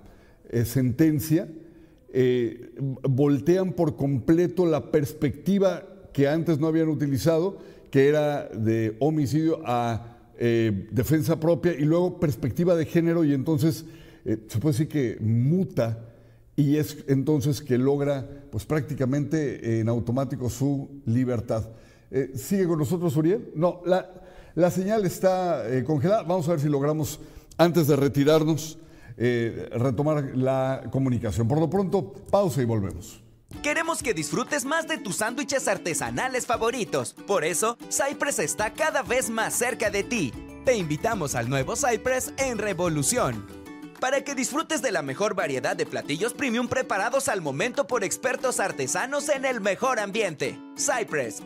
eh, 0.49 0.65
sentencia, 0.65 1.49
voltean 3.01 3.73
por 3.73 3.95
completo 3.95 4.65
la 4.67 4.91
perspectiva 4.91 5.83
que 6.13 6.27
antes 6.27 6.59
no 6.59 6.67
habían 6.67 6.89
utilizado, 6.89 7.57
que 7.89 8.07
era 8.07 8.47
de 8.49 8.95
homicidio 8.99 9.61
a 9.65 10.09
defensa 10.37 11.39
propia 11.39 11.73
y 11.73 11.85
luego 11.85 12.19
perspectiva 12.19 12.75
de 12.75 12.85
género 12.85 13.23
y 13.23 13.33
entonces 13.33 13.85
se 14.25 14.59
puede 14.59 14.73
decir 14.73 14.87
que 14.89 15.17
muta 15.21 16.12
y 16.55 16.77
es 16.77 16.97
entonces 17.07 17.61
que 17.61 17.77
logra 17.77 18.27
pues 18.51 18.65
prácticamente 18.65 19.79
en 19.79 19.89
automático 19.89 20.49
su 20.49 21.01
libertad. 21.05 21.69
Eh, 22.11 22.31
¿Sigue 22.35 22.67
con 22.67 22.79
nosotros 22.79 23.15
Uriel? 23.15 23.51
No, 23.55 23.81
la, 23.85 24.09
la 24.55 24.69
señal 24.69 25.05
está 25.05 25.67
eh, 25.67 25.83
congelada. 25.83 26.23
Vamos 26.23 26.47
a 26.47 26.51
ver 26.51 26.59
si 26.59 26.69
logramos, 26.69 27.19
antes 27.57 27.87
de 27.87 27.95
retirarnos, 27.95 28.77
eh, 29.17 29.69
retomar 29.73 30.35
la 30.35 30.83
comunicación. 30.91 31.47
Por 31.47 31.59
lo 31.59 31.69
pronto, 31.69 32.13
pausa 32.29 32.61
y 32.61 32.65
volvemos. 32.65 33.19
Queremos 33.61 34.01
que 34.01 34.13
disfrutes 34.13 34.65
más 34.65 34.87
de 34.87 34.97
tus 34.97 35.17
sándwiches 35.17 35.67
artesanales 35.67 36.45
favoritos. 36.45 37.15
Por 37.27 37.43
eso, 37.43 37.77
Cypress 37.89 38.39
está 38.39 38.73
cada 38.73 39.03
vez 39.03 39.29
más 39.29 39.53
cerca 39.53 39.89
de 39.89 40.03
ti. 40.03 40.33
Te 40.65 40.75
invitamos 40.75 41.35
al 41.35 41.49
nuevo 41.49 41.75
Cypress 41.75 42.33
en 42.37 42.57
Revolución. 42.57 43.62
Para 44.03 44.21
que 44.21 44.35
disfrutes 44.35 44.81
de 44.81 44.91
la 44.91 45.01
mejor 45.01 45.33
variedad 45.33 45.77
de 45.77 45.85
platillos 45.85 46.33
premium 46.33 46.67
preparados 46.67 47.29
al 47.29 47.39
momento 47.39 47.87
por 47.87 48.03
expertos 48.03 48.59
artesanos 48.59 49.29
en 49.29 49.45
el 49.45 49.61
mejor 49.61 49.97
ambiente. 49.97 50.59
Cypress. 50.75 51.41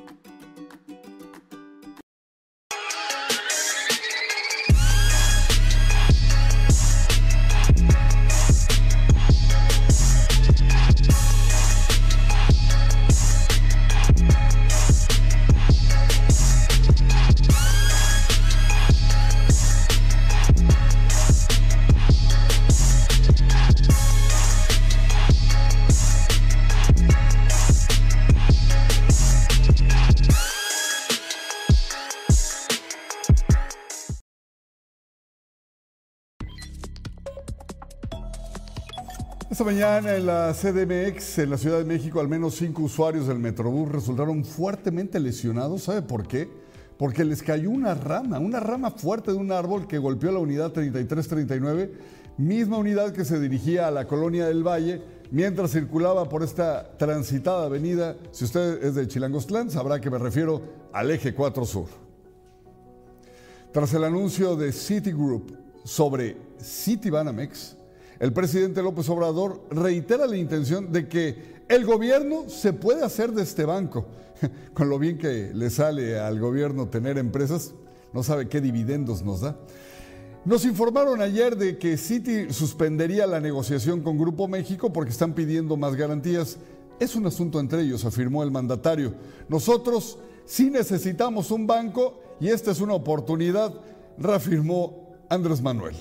Mañana 39.67 40.15
en 40.15 40.25
la 40.25 40.53
CDMX, 40.53 41.39
en 41.39 41.49
la 41.49 41.57
Ciudad 41.57 41.79
de 41.79 41.83
México, 41.83 42.21
al 42.21 42.29
menos 42.29 42.55
cinco 42.55 42.83
usuarios 42.83 43.27
del 43.27 43.37
Metrobús 43.37 43.91
resultaron 43.91 44.45
fuertemente 44.45 45.19
lesionados. 45.19 45.83
¿Sabe 45.83 46.01
por 46.01 46.25
qué? 46.25 46.49
Porque 46.97 47.25
les 47.25 47.43
cayó 47.43 47.69
una 47.69 47.93
rama, 47.93 48.39
una 48.39 48.61
rama 48.61 48.91
fuerte 48.91 49.31
de 49.31 49.37
un 49.37 49.51
árbol 49.51 49.85
que 49.85 49.97
golpeó 49.97 50.31
la 50.31 50.39
unidad 50.39 50.71
3339, 50.71 51.91
misma 52.37 52.77
unidad 52.77 53.11
que 53.11 53.25
se 53.25 53.41
dirigía 53.41 53.89
a 53.89 53.91
la 53.91 54.07
colonia 54.07 54.45
del 54.45 54.65
Valle 54.65 55.01
mientras 55.31 55.71
circulaba 55.71 56.29
por 56.29 56.43
esta 56.43 56.97
transitada 56.97 57.65
avenida. 57.65 58.15
Si 58.31 58.45
usted 58.45 58.81
es 58.81 58.95
de 58.95 59.05
Chilangostlán, 59.05 59.69
sabrá 59.69 59.99
que 59.99 60.09
me 60.09 60.17
refiero 60.17 60.61
al 60.93 61.11
eje 61.11 61.35
4 61.35 61.65
Sur. 61.65 61.87
Tras 63.73 63.93
el 63.93 64.05
anuncio 64.05 64.55
de 64.55 64.71
Citigroup 64.71 65.57
sobre 65.83 66.37
Citibanamex, 66.57 67.76
el 68.19 68.33
presidente 68.33 68.81
López 68.81 69.07
Obrador 69.09 69.61
reitera 69.69 70.27
la 70.27 70.37
intención 70.37 70.91
de 70.91 71.07
que 71.07 71.57
el 71.67 71.85
gobierno 71.85 72.49
se 72.49 72.73
puede 72.73 73.03
hacer 73.03 73.31
de 73.31 73.43
este 73.43 73.65
banco. 73.65 74.07
Con 74.73 74.89
lo 74.89 74.99
bien 74.99 75.17
que 75.17 75.51
le 75.53 75.69
sale 75.69 76.19
al 76.19 76.39
gobierno 76.39 76.87
tener 76.87 77.17
empresas, 77.17 77.73
no 78.13 78.23
sabe 78.23 78.47
qué 78.47 78.61
dividendos 78.61 79.23
nos 79.23 79.41
da. 79.41 79.57
Nos 80.45 80.63
informaron 80.63 81.21
ayer 81.21 81.57
de 81.57 81.77
que 81.77 81.97
Citi 81.97 82.53
suspendería 82.53 83.27
la 83.27 83.41
negociación 83.41 84.01
con 84.01 84.17
Grupo 84.17 84.47
México 84.47 84.93
porque 84.93 85.11
están 85.11 85.33
pidiendo 85.33 85.75
más 85.75 85.95
garantías. 85.95 86.57
Es 87.01 87.15
un 87.15 87.25
asunto 87.25 87.59
entre 87.59 87.81
ellos, 87.81 88.05
afirmó 88.05 88.43
el 88.43 88.51
mandatario. 88.51 89.13
Nosotros 89.49 90.17
sí 90.45 90.69
necesitamos 90.69 91.51
un 91.51 91.67
banco 91.67 92.21
y 92.39 92.47
esta 92.47 92.71
es 92.71 92.79
una 92.79 92.93
oportunidad, 92.93 93.73
reafirmó 94.17 95.17
Andrés 95.29 95.61
Manuel. 95.61 95.95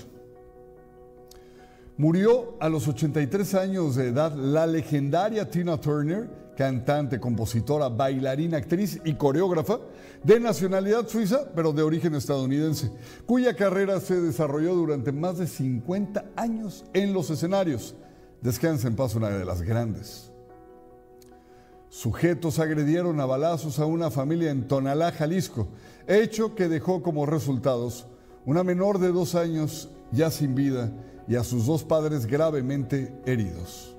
Murió 1.97 2.57
a 2.59 2.69
los 2.69 2.87
83 2.87 3.55
años 3.55 3.95
de 3.95 4.09
edad 4.09 4.35
la 4.35 4.67
legendaria 4.67 5.49
Tina 5.49 5.81
Turner, 5.81 6.29
cantante, 6.55 7.19
compositora, 7.19 7.89
bailarina, 7.89 8.57
actriz 8.57 8.99
y 9.03 9.15
coreógrafa 9.15 9.79
de 10.23 10.39
nacionalidad 10.39 11.07
suiza, 11.07 11.51
pero 11.55 11.73
de 11.73 11.81
origen 11.81 12.13
estadounidense, 12.13 12.91
cuya 13.25 13.55
carrera 13.55 13.99
se 13.99 14.21
desarrolló 14.21 14.75
durante 14.75 15.11
más 15.11 15.39
de 15.39 15.47
50 15.47 16.23
años 16.35 16.85
en 16.93 17.13
los 17.13 17.31
escenarios. 17.31 17.95
Descansa 18.41 18.87
en 18.87 18.95
paz 18.95 19.15
una 19.15 19.29
de 19.29 19.43
las 19.43 19.63
grandes. 19.63 20.31
Sujetos 21.89 22.59
agredieron 22.59 23.19
a 23.19 23.25
balazos 23.25 23.79
a 23.79 23.87
una 23.87 24.11
familia 24.11 24.51
en 24.51 24.67
Tonalá, 24.67 25.11
Jalisco, 25.11 25.67
hecho 26.05 26.53
que 26.53 26.67
dejó 26.67 27.01
como 27.01 27.25
resultados 27.25 28.05
una 28.45 28.63
menor 28.63 28.99
de 28.99 29.11
dos 29.11 29.33
años 29.33 29.89
ya 30.11 30.29
sin 30.29 30.53
vida 30.53 30.91
y 31.27 31.35
a 31.35 31.43
sus 31.43 31.65
dos 31.65 31.83
padres 31.83 32.25
gravemente 32.25 33.13
heridos. 33.25 33.95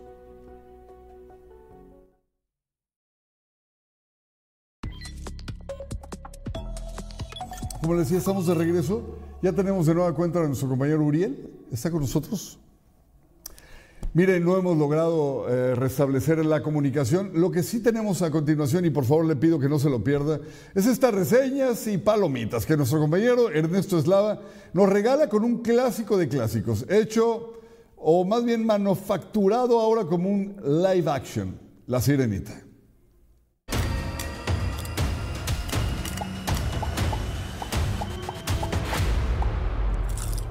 Como 7.81 7.95
les 7.95 8.07
decía, 8.07 8.19
estamos 8.19 8.47
de 8.47 8.55
regreso. 8.55 9.17
Ya 9.41 9.53
tenemos 9.53 9.87
de 9.87 9.95
nueva 9.95 10.15
cuenta 10.15 10.41
a 10.41 10.47
nuestro 10.47 10.69
compañero 10.69 11.03
Uriel. 11.03 11.51
¿Está 11.71 11.91
con 11.91 12.01
nosotros? 12.01 12.59
Miren, 14.19 14.45
no 14.45 14.59
hemos 14.59 14.77
logrado 14.77 15.49
eh, 15.49 15.77
restablecer 15.77 16.45
la 16.45 16.61
comunicación. 16.61 17.31
Lo 17.35 17.53
que 17.53 17.63
sí 17.63 17.79
tenemos 17.79 18.21
a 18.21 18.33
continuación, 18.33 18.85
y 18.85 18.91
por 18.91 19.05
favor 19.05 19.25
le 19.25 19.37
pido 19.37 19.61
que 19.61 19.69
no 19.69 19.79
se 19.79 19.89
lo 19.89 20.03
pierda, 20.03 20.41
es 20.75 20.87
estas 20.87 21.15
reseñas 21.15 21.87
y 21.87 21.99
palomitas 21.99 22.67
que 22.67 22.77
nuestro 22.77 22.99
compañero 22.99 23.49
Ernesto 23.49 23.97
Eslava 23.97 24.41
nos 24.73 24.89
regala 24.89 25.29
con 25.29 25.45
un 25.45 25.59
clásico 25.59 26.17
de 26.17 26.27
clásicos, 26.27 26.85
hecho 26.89 27.61
o 27.95 28.25
más 28.25 28.45
bien 28.45 28.67
manufacturado 28.67 29.79
ahora 29.79 30.05
como 30.05 30.29
un 30.31 30.57
live 30.65 31.09
action, 31.09 31.57
La 31.87 32.01
Sirenita. 32.01 32.68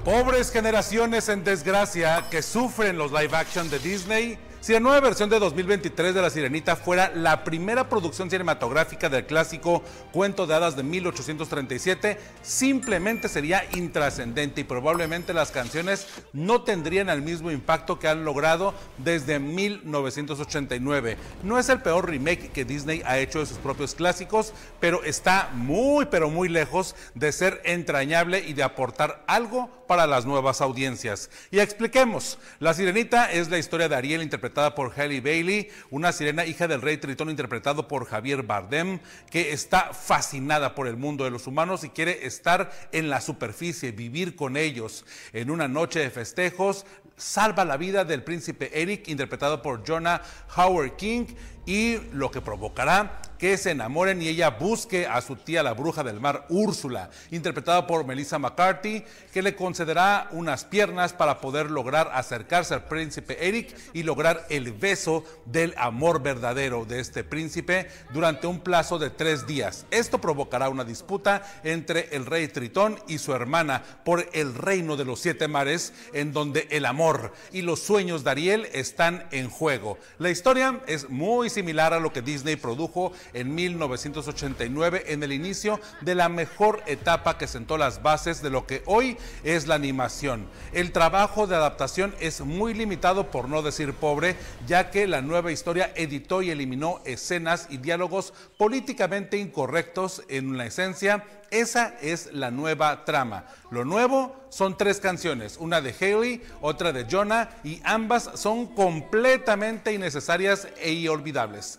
Pobres 0.08 0.50
generaciones 0.50 1.28
en 1.28 1.44
desgracia 1.44 2.24
que 2.30 2.40
sufren 2.40 2.96
los 2.96 3.12
live 3.12 3.36
action 3.36 3.68
de 3.68 3.78
Disney. 3.78 4.38
Si 4.58 4.72
la 4.72 4.80
nueva 4.80 5.00
versión 5.00 5.28
de 5.28 5.38
2023 5.38 6.14
de 6.14 6.22
La 6.22 6.30
Sirenita 6.30 6.76
fuera 6.76 7.12
la 7.14 7.44
primera 7.44 7.90
producción 7.90 8.30
cinematográfica 8.30 9.10
del 9.10 9.26
clásico 9.26 9.82
Cuento 10.10 10.46
de 10.46 10.54
Hadas 10.54 10.76
de 10.76 10.82
1837, 10.82 12.16
simplemente 12.40 13.28
sería 13.28 13.64
intrascendente 13.74 14.62
y 14.62 14.64
probablemente 14.64 15.34
las 15.34 15.50
canciones 15.50 16.06
no 16.32 16.62
tendrían 16.62 17.10
el 17.10 17.20
mismo 17.20 17.50
impacto 17.50 17.98
que 17.98 18.08
han 18.08 18.24
logrado 18.24 18.72
desde 18.96 19.38
1989. 19.38 21.18
No 21.42 21.58
es 21.58 21.68
el 21.68 21.82
peor 21.82 22.08
remake 22.08 22.50
que 22.50 22.64
Disney 22.64 23.02
ha 23.04 23.18
hecho 23.18 23.40
de 23.40 23.46
sus 23.46 23.58
propios 23.58 23.94
clásicos, 23.94 24.54
pero 24.80 25.04
está 25.04 25.50
muy 25.52 26.06
pero 26.06 26.30
muy 26.30 26.48
lejos 26.48 26.96
de 27.14 27.30
ser 27.30 27.60
entrañable 27.64 28.40
y 28.40 28.54
de 28.54 28.62
aportar 28.62 29.22
algo 29.26 29.77
para 29.88 30.06
las 30.06 30.24
nuevas 30.24 30.60
audiencias. 30.60 31.30
Y 31.50 31.58
expliquemos, 31.58 32.38
La 32.60 32.74
Sirenita 32.74 33.32
es 33.32 33.50
la 33.50 33.58
historia 33.58 33.88
de 33.88 33.96
Ariel 33.96 34.22
interpretada 34.22 34.76
por 34.76 34.92
Halle 34.92 35.20
Bailey, 35.20 35.70
una 35.90 36.12
sirena 36.12 36.46
hija 36.46 36.68
del 36.68 36.82
rey 36.82 36.98
Tritón 36.98 37.30
interpretado 37.30 37.88
por 37.88 38.06
Javier 38.06 38.44
Bardem, 38.44 39.00
que 39.30 39.52
está 39.52 39.92
fascinada 39.92 40.76
por 40.76 40.86
el 40.86 40.96
mundo 40.96 41.24
de 41.24 41.30
los 41.30 41.48
humanos 41.48 41.82
y 41.82 41.88
quiere 41.88 42.26
estar 42.26 42.70
en 42.92 43.10
la 43.10 43.20
superficie, 43.20 43.90
vivir 43.90 44.36
con 44.36 44.56
ellos. 44.56 45.04
En 45.32 45.50
una 45.50 45.66
noche 45.66 45.98
de 45.98 46.10
festejos, 46.10 46.86
salva 47.16 47.64
la 47.64 47.76
vida 47.76 48.04
del 48.04 48.22
príncipe 48.22 48.80
Eric, 48.80 49.08
interpretado 49.08 49.60
por 49.60 49.84
Jonah 49.86 50.22
Howard 50.56 50.96
King, 50.96 51.26
y 51.68 51.98
lo 52.14 52.30
que 52.30 52.40
provocará 52.40 53.20
que 53.38 53.56
se 53.56 53.70
enamoren 53.70 54.20
y 54.20 54.28
ella 54.28 54.50
busque 54.50 55.06
a 55.06 55.20
su 55.20 55.36
tía 55.36 55.62
la 55.62 55.72
bruja 55.72 56.02
del 56.02 56.20
mar 56.20 56.44
Úrsula, 56.48 57.10
interpretada 57.30 57.86
por 57.86 58.04
Melissa 58.04 58.38
McCarthy, 58.38 59.04
que 59.32 59.42
le 59.42 59.54
concederá 59.54 60.28
unas 60.32 60.64
piernas 60.64 61.12
para 61.12 61.40
poder 61.40 61.70
lograr 61.70 62.10
acercarse 62.12 62.74
al 62.74 62.84
príncipe 62.84 63.46
Eric 63.46 63.76
y 63.92 64.02
lograr 64.02 64.44
el 64.50 64.72
beso 64.72 65.24
del 65.44 65.74
amor 65.76 66.20
verdadero 66.22 66.84
de 66.84 67.00
este 67.00 67.22
príncipe 67.22 67.88
durante 68.12 68.46
un 68.46 68.60
plazo 68.60 68.98
de 68.98 69.10
tres 69.10 69.46
días. 69.46 69.86
Esto 69.90 70.20
provocará 70.20 70.68
una 70.68 70.84
disputa 70.84 71.42
entre 71.62 72.08
el 72.16 72.26
rey 72.26 72.48
Tritón 72.48 72.98
y 73.06 73.18
su 73.18 73.32
hermana 73.32 73.84
por 74.04 74.28
el 74.32 74.54
reino 74.54 74.96
de 74.96 75.04
los 75.04 75.20
siete 75.20 75.46
mares, 75.46 75.92
en 76.12 76.32
donde 76.32 76.66
el 76.70 76.84
amor 76.84 77.32
y 77.52 77.62
los 77.62 77.80
sueños 77.80 78.24
de 78.24 78.30
Ariel 78.30 78.68
están 78.72 79.28
en 79.30 79.48
juego. 79.48 79.96
La 80.18 80.30
historia 80.30 80.80
es 80.86 81.08
muy 81.08 81.50
similar 81.58 81.92
a 81.92 81.98
lo 81.98 82.12
que 82.12 82.22
Disney 82.22 82.54
produjo 82.54 83.10
en 83.32 83.52
1989 83.52 85.06
en 85.08 85.24
el 85.24 85.32
inicio 85.32 85.80
de 86.02 86.14
la 86.14 86.28
mejor 86.28 86.84
etapa 86.86 87.36
que 87.36 87.48
sentó 87.48 87.76
las 87.76 88.00
bases 88.00 88.42
de 88.42 88.50
lo 88.50 88.64
que 88.64 88.84
hoy 88.86 89.16
es 89.42 89.66
la 89.66 89.74
animación. 89.74 90.46
El 90.72 90.92
trabajo 90.92 91.48
de 91.48 91.56
adaptación 91.56 92.14
es 92.20 92.42
muy 92.42 92.74
limitado 92.74 93.32
por 93.32 93.48
no 93.48 93.62
decir 93.62 93.92
pobre, 93.92 94.36
ya 94.68 94.90
que 94.92 95.08
la 95.08 95.20
nueva 95.20 95.50
historia 95.50 95.90
editó 95.96 96.42
y 96.42 96.50
eliminó 96.50 97.00
escenas 97.04 97.66
y 97.70 97.78
diálogos 97.78 98.32
políticamente 98.56 99.36
incorrectos 99.36 100.22
en 100.28 100.56
la 100.56 100.66
esencia 100.66 101.24
esa 101.50 101.94
es 102.00 102.32
la 102.32 102.50
nueva 102.50 103.04
trama. 103.04 103.44
Lo 103.70 103.84
nuevo 103.84 104.36
son 104.48 104.76
tres 104.76 105.00
canciones, 105.00 105.56
una 105.58 105.80
de 105.80 105.94
Haley, 105.98 106.42
otra 106.60 106.92
de 106.92 107.06
Jonah 107.10 107.50
y 107.64 107.80
ambas 107.84 108.30
son 108.34 108.66
completamente 108.66 109.92
innecesarias 109.92 110.68
e 110.78 110.92
inolvidables 110.92 111.78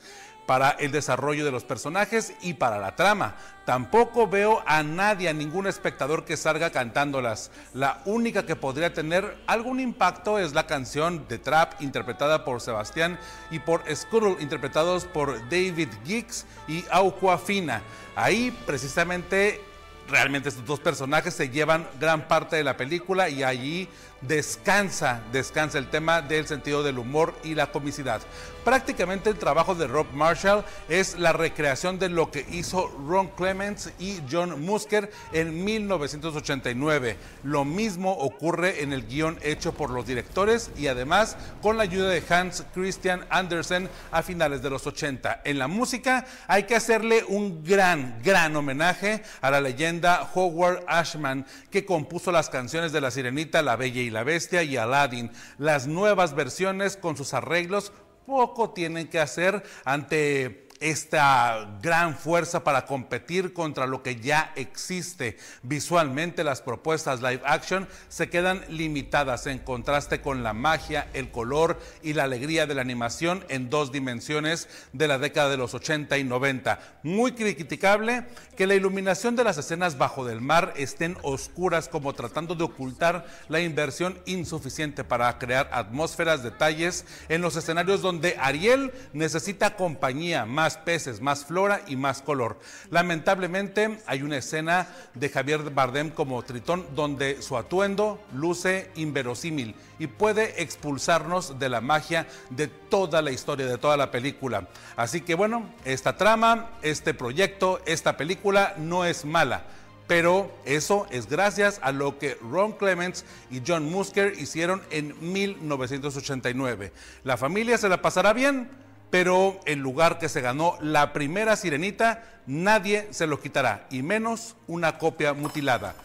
para 0.50 0.72
el 0.72 0.92
desarrollo 0.92 1.46
de 1.46 1.52
los 1.52 1.64
personajes 1.64 2.34
y 2.42 2.56
para 2.56 2.80
la 2.80 2.96
trama. 2.96 3.36
Tampoco 3.66 4.28
veo 4.28 4.64
a 4.66 4.82
nadie, 4.82 5.30
a 5.30 5.34
ningún 5.34 5.68
espectador 5.68 6.26
que 6.26 6.38
salga 6.38 6.72
cantándolas. 6.72 7.52
La 7.76 8.02
única 8.06 8.48
que 8.48 8.56
podría 8.56 8.92
tener 8.92 9.38
algún 9.46 9.80
impacto 9.80 10.40
es 10.40 10.56
la 10.56 10.66
canción 10.66 11.28
de 11.28 11.38
Trap 11.38 11.80
interpretada 11.84 12.46
por 12.46 12.62
Sebastián 12.62 13.20
y 13.52 13.60
por 13.60 13.84
Scuttle 13.96 14.38
interpretados 14.40 15.06
por 15.06 15.38
David 15.52 15.90
Giggs 16.04 16.48
y 16.68 16.84
Auquafina. 16.90 17.84
Ahí 18.16 18.50
precisamente 18.66 19.62
realmente 20.10 20.50
estos 20.50 20.66
dos 20.66 20.80
personajes 20.80 21.34
se 21.34 21.50
llevan 21.50 21.88
gran 22.00 22.28
parte 22.28 22.56
de 22.56 22.64
la 22.64 22.78
película 22.78 23.30
y 23.30 23.44
allí 23.44 23.88
descansa, 24.22 25.22
descansa 25.32 25.78
el 25.78 25.90
tema 25.90 26.22
del 26.22 26.46
sentido 26.46 26.84
del 26.84 27.00
humor 27.00 27.34
y 27.44 27.56
la 27.56 27.72
comicidad. 27.72 28.22
Prácticamente 28.64 29.30
el 29.30 29.38
trabajo 29.38 29.74
de 29.74 29.88
Rob 29.88 30.08
Marshall 30.14 30.66
es 30.90 31.18
la 31.18 31.32
recreación 31.32 31.98
de 31.98 32.10
lo 32.10 32.30
que 32.30 32.46
hizo 32.52 32.88
Ron 33.08 33.30
Clements 33.30 33.92
y 33.98 34.20
John 34.30 34.62
Musker 34.64 35.10
en 35.32 35.64
1989. 35.64 37.18
Lo 37.44 37.64
mismo 37.64 38.12
ocurre 38.12 38.84
en 38.84 38.92
el 38.92 39.08
guion 39.08 39.40
hecho 39.42 39.74
por 39.74 39.90
los 39.90 40.06
directores 40.06 40.72
y 40.78 40.88
además 40.88 41.38
con 41.62 41.78
la 41.78 41.84
ayuda 41.84 42.10
de 42.10 42.24
Hans 42.30 42.66
Christian 42.74 43.26
Andersen 43.30 43.90
a 44.12 44.22
finales 44.22 44.62
de 44.62 44.70
los 44.70 44.86
80. 44.86 45.42
En 45.46 45.58
la 45.58 45.68
música 45.68 46.26
hay 46.48 46.64
que 46.64 46.76
hacerle 46.76 47.24
un 47.28 47.64
gran, 47.64 48.22
gran 48.24 48.56
homenaje 48.56 49.24
a 49.42 49.52
la 49.52 49.62
leyenda 49.62 49.99
Howard 50.06 50.86
Ashman 50.88 51.46
que 51.70 51.86
compuso 51.86 52.32
las 52.32 52.50
canciones 52.50 52.92
de 52.92 53.02
La 53.02 53.12
Sirenita, 53.12 53.62
La 53.62 53.76
Bella 53.76 54.02
y 54.02 54.10
la 54.10 54.24
Bestia 54.24 54.64
y 54.64 54.78
Aladdin. 54.78 55.32
Las 55.58 55.88
nuevas 55.88 56.36
versiones 56.36 56.98
con 56.98 57.18
sus 57.18 57.34
arreglos 57.34 57.92
poco 58.26 58.72
tienen 58.72 59.08
que 59.08 59.20
hacer 59.20 59.64
ante 59.86 60.69
esta 60.80 61.78
gran 61.82 62.16
fuerza 62.16 62.64
para 62.64 62.86
competir 62.86 63.54
contra 63.54 63.88
lo 63.88 64.02
que 64.02 64.20
ya 64.20 64.54
existe. 64.56 65.38
Visualmente 65.64 66.44
las 66.44 66.62
propuestas 66.62 67.22
live 67.22 67.42
action 67.46 67.88
se 68.08 68.30
quedan 68.30 68.64
limitadas 68.70 69.48
en 69.48 69.60
contraste 69.60 70.22
con 70.22 70.44
la 70.44 70.54
magia, 70.54 71.08
el 71.14 71.32
color 71.32 71.80
y 72.02 72.14
la 72.14 72.24
alegría 72.24 72.66
de 72.66 72.76
la 72.76 72.82
animación 72.82 73.44
en 73.50 73.70
dos 73.70 73.92
dimensiones 73.92 74.70
de 74.94 75.08
la 75.08 75.18
década 75.18 75.50
de 75.50 75.58
los 75.58 75.74
80 75.74 76.18
y 76.18 76.24
90. 76.24 76.80
Muy 77.04 77.34
criticable 77.34 78.26
que 78.56 78.68
la 78.68 78.76
iluminación 78.76 79.36
de 79.36 79.44
las 79.44 79.58
escenas 79.58 79.98
bajo 79.98 80.26
del 80.26 80.42
mar 80.42 80.74
estén 80.78 81.18
oscuras 81.24 81.90
como 81.90 82.14
tratando 82.14 82.56
de 82.56 82.64
ocultar 82.64 83.26
la 83.48 83.60
inversión 83.60 84.20
insuficiente 84.26 85.04
para 85.04 85.38
crear 85.38 85.70
atmósferas, 85.72 86.44
detalles 86.44 87.06
en 87.28 87.42
los 87.42 87.56
escenarios 87.56 88.02
donde 88.02 88.36
Ariel 88.40 88.92
necesita 89.14 89.76
compañía, 89.76 90.46
más 90.46 90.69
peces, 90.78 91.22
más 91.22 91.46
flora 91.46 91.82
y 91.88 91.96
más 91.96 92.22
color. 92.22 92.60
Lamentablemente 92.90 94.00
hay 94.06 94.22
una 94.22 94.38
escena 94.38 94.88
de 95.14 95.30
Javier 95.30 95.70
Bardem 95.72 96.10
como 96.10 96.42
Tritón 96.44 96.86
donde 96.96 97.42
su 97.42 97.58
atuendo 97.58 98.22
luce 98.34 98.92
inverosímil 98.96 99.76
y 100.00 100.08
puede 100.08 100.62
expulsarnos 100.62 101.60
de 101.60 101.70
la 101.70 101.82
magia 101.82 102.28
de 102.50 102.68
toda 102.68 103.22
la 103.22 103.32
historia, 103.32 103.66
de 103.66 103.78
toda 103.78 103.98
la 103.98 104.12
película. 104.12 104.68
Así 104.96 105.22
que 105.22 105.36
bueno, 105.36 105.70
esta 105.86 106.18
trama, 106.18 106.72
este 106.82 107.14
proyecto, 107.14 107.82
esta 107.86 108.18
película 108.18 108.74
no 108.78 109.06
es 109.06 109.26
mala. 109.26 109.64
Pero 110.10 110.52
eso 110.66 111.06
es 111.12 111.30
gracias 111.30 111.80
a 111.84 111.92
lo 111.92 112.18
que 112.18 112.36
Ron 112.42 112.72
Clements 112.72 113.26
y 113.52 113.62
John 113.66 113.86
Musker 113.92 114.34
hicieron 114.40 114.82
en 114.90 115.14
1989. 115.22 116.92
La 117.24 117.38
familia 117.38 117.78
se 117.78 117.90
la 117.90 118.02
pasará 118.02 118.34
bien, 118.34 118.72
pero 119.10 119.60
el 119.66 119.80
lugar 119.80 120.20
que 120.20 120.30
se 120.30 120.42
ganó 120.42 120.78
la 120.82 121.14
primera 121.14 121.56
sirenita, 121.56 122.24
nadie 122.46 123.08
se 123.12 123.28
lo 123.28 123.40
quitará, 123.40 123.88
y 123.90 124.02
menos 124.02 124.56
una 124.68 124.98
copia 124.98 125.34
mutilada. 125.34 125.96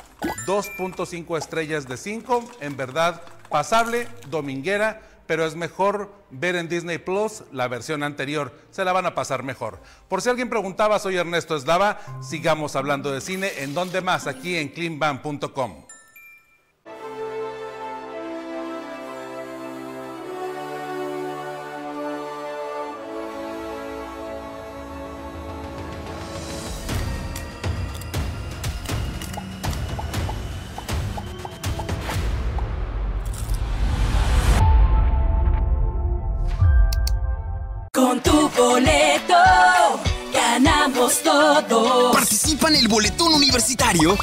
2.5 0.47 1.39
estrellas 1.39 1.87
de 1.87 1.97
5, 1.97 2.45
en 2.61 2.77
verdad 2.77 3.23
pasable, 3.51 4.09
dominguera, 4.31 5.03
pero 5.27 5.45
es 5.47 5.55
mejor 5.55 6.13
ver 6.31 6.57
en 6.57 6.69
Disney 6.69 6.99
Plus 6.99 7.45
la 7.53 7.69
versión 7.69 8.03
anterior, 8.03 8.53
se 8.71 8.85
la 8.85 8.93
van 8.93 9.07
a 9.07 9.15
pasar 9.15 9.43
mejor. 9.43 9.81
Por 10.09 10.23
si 10.23 10.29
alguien 10.29 10.51
preguntaba, 10.51 10.99
soy 10.99 11.17
Ernesto 11.17 11.57
Eslava, 11.57 12.01
sigamos 12.23 12.77
hablando 12.77 13.13
de 13.13 13.21
cine, 13.21 13.51
¿en 13.59 13.75
dónde 13.75 14.01
más? 14.01 14.27
Aquí 14.27 14.57
en 14.57 14.69
cleanban.com. 14.69 15.84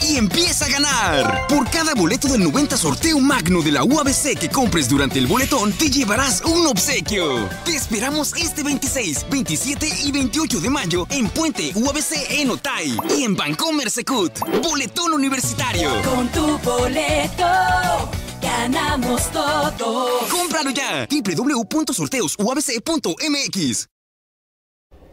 y 0.01 0.17
empieza 0.17 0.65
a 0.65 0.69
ganar. 0.69 1.47
Por 1.47 1.69
cada 1.69 1.93
boleto 1.93 2.27
del 2.27 2.43
90 2.43 2.75
sorteo 2.75 3.19
magno 3.19 3.61
de 3.61 3.71
la 3.71 3.85
UABC 3.85 4.37
que 4.37 4.49
compres 4.49 4.89
durante 4.89 5.17
el 5.17 5.27
boletón, 5.27 5.71
te 5.71 5.89
llevarás 5.89 6.41
un 6.41 6.67
obsequio. 6.67 7.47
Te 7.63 7.75
esperamos 7.75 8.35
este 8.35 8.63
26, 8.63 9.27
27 9.29 9.87
y 10.03 10.11
28 10.11 10.59
de 10.59 10.69
mayo 10.69 11.07
en 11.09 11.29
Puente 11.29 11.71
UABC 11.73 12.31
en 12.31 12.49
Otay 12.49 12.97
y 13.17 13.23
en 13.23 13.33
Bancomer 13.35 13.89
Secut. 13.89 14.37
Boletón 14.61 15.13
universitario. 15.13 15.89
Con 16.01 16.27
tu 16.29 16.57
boleto 16.59 17.45
ganamos 18.41 19.31
todo. 19.31 20.19
¡Cómpralo 20.29 20.71
ya! 20.71 21.07
www.sorteosuabc.mx 21.09 23.87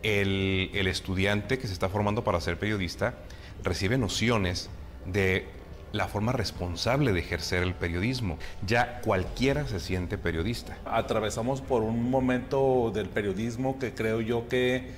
el, 0.02 0.70
el 0.74 0.86
estudiante 0.86 1.58
que 1.58 1.66
se 1.66 1.72
está 1.72 1.88
formando 1.88 2.24
para 2.24 2.40
ser 2.40 2.58
periodista 2.58 3.14
recibe 3.62 3.98
nociones 3.98 4.70
de 5.06 5.46
la 5.92 6.06
forma 6.06 6.32
responsable 6.32 7.12
de 7.12 7.20
ejercer 7.20 7.62
el 7.62 7.74
periodismo. 7.74 8.38
Ya 8.66 9.00
cualquiera 9.00 9.66
se 9.66 9.80
siente 9.80 10.18
periodista. 10.18 10.76
Atravesamos 10.84 11.60
por 11.60 11.82
un 11.82 12.10
momento 12.10 12.90
del 12.94 13.08
periodismo 13.08 13.78
que 13.78 13.94
creo 13.94 14.20
yo 14.20 14.48
que 14.48 14.90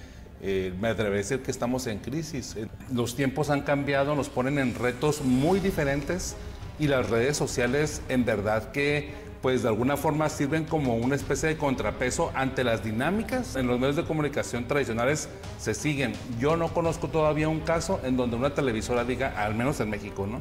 eh, 0.42 0.72
me 0.80 0.88
atrevo 0.88 1.14
a 1.14 1.18
decir 1.18 1.42
que 1.42 1.50
estamos 1.50 1.86
en 1.86 1.98
crisis. 1.98 2.56
Los 2.92 3.14
tiempos 3.14 3.50
han 3.50 3.62
cambiado, 3.62 4.14
nos 4.14 4.28
ponen 4.28 4.58
en 4.58 4.74
retos 4.74 5.22
muy 5.22 5.60
diferentes 5.60 6.34
y 6.78 6.88
las 6.88 7.10
redes 7.10 7.36
sociales 7.36 8.02
en 8.08 8.24
verdad 8.24 8.72
que 8.72 9.29
pues 9.42 9.62
de 9.62 9.68
alguna 9.68 9.96
forma 9.96 10.28
sirven 10.28 10.64
como 10.64 10.96
una 10.96 11.14
especie 11.14 11.48
de 11.48 11.56
contrapeso 11.56 12.30
ante 12.34 12.62
las 12.62 12.84
dinámicas 12.84 13.56
en 13.56 13.66
los 13.66 13.78
medios 13.78 13.96
de 13.96 14.04
comunicación 14.04 14.68
tradicionales 14.68 15.28
se 15.58 15.74
siguen. 15.74 16.12
Yo 16.38 16.56
no 16.56 16.68
conozco 16.68 17.08
todavía 17.08 17.48
un 17.48 17.60
caso 17.60 18.00
en 18.04 18.16
donde 18.16 18.36
una 18.36 18.54
televisora 18.54 19.04
diga, 19.04 19.34
al 19.42 19.54
menos 19.54 19.80
en 19.80 19.90
México, 19.90 20.26
¿no? 20.26 20.40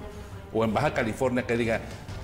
O 0.53 0.65
en 0.65 0.73
Baja 0.73 0.93
California, 0.93 1.43
que 1.43 1.55
diga, 1.55 1.81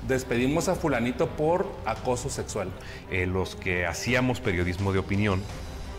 despedimos 0.07 0.67
a 0.67 0.76
fulanito 0.76 1.28
por 1.28 1.65
acoso 1.86 2.30
sexual. 2.30 2.69
Eh, 3.09 3.26
los 3.26 3.55
que 3.55 3.86
hacíamos 3.86 4.41
periodismo 4.41 4.91
de 4.91 4.99
opinión, 4.99 5.41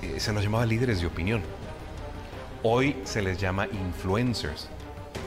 eh, 0.02 0.20
se 0.20 0.32
nos 0.32 0.42
llamaba 0.42 0.66
líderes 0.66 1.00
de 1.00 1.06
opinión. 1.06 1.42
Hoy 2.62 2.96
se 3.04 3.22
les 3.22 3.38
llama 3.38 3.66
influencers. 3.66 4.68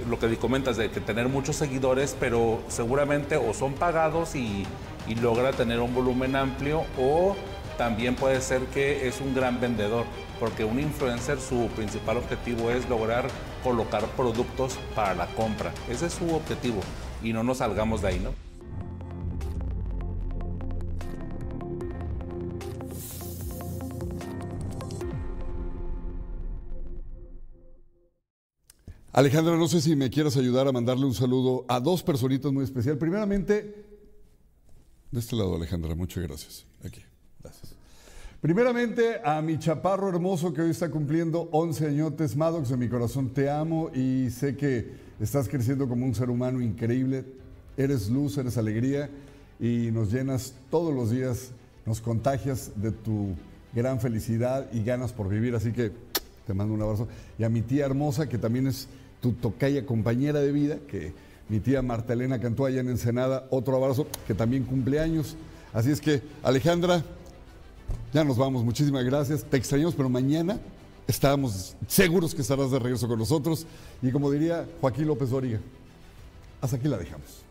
Lo 0.07 0.19
que 0.19 0.37
comentas 0.37 0.77
de 0.77 0.91
que 0.91 1.01
tener 1.01 1.27
muchos 1.27 1.55
seguidores, 1.55 2.15
pero 2.19 2.59
seguramente 2.67 3.37
o 3.37 3.53
son 3.53 3.73
pagados 3.73 4.35
y, 4.35 4.65
y 5.07 5.15
logra 5.15 5.51
tener 5.51 5.79
un 5.79 5.93
volumen 5.93 6.35
amplio 6.35 6.83
o 6.97 7.35
también 7.77 8.15
puede 8.15 8.41
ser 8.41 8.61
que 8.73 9.07
es 9.07 9.21
un 9.21 9.33
gran 9.33 9.61
vendedor, 9.61 10.05
porque 10.39 10.65
un 10.65 10.79
influencer 10.79 11.39
su 11.39 11.69
principal 11.75 12.17
objetivo 12.17 12.71
es 12.71 12.89
lograr 12.89 13.27
colocar 13.63 14.03
productos 14.17 14.77
para 14.95 15.15
la 15.15 15.27
compra. 15.27 15.71
Ese 15.89 16.07
es 16.07 16.13
su 16.13 16.29
objetivo 16.35 16.81
y 17.23 17.31
no 17.31 17.41
nos 17.43 17.59
salgamos 17.59 18.01
de 18.01 18.09
ahí, 18.09 18.19
¿no? 18.19 18.48
Alejandra, 29.19 29.57
no 29.57 29.67
sé 29.67 29.81
si 29.81 29.97
me 29.97 30.09
quieras 30.09 30.37
ayudar 30.37 30.65
a 30.69 30.71
mandarle 30.71 31.05
un 31.05 31.13
saludo 31.13 31.65
a 31.67 31.81
dos 31.81 32.01
personitas 32.03 32.53
muy 32.53 32.63
especial. 32.63 32.97
Primeramente, 32.97 33.75
de 35.11 35.19
este 35.19 35.35
lado, 35.35 35.57
Alejandra, 35.57 35.93
muchas 35.93 36.23
gracias. 36.23 36.65
Aquí, 36.85 37.01
gracias. 37.43 37.75
Primeramente, 38.39 39.19
a 39.21 39.41
mi 39.41 39.59
chaparro 39.59 40.07
hermoso 40.07 40.53
que 40.53 40.61
hoy 40.61 40.69
está 40.69 40.89
cumpliendo 40.89 41.49
11 41.51 41.87
añotes, 41.87 42.37
Maddox, 42.37 42.69
de 42.69 42.77
mi 42.77 42.87
corazón 42.87 43.31
te 43.31 43.49
amo 43.49 43.91
y 43.93 44.29
sé 44.29 44.55
que 44.55 44.89
estás 45.19 45.49
creciendo 45.49 45.89
como 45.89 46.05
un 46.05 46.15
ser 46.15 46.29
humano 46.29 46.61
increíble. 46.61 47.25
Eres 47.75 48.09
luz, 48.09 48.37
eres 48.37 48.57
alegría 48.57 49.09
y 49.59 49.89
nos 49.91 50.13
llenas 50.13 50.53
todos 50.71 50.95
los 50.95 51.11
días, 51.11 51.51
nos 51.85 51.99
contagias 51.99 52.71
de 52.81 52.91
tu 52.91 53.35
gran 53.73 53.99
felicidad 53.99 54.71
y 54.71 54.81
ganas 54.81 55.11
por 55.11 55.27
vivir. 55.27 55.55
Así 55.55 55.73
que 55.73 55.91
te 56.47 56.53
mando 56.53 56.73
un 56.73 56.81
abrazo. 56.81 57.09
Y 57.37 57.43
a 57.43 57.49
mi 57.49 57.61
tía 57.61 57.85
hermosa, 57.85 58.29
que 58.29 58.37
también 58.37 58.67
es 58.67 58.87
tu 59.21 59.33
tocaya 59.33 59.85
compañera 59.85 60.39
de 60.39 60.51
vida, 60.51 60.77
que 60.87 61.13
mi 61.49 61.59
tía 61.59 61.81
Marta 61.81 62.13
Elena 62.13 62.39
cantó 62.39 62.65
allá 62.65 62.81
en 62.81 62.89
Ensenada, 62.89 63.47
otro 63.49 63.75
abrazo, 63.75 64.07
que 64.27 64.33
también 64.33 64.63
cumple 64.63 64.99
años. 64.99 65.35
Así 65.73 65.91
es 65.91 65.99
que, 65.99 66.21
Alejandra, 66.43 67.03
ya 68.13 68.23
nos 68.23 68.37
vamos, 68.37 68.63
muchísimas 68.63 69.03
gracias. 69.03 69.43
Te 69.43 69.57
extrañamos, 69.57 69.95
pero 69.95 70.09
mañana 70.09 70.59
estábamos 71.07 71.75
seguros 71.87 72.35
que 72.35 72.41
estarás 72.41 72.71
de 72.71 72.79
regreso 72.79 73.07
con 73.07 73.19
nosotros. 73.19 73.65
Y 74.01 74.11
como 74.11 74.31
diría 74.31 74.67
Joaquín 74.79 75.07
López 75.07 75.29
Dóriga, 75.31 75.59
hasta 76.61 76.77
aquí 76.77 76.87
la 76.87 76.97
dejamos. 76.97 77.48